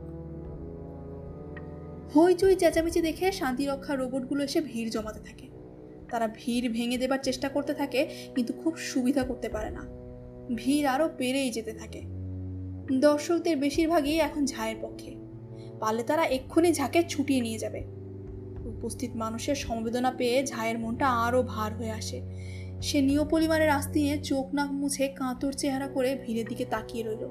হইচই 2.16 2.56
চেঁচামেচি 2.56 3.02
দেখে 3.02 3.32
শান্তিরক্ষা 3.32 3.96
রোবটগুলো 3.96 4.44
এসে 4.44 4.62
ভিড় 4.62 4.90
জমাতে 4.90 5.20
থাকে। 5.20 5.48
তারা 6.12 6.28
ভিড় 6.28 6.70
ভেঙে 6.70 6.98
দেবার 6.98 7.20
চেষ্টা 7.20 7.50
করতে 7.50 7.74
থাকে, 7.74 8.08
কিন্তু 8.36 8.54
খুব 8.54 8.78
সুবিধা 8.78 9.24
করতে 9.24 9.50
পারে 9.50 9.70
না। 9.70 9.84
ভিড় 10.56 10.88
আরও 10.90 11.10
বেড়েই 11.18 11.52
যেতে 11.52 11.74
থাকে। 11.74 12.02
দর্শকদের 13.00 13.58
বেশিরভাগই 13.58 14.20
এখন 14.20 14.46
ঝায়ের 14.46 14.78
পক্ষে। 14.82 15.16
পারলে 15.80 16.04
তারা 16.04 16.24
এক্ষুনি 16.26 16.74
ঝাঁকে 16.74 17.04
ছুটিয়ে 17.04 17.42
নিয়ে 17.42 17.58
যাবে। 17.58 17.84
উপস্থিত 18.66 19.16
মানুষের 19.16 19.56
সমবেদনা 19.56 20.12
পেয়ে 20.12 20.44
ঝায়ের 20.44 20.80
মনটা 20.80 21.08
আরও 21.10 21.44
ভার 21.44 21.74
হয়ে 21.74 21.92
আসে। 21.92 22.22
সে 22.88 23.02
নিয় 23.02 23.24
পরিমাণের 23.24 23.70
আস্তি 23.70 24.00
নিয়ে 24.02 24.18
চোখ 24.18 24.46
নাক 24.54 24.72
মুছে 24.72 25.08
কাঁতর 25.08 25.52
চেহারা 25.52 25.88
করে 25.88 26.16
ভিড়ের 26.16 26.46
দিকে 26.50 26.66
তাকিয়ে 26.66 27.04
রইল। 27.04 27.24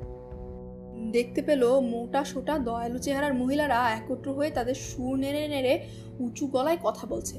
দেখতে 1.13 1.43
পেল 1.43 1.63
মোটা 1.81 2.25
সোটা 2.25 2.59
দয়ালু 2.59 2.99
চেহারার 2.99 3.35
মহিলারা 3.35 3.79
একত্র 3.91 4.33
হয়ে 4.33 4.51
তাদের 4.51 4.75
সুর 4.75 5.19
নেড়ে 5.19 5.49
নেড়ে 5.49 5.81
উঁচু 6.21 6.47
গলায় 6.47 6.79
কথা 6.83 7.07
বলছে। 7.07 7.39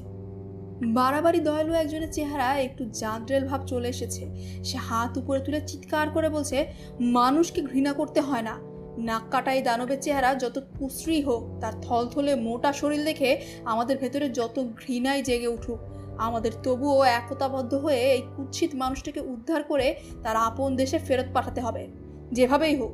বাড়াবাড়ি 0.93 1.39
দয়ালু 1.39 1.74
একজনের 1.74 2.11
চেহারা 2.11 2.47
একটু 2.59 2.86
জাঁদ্রেল 2.86 3.43
ভাব 3.47 3.61
চলে 3.66 3.88
এসেছে। 3.88 4.24
সে 4.63 4.78
হাত 4.78 5.18
উপরে 5.18 5.39
তুলে 5.39 5.61
চিৎকার 5.68 6.09
করে 6.09 6.30
বলছে, 6.30 6.66
মানুষকে 6.99 7.61
ঘৃণা 7.61 7.93
করতে 7.93 8.22
হয় 8.22 8.41
না। 8.41 8.55
নাক 8.97 9.24
কাটাই 9.32 9.61
দানবের 9.61 9.99
চেহারা 10.01 10.36
যত 10.36 10.59
কুশ্রী 10.80 11.22
হোক, 11.22 11.43
তার 11.61 11.74
থলথলে 11.82 12.36
মোটা 12.36 12.74
শরীর 12.74 13.03
দেখে 13.03 13.41
আমাদের 13.66 13.97
ভেতরে 13.97 14.30
যত 14.30 14.55
ঘৃণাই 14.76 15.22
জেগে 15.22 15.47
উঠুক। 15.47 15.80
আমাদের 16.18 16.51
তবুও 16.63 17.03
একতাবদ্ধ 17.03 17.74
হয়ে 17.74 18.01
এই 18.13 18.22
কুৎসিত 18.38 18.76
মানুষটাকে 18.76 19.20
উদ্ধার 19.20 19.63
করে 19.63 19.95
তার 20.24 20.36
আপন 20.36 20.76
দেশে 20.76 20.99
ফেরত 20.99 21.26
পাঠাতে 21.34 21.61
হবে। 21.61 21.88
যেভাবেই 22.32 22.76
হোক, 22.76 22.91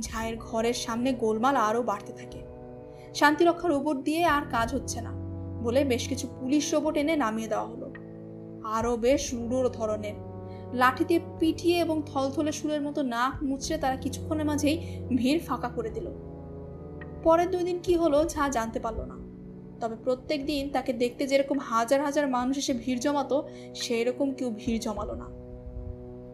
ঝায়ের 0.00 0.36
ঘরের 0.36 0.74
সামনে 0.74 1.12
গোলমাল 1.12 1.56
আরও 1.56 1.82
বাড়তে 1.82 2.12
থাকে। 2.12 2.38
শান্তিরক্ষার 3.14 3.70
রোবট 3.70 3.96
দিয়ে 3.96 4.24
আর 4.24 4.42
কাজ 4.50 4.74
হচ্ছে 4.74 5.00
না 5.00 5.12
বলে 5.62 5.84
বেশ 5.84 6.08
কিছু 6.08 6.28
পুলিশ 6.40 6.74
রোবট 6.74 6.96
এনে 6.96 7.16
নামিয়ে 7.16 7.48
দেওয়া 7.48 7.66
হলো। 7.66 7.92
আরও 8.64 8.96
বেশ 8.96 9.34
রুড়োর 9.34 9.68
ধরনের। 9.68 10.14
লাঠি 10.72 11.04
দিয়ে 11.04 11.20
পিটিয়ে 11.38 11.78
এবং 11.78 12.02
থলথলে 12.06 12.52
সুরের 12.52 12.82
মতো 12.82 13.02
নাক 13.02 13.42
মুচড়ে 13.42 13.78
তারা 13.78 13.96
কিছুক্ষণের 13.96 14.46
মাঝেই 14.46 15.04
ভিড় 15.16 15.38
ফাঁকা 15.38 15.68
করে 15.68 15.90
দিল। 15.90 16.06
পরের 17.22 17.50
দুই 17.50 17.62
দিন 17.62 17.78
কি 17.82 17.96
হলো 17.96 18.28
ঝা 18.28 18.48
জানতে 18.48 18.80
পারল 18.80 19.00
না। 19.00 19.17
তবে 19.80 19.96
প্রত্যেক 20.04 20.40
দিন 20.46 20.64
তাকে 20.72 20.92
দেখতে 20.92 21.22
যেরকম 21.26 21.58
হাজার 21.70 22.00
হাজার 22.02 22.26
মানুষ 22.28 22.54
এসে 22.58 22.74
ভিড় 22.82 23.00
জমাতো 23.00 23.36
সেই 23.74 24.04
রকম 24.04 24.26
কেউ 24.34 24.48
ভিড় 24.60 24.78
জমালো 24.78 25.14
না। 25.14 25.28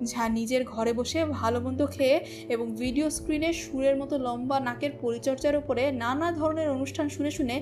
ঝা 0.06 0.24
নিজের 0.28 0.64
ঘরে 0.64 0.92
বসে 0.92 1.18
ভালো 1.24 1.58
মন্দ 1.60 1.80
খেয়ে 1.86 2.16
এবং 2.48 2.66
ভিডিও 2.74 3.06
স্ক্রিনে 3.10 3.50
সুরের 3.52 3.96
মতো 3.96 4.14
লম্বা 4.18 4.60
নাকের 4.60 4.92
পরিচর্যার 5.00 5.56
উপরে 5.56 5.92
নানা 5.92 6.28
ধরনের 6.32 6.68
অনুষ্ঠান 6.70 7.08
শুনে 7.08 7.30
শুনে 7.30 7.56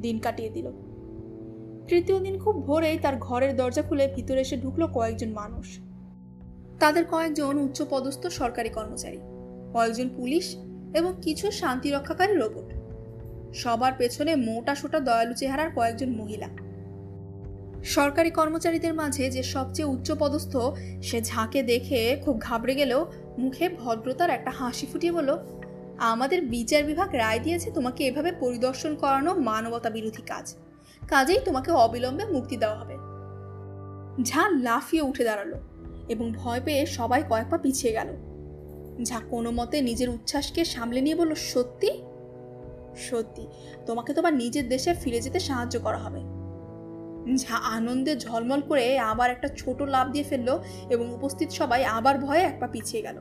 দিন 0.00 0.18
কাটিয়ে 0.18 0.50
দিল। 0.50 0.66
তৃতীয় 1.88 2.18
দিন 2.20 2.34
খুব 2.38 2.54
ভোরেই 2.66 2.98
তার 2.98 3.16
ঘরের 3.16 3.56
দরজা 3.56 3.82
খুলে 3.82 4.04
ভিতরে 4.16 4.40
এসে 4.40 4.56
ঢুকলো 4.56 4.86
কয়েকজন 4.86 5.30
মানুষ। 5.32 5.66
তাদের 6.80 7.04
কয়েকজন 7.04 7.58
উচ্চপদস্থ 7.58 8.22
সরকারি 8.26 8.70
কর্মচারী, 8.70 9.20
কয়েকজন 9.72 10.08
পুলিশ 10.08 10.46
এবং 10.94 11.12
কিছু 11.22 11.46
শান্তি 11.50 11.88
রক্ষাকারী 11.90 12.34
রোবট। 12.34 12.68
সবার 13.54 13.92
পেছনে 13.98 14.36
মোটা 14.36 14.74
সোটা 14.74 15.00
দয়ালু 15.00 15.34
চেহারার 15.34 15.70
কয়েকজন 15.74 16.08
মহিলা। 16.08 16.48
সরকারি 17.84 18.30
কর্মচারীদের 18.30 18.94
মাঝে 18.94 19.30
যে 19.30 19.42
সবচেয়ে 19.42 19.88
উচ্চপদস্থ, 19.88 20.56
সে 21.02 21.22
ঝাঁকে 21.22 21.62
দেখে 21.62 22.16
খুব 22.24 22.38
ঘাবড়ে 22.38 22.74
গেলেও 22.74 23.06
মুখে 23.38 23.68
ভদ্রতার 23.68 24.30
একটা 24.30 24.50
হাসি 24.50 24.86
ফুটিয়ে 24.92 25.12
বলল, 25.12 25.36
আমাদের 25.98 26.42
বিচার 26.42 26.84
বিভাগ 26.84 27.14
রায় 27.14 27.38
দিয়েছে 27.38 27.70
তোমাকে 27.70 28.06
এভাবে 28.06 28.32
পরিদর্শন 28.32 28.94
করানো 28.94 29.34
মানবতা 29.34 29.90
বিরোধী 29.90 30.22
কাজ। 30.22 30.54
কাজেই 31.08 31.40
তোমাকে 31.44 31.70
অবিলম্বে 31.70 32.24
মুক্তি 32.24 32.56
দেওয়া 32.56 32.76
হবে। 32.76 32.96
ঝা 34.22 34.48
লাফিয়ে 34.48 35.02
উঠে 35.02 35.24
দাঁড়াল 35.24 35.52
এবং 36.08 36.32
ভয় 36.32 36.60
পেয়ে 36.60 36.86
সবাই 36.86 37.22
কয়েক 37.28 37.46
পা 37.50 37.58
পিছিয়ে 37.58 37.92
গেল। 37.92 38.08
ঝা 39.04 39.20
কোনো 39.30 39.50
মতে 39.50 39.80
নিজের 39.80 40.08
উচ্ছ্বাসকে 40.08 40.64
সামলে 40.64 41.00
নিয়ে 41.00 41.16
বলল, 41.16 41.34
সত্যি? 41.34 42.07
সত্যি, 42.96 43.46
তোমাকে 43.86 44.14
তোমার 44.14 44.34
নিজের 44.34 44.68
দেশে 44.68 44.94
ফিরে 44.94 45.20
যেতে 45.20 45.40
সাহায্য 45.40 45.80
করা 45.80 45.98
হবে। 45.98 46.20
ঝা 47.36 47.56
আনন্দে 47.56 48.16
ঝলমল 48.16 48.60
করে 48.60 48.98
আবার 48.98 49.30
একটা 49.30 49.48
ছোট 49.56 49.82
লাভ 49.82 50.10
দিয়ে 50.12 50.24
ফেলল 50.24 50.58
এবং 50.90 51.14
উপস্থিত 51.14 51.50
সবাই 51.50 51.84
আবার 51.84 52.18
ভয়ে 52.18 52.42
এক 52.42 52.60
পা 52.60 52.66
পিছিয়ে 52.66 53.02
গেল। 53.02 53.18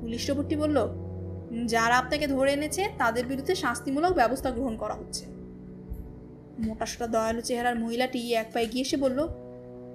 পুলিশ 0.00 0.30
রোবটটি 0.30 0.56
বলল, 0.56 0.88
যারা 1.66 1.96
আপনাকে 1.96 2.26
ধরে 2.26 2.52
এনেছে, 2.52 2.88
তাদের 2.98 3.26
বিরুদ্ধে 3.26 3.54
শাস্তিমূলক 3.54 4.12
ব্যবস্থা 4.14 4.50
গ্রহণ 4.50 4.76
করা 4.76 4.94
হচ্ছে। 4.94 5.24
মোটাসোটা 6.58 7.06
দয়ালু 7.06 7.40
চেহারার 7.40 7.78
মহিলাটি 7.78 8.34
এক 8.34 8.52
পায়ে 8.52 8.66
গিয়ে 8.66 8.82
এসে 8.82 8.96
বলল, 8.96 9.28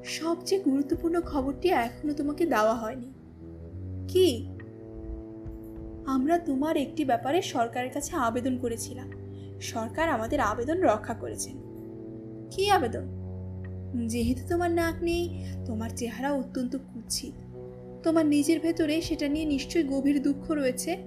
সবচেয়ে 0.04 0.62
গুরুত্বপূর্ণ 0.64 1.22
খবরটি 1.22 1.70
এখনও 1.70 2.14
তোমাকে 2.14 2.46
দেওয়া 2.46 2.76
হয়নি। 2.76 3.14
কি? 4.08 4.53
আমরা 6.08 6.38
তোমার 6.38 6.78
একটি 6.78 7.06
ব্যাপারে 7.06 7.42
সরকারের 7.42 7.92
কাছে 7.94 8.16
আবেদন 8.16 8.58
করেছিলাম। 8.58 9.12
সরকার 9.62 10.10
আমাদের 10.10 10.40
আবেদন 10.40 10.82
রক্ষা 10.82 11.14
করেছেন। 11.14 11.54
কি 12.52 12.70
আবেদন? 12.70 13.24
যেহেতু 14.08 14.42
তোমার 14.50 14.72
নাক 14.72 15.04
নেই, 15.04 15.46
তোমার 15.66 15.90
চেহারা 15.96 16.34
অত্যন্ত 16.34 16.76
কুৎসিত। 16.76 17.34
তোমার 18.04 18.26
নিজের 18.26 18.60
ভেতরে 18.60 19.02
সেটা 19.02 19.28
নিয়ে 19.28 19.46
নিশ্চয়ই 19.46 19.84
গভীর 19.84 20.24
দুঃখ 20.24 20.52
রয়েছে। 20.52 20.98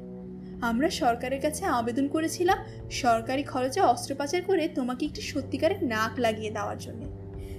আমরা 0.61 0.90
সরকারের 0.90 1.40
কাছে 1.40 1.64
আবেদন 1.64 2.09
করেছিলাম 2.09 2.59
সরকারি 2.90 3.42
খরচে 3.42 3.80
অস্ত্রোপচার 3.80 4.42
করে 4.42 4.68
তোমাকে 4.68 5.07
একটি 5.07 5.20
সত্যিকারের 5.20 5.84
নাক 5.84 6.20
লাগিয়ে 6.20 6.51
দেওয়ার 6.51 6.78
জন্য। 6.78 7.05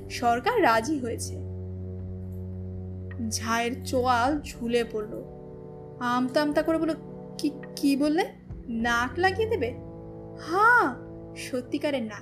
সরকার 0.09 0.63
রাজি 0.63 0.99
হয়েছে। 0.99 1.35
ঝায়ের 3.29 3.85
চোয়াল 3.85 4.41
ঝুলে 4.41 4.83
পড়ল। 4.91 5.23
আমতা 5.99 6.41
আমতা 6.41 6.61
করে 6.61 6.77
বলল 6.77 6.93
কি 7.39 7.49
কি 7.77 7.91
বললে? 7.95 8.23
নাক 8.87 9.11
লাগিয়ে 9.23 9.49
দেবে? 9.53 9.69
হ্যাঁ 10.47 10.87
সত্যিকারের 11.45 12.05
না 12.11 12.19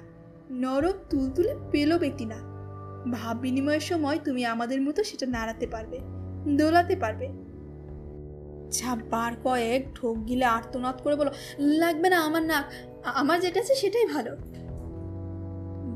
নরম 0.64 0.98
তুলতুলে 1.10 1.54
পেল 1.72 1.92
একটি 2.10 2.26
না 2.34 2.40
ভাব 3.16 3.36
বিনিময়ের 3.44 3.86
সময় 3.92 4.18
তুমি 4.26 4.42
আমাদের 4.54 4.80
মতো 4.82 5.00
সেটা 5.04 5.26
নাড়াতে 5.26 5.66
পারবে, 5.74 5.98
দোলাতে 6.60 6.96
পারবে। 7.04 7.28
ছাব্বার 8.72 9.32
কয়েক 9.44 9.82
ঢোক 9.96 10.18
গিলে 10.30 10.46
আর্তনাদ 10.58 10.98
করে 11.04 11.16
বলো, 11.16 11.32
লাগবে 11.82 12.08
না 12.14 12.18
আমার 12.28 12.44
নাক 12.52 12.66
আমার 13.22 13.38
যেটা 13.40 13.60
আছে 13.60 13.76
সেটাই 13.76 14.06
ভালো। 14.16 14.32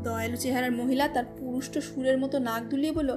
দয়ালু 0.04 0.38
চেহারার 0.44 0.72
মহিলা 0.72 1.06
তার 1.08 1.28
পুরুষ্ট 1.38 1.74
সুরের 1.88 2.18
মতো 2.24 2.36
নাক 2.48 2.64
দুলিয়ে 2.72 2.94
বলল, 2.98 3.12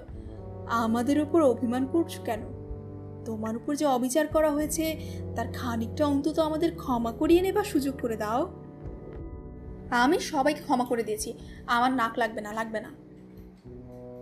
আমাদের 0.84 1.16
উপর 1.24 1.40
অভিমান 1.52 1.82
করছ 1.86 2.12
কেন? 2.24 2.42
তোমার 3.24 3.56
উপর 3.56 3.74
যে 3.74 3.86
অবিচার 3.86 4.26
করা 4.26 4.50
হয়েছে, 4.50 4.96
তার 5.36 5.46
খানিকটা 5.52 6.06
অন্তত 6.06 6.38
আমাদের 6.38 6.76
ক্ষমা 6.76 7.12
করিয়ে 7.12 7.42
নেবার 7.42 7.64
সুযোগ 7.64 7.94
করে 8.02 8.16
দাও। 8.16 8.62
আমি 9.90 10.20
সবাইকে 10.20 10.60
ক্ষমা 10.60 10.84
করে 10.84 11.02
দিয়েছি। 11.02 11.34
আমার 11.66 11.92
নাক 11.92 12.18
লাগবে 12.18 12.40
না 12.40 12.52
লাগবে 12.52 12.80
না। 12.80 12.88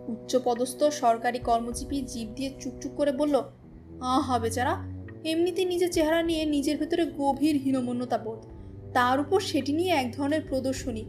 উচ্চপদস্থ 0.08 0.84
সরকারি 0.84 1.38
কর্মজীবী 1.38 2.02
জীব 2.02 2.28
দিয়ে 2.36 2.54
চুপচুপ 2.60 2.92
করে 2.96 3.12
বলল 3.12 3.42
আহা 4.00 4.38
বেচারা 4.38 4.84
এমনিতে 5.24 5.64
নিজের 5.64 5.92
চেহারা 5.92 6.22
নিয়ে 6.22 6.44
নিজের 6.44 6.78
ভেতরে 6.78 7.06
গভীর 7.18 7.56
হীনমন্যতা 7.56 8.18
বোধ। 8.18 8.38
তার 8.92 9.20
উপর 9.20 9.40
সেটি 9.40 9.72
নিয়ে 9.72 9.92
এক 9.92 10.12
ধরনের 10.12 10.40
প্রদর্শনী। 10.48 11.04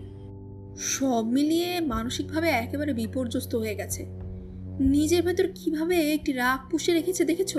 সব 0.80 1.26
মিলিয়ে 1.26 1.80
মানসিকভাবে 1.80 2.50
একেবারে 2.50 2.94
বিপর্যস্ত 2.94 3.56
হয়ে 3.56 3.76
গেছে। 3.76 4.06
নিজের 4.80 5.24
ভেতর 5.24 5.48
কীভাবে 5.56 6.14
একটি 6.14 6.32
রাগ 6.34 6.72
পুষে 6.72 6.94
রেখেছে, 6.94 7.26
দেখেছ? 7.26 7.58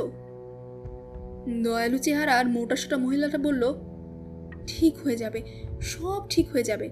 দয়ালু 1.47 1.99
চেহারার 1.99 2.49
মোটাসোটা 2.49 2.97
মহিলাটা 2.97 3.39
বলল, 3.39 3.75
ঠিক 4.67 4.99
হয়ে 4.99 5.17
যাবে, 5.17 5.43
সব 5.81 6.27
ঠিক 6.31 6.51
হয়ে 6.51 6.63
যাবে। 6.63 6.91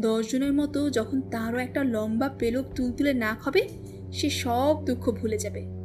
দশজনের 0.00 0.52
মতো 0.52 0.90
যখন 0.90 1.20
তারও 1.20 1.58
একটা 1.58 1.84
লম্বা 1.84 2.28
পেলক 2.28 2.64
তুলতুলে 2.76 3.14
নাক 3.14 3.42
হবে 3.42 3.68
সে 4.12 4.30
সব 4.30 4.84
দুঃখ 4.84 5.10
ভুলে 5.10 5.38
যাবে। 5.38 5.81